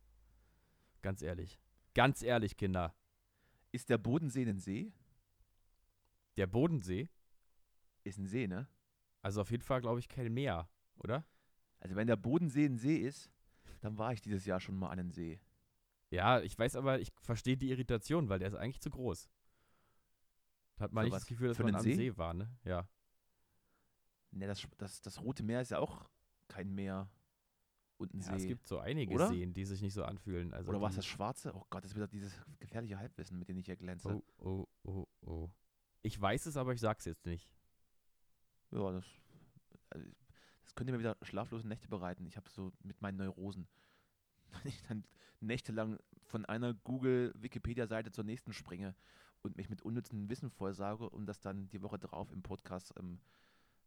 ganz 1.01 1.21
ehrlich. 1.21 1.59
Ganz 1.93 2.23
ehrlich, 2.23 2.57
Kinder. 2.57 2.95
Ist 3.71 3.89
der 3.89 3.97
Bodensee 3.97 4.43
ein 4.47 4.59
See? 4.59 4.91
Der 6.37 6.47
Bodensee, 6.47 7.09
Ist 8.03 8.17
ein 8.17 8.25
See, 8.25 8.47
ne? 8.47 8.67
also 9.21 9.41
auf 9.41 9.51
jeden 9.51 9.63
Fall, 9.63 9.81
glaube 9.81 9.99
ich, 9.99 10.09
kein 10.09 10.33
Meer, 10.33 10.67
oder? 10.97 11.25
Also 11.79 11.95
wenn 11.95 12.07
der 12.07 12.15
Bodensee 12.15 12.65
ein 12.65 12.77
See 12.77 12.97
ist, 12.97 13.31
dann 13.81 13.97
war 13.97 14.13
ich 14.13 14.21
dieses 14.21 14.45
Jahr 14.45 14.59
schon 14.59 14.75
mal 14.75 14.87
an 14.89 14.99
einem 14.99 15.11
See. 15.11 15.39
Ja, 16.09 16.41
ich 16.41 16.57
weiß 16.57 16.75
aber, 16.75 16.99
ich 16.99 17.11
verstehe 17.21 17.57
die 17.57 17.69
Irritation, 17.69 18.29
weil 18.29 18.39
der 18.39 18.49
ist 18.49 18.55
eigentlich 18.55 18.81
zu 18.81 18.89
groß. 18.89 19.29
Da 20.75 20.85
hat 20.85 20.93
man 20.93 21.03
Für 21.03 21.05
nicht 21.05 21.15
das 21.15 21.25
Gefühl, 21.25 21.47
dass 21.49 21.59
man 21.59 21.75
am 21.75 21.81
See? 21.81 21.95
See 21.95 22.17
war, 22.17 22.33
ne? 22.33 22.49
Ja. 22.63 22.87
Ne, 24.31 24.47
das, 24.47 24.67
das, 24.77 25.01
das 25.01 25.21
Rote 25.21 25.43
Meer 25.43 25.61
ist 25.61 25.71
ja 25.71 25.79
auch 25.79 26.09
kein 26.47 26.73
Meer 26.73 27.09
und 27.97 28.13
ein 28.13 28.21
ja. 28.21 28.35
Es 28.35 28.41
See. 28.41 28.47
gibt 28.47 28.67
so 28.67 28.79
einige 28.79 29.13
Oder? 29.13 29.27
Seen, 29.29 29.53
die 29.53 29.65
sich 29.65 29.81
nicht 29.81 29.93
so 29.93 30.03
anfühlen. 30.03 30.53
Also 30.53 30.69
Oder 30.69 30.81
war 30.81 30.89
es 30.89 30.95
das 30.95 31.05
Schwarze? 31.05 31.53
Oh 31.55 31.63
Gott, 31.69 31.83
das 31.83 31.91
ist 31.91 31.95
wieder 31.95 32.07
dieses 32.07 32.33
gefährliche 32.59 32.97
Halbwissen, 32.97 33.37
mit 33.37 33.47
dem 33.49 33.57
ich 33.57 33.65
hier 33.65 33.75
glänze. 33.75 34.09
Oh, 34.09 34.23
oh, 34.37 34.67
oh, 34.83 35.07
oh. 35.21 35.49
Ich 36.01 36.19
weiß 36.19 36.47
es, 36.47 36.57
aber 36.57 36.73
ich 36.73 36.81
sag's 36.81 37.05
jetzt 37.05 37.25
nicht. 37.25 37.49
Ja, 38.71 38.91
das, 38.91 39.05
also, 39.91 40.05
das 40.63 40.75
könnte 40.75 40.91
mir 40.91 40.99
wieder 40.99 41.17
schlaflose 41.21 41.67
Nächte 41.67 41.87
bereiten. 41.87 42.25
Ich 42.25 42.35
habe 42.35 42.49
so 42.49 42.73
mit 42.81 43.01
meinen 43.01 43.17
Neurosen, 43.17 43.67
wenn 44.63 44.67
ich 44.67 44.81
dann 44.83 45.05
nächtelang 45.39 45.99
von 46.23 46.45
einer 46.45 46.73
Google-Wikipedia-Seite 46.73 48.11
zur 48.11 48.23
nächsten 48.23 48.53
springe 48.53 48.95
und 49.43 49.57
mich 49.57 49.69
mit 49.69 49.81
unnützem 49.81 50.29
Wissen 50.29 50.49
vollsauge, 50.49 51.09
um 51.09 51.25
das 51.25 51.39
dann 51.39 51.69
die 51.69 51.81
Woche 51.81 51.99
drauf 51.99 52.31
im 52.31 52.41
Podcast 52.41 52.93
ähm, 52.97 53.19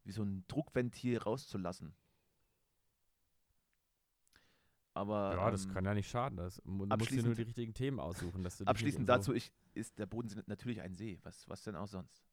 wie 0.04 0.12
so 0.12 0.22
ein 0.22 0.44
Druckventil 0.48 1.18
rauszulassen. 1.18 1.94
Aber 4.94 5.34
Ja, 5.34 5.50
das 5.50 5.66
ähm, 5.66 5.72
kann 5.72 5.84
ja 5.84 5.94
nicht 5.94 6.08
schaden. 6.08 6.36
Das, 6.38 6.62
mu- 6.64 6.86
du 6.86 6.96
musst 6.96 7.10
dir 7.10 7.22
nur 7.22 7.34
die 7.34 7.42
richtigen 7.42 7.74
Themen 7.74 8.00
aussuchen. 8.00 8.42
Dass 8.42 8.58
du 8.58 8.64
abschließend 8.64 9.08
dazu 9.08 9.34
ich, 9.34 9.52
ist 9.74 9.98
der 9.98 10.06
Bodensee 10.06 10.40
natürlich 10.46 10.80
ein 10.80 10.94
See. 10.94 11.18
Was, 11.22 11.46
was 11.48 11.62
denn 11.62 11.76
auch 11.76 11.86
sonst? 11.88 12.24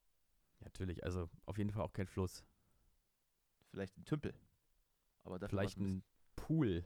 Ja, 0.59 0.65
natürlich, 0.65 1.03
also 1.03 1.29
auf 1.45 1.57
jeden 1.57 1.71
Fall 1.71 1.83
auch 1.83 1.91
kein 1.93 2.07
Fluss. 2.07 2.45
Vielleicht 3.71 3.97
ein 3.97 4.05
Tümpel. 4.05 4.33
Aber 5.23 5.39
Vielleicht 5.49 5.77
war's 5.77 5.87
ein 5.87 6.03
Pool. 6.35 6.85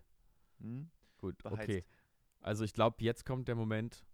Hm? 0.59 0.89
Gut, 1.17 1.37
Beheizt. 1.43 1.61
okay. 1.63 1.85
Also 2.39 2.63
ich 2.63 2.73
glaube, 2.73 2.97
jetzt 3.03 3.25
kommt 3.25 3.47
der 3.47 3.55
Moment. 3.55 4.05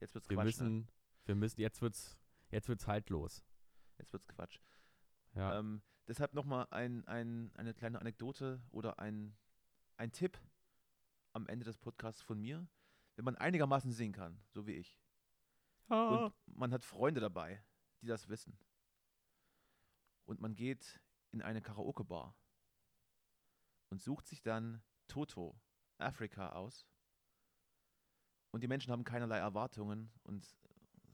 Jetzt 0.00 0.14
wird's 0.14 0.28
Wir 0.28 0.36
Quatsch. 0.36 0.60
ne? 0.60 0.86
Wir 1.28 1.34
müssen, 1.34 1.60
jetzt 1.60 1.82
wird's, 1.82 2.18
jetzt 2.50 2.68
wird's 2.68 2.86
haltlos. 2.86 3.44
Jetzt 3.98 4.12
wird's 4.12 4.26
Quatsch. 4.26 4.58
Ja. 5.34 5.58
Ähm, 5.58 5.82
deshalb 6.06 6.32
nochmal 6.32 6.66
ein, 6.70 7.06
ein, 7.06 7.52
eine 7.54 7.74
kleine 7.74 8.00
Anekdote 8.00 8.62
oder 8.70 8.98
ein, 8.98 9.36
ein 9.98 10.10
Tipp 10.10 10.40
am 11.34 11.46
Ende 11.46 11.66
des 11.66 11.76
Podcasts 11.76 12.22
von 12.22 12.40
mir. 12.40 12.66
Wenn 13.16 13.26
man 13.26 13.36
einigermaßen 13.36 13.92
singen 13.92 14.14
kann, 14.14 14.40
so 14.48 14.66
wie 14.66 14.72
ich, 14.72 14.98
und 15.88 16.34
man 16.46 16.72
hat 16.72 16.84
Freunde 16.84 17.20
dabei, 17.20 17.64
die 18.02 18.06
das 18.06 18.28
wissen, 18.28 18.58
und 20.26 20.40
man 20.40 20.54
geht 20.54 21.00
in 21.30 21.42
eine 21.42 21.62
Karaoke-Bar 21.62 22.36
und 23.90 24.00
sucht 24.00 24.26
sich 24.26 24.42
dann 24.42 24.82
Toto, 25.08 25.60
Afrika 25.98 26.50
aus, 26.50 26.86
und 28.50 28.62
die 28.62 28.68
Menschen 28.68 28.92
haben 28.92 29.04
keinerlei 29.04 29.38
Erwartungen 29.38 30.12
und 30.22 30.46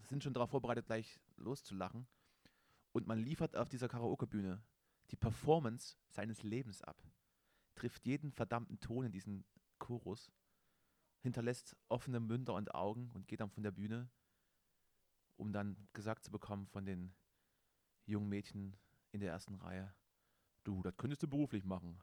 sind 0.08 0.22
schon 0.22 0.34
darauf 0.34 0.50
vorbereitet, 0.50 0.86
gleich 0.86 1.20
loszulachen, 1.36 2.06
und 2.92 3.06
man 3.06 3.18
liefert 3.18 3.56
auf 3.56 3.68
dieser 3.68 3.88
Karaoke-Bühne 3.88 4.62
die 5.10 5.16
Performance 5.16 5.96
seines 6.08 6.42
Lebens 6.42 6.82
ab, 6.82 7.02
trifft 7.74 8.06
jeden 8.06 8.32
verdammten 8.32 8.80
Ton 8.80 9.06
in 9.06 9.12
diesen 9.12 9.44
Chorus, 9.78 10.32
hinterlässt 11.20 11.76
offene 11.88 12.20
Münder 12.20 12.54
und 12.54 12.74
Augen 12.74 13.10
und 13.12 13.26
geht 13.26 13.40
dann 13.40 13.50
von 13.50 13.62
der 13.62 13.72
Bühne, 13.72 14.08
um 15.36 15.52
dann 15.52 15.88
gesagt 15.92 16.24
zu 16.24 16.30
bekommen 16.30 16.66
von 16.66 16.86
den 16.86 17.14
jungen 18.06 18.28
Mädchen 18.28 18.76
in 19.10 19.20
der 19.20 19.32
ersten 19.32 19.54
Reihe, 19.54 19.94
du, 20.64 20.82
das 20.82 20.96
könntest 20.96 21.22
du 21.22 21.28
beruflich 21.28 21.64
machen. 21.64 22.00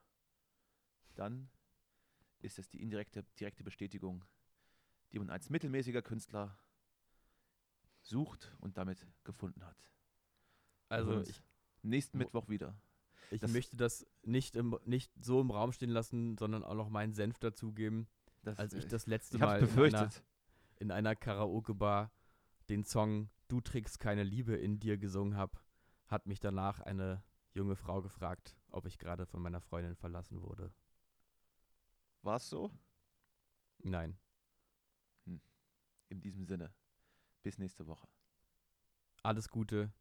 Dann 1.16 1.50
ist 2.40 2.60
es 2.60 2.70
die 2.70 2.82
indirekte, 2.82 3.24
direkte 3.40 3.64
Bestätigung, 3.64 4.26
die 5.12 5.20
man 5.20 5.30
als 5.30 5.50
mittelmäßiger 5.50 6.02
Künstler 6.02 6.58
sucht 8.12 8.56
und 8.60 8.78
damit 8.78 9.08
gefunden 9.24 9.66
hat. 9.66 9.90
Also 10.90 11.22
ich, 11.22 11.42
nächsten 11.82 12.20
Mittwoch 12.20 12.48
wieder. 12.50 12.80
ich 13.32 13.42
das- 13.42 13.52
möchte 13.52 13.76
das 13.78 14.06
nicht, 14.22 14.56
im, 14.56 14.78
nicht 14.86 15.12
so 15.20 15.42
im 15.42 15.50
Raum 15.50 15.72
stehen 15.72 15.90
lassen, 15.90 16.38
sondern 16.38 16.64
auch 16.64 16.76
noch 16.76 16.90
meinen 16.90 17.14
Senf 17.14 17.40
dazugeben. 17.40 18.08
Das, 18.44 18.60
Als 18.60 18.74
ich 18.74 18.88
das 18.88 19.08
letzte 19.08 19.38
ich 19.38 19.42
Mal 19.42 19.60
in 19.64 19.96
einer, 19.96 20.10
in 20.78 20.92
einer 20.92 21.16
Karaoke-Bar 21.16 22.12
den 22.70 22.84
Song 22.84 23.30
Du 23.48 23.60
trägst 23.60 24.00
keine 24.00 24.24
Liebe 24.24 24.56
in 24.56 24.80
dir 24.80 24.98
gesungen 24.98 25.36
habe, 25.36 25.60
hat 26.08 26.26
mich 26.26 26.40
danach 26.40 26.80
eine 26.80 27.22
junge 27.54 27.76
Frau 27.76 28.02
gefragt, 28.02 28.56
ob 28.70 28.86
ich 28.86 28.98
gerade 28.98 29.26
von 29.26 29.42
meiner 29.42 29.60
Freundin 29.60 29.96
verlassen 29.96 30.42
wurde. 30.42 30.74
War 32.22 32.38
es 32.38 32.50
so? 32.50 32.72
Nein. 33.80 34.18
In 36.08 36.22
diesem 36.22 36.46
Sinne. 36.46 36.74
Bis 37.44 37.58
nächste 37.58 37.88
Woche. 37.88 38.08
Alles 39.24 39.50
Gute, 39.50 39.92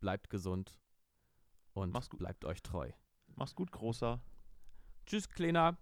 bleibt 0.00 0.30
gesund 0.30 0.80
und 1.72 1.92
Mach's 1.92 2.10
gut. 2.10 2.18
bleibt 2.18 2.44
euch 2.44 2.62
treu. 2.62 2.90
Mach's 3.36 3.54
gut, 3.54 3.72
Großer. 3.72 4.20
Tschüss, 5.06 5.28
Kleiner. 5.28 5.78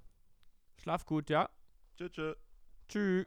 Schlaf 0.77 1.05
gut, 1.05 1.31
ja? 1.31 1.51
Tschüss. 1.97 2.13
tschüss. 2.13 2.37
Tschüss. 2.89 3.27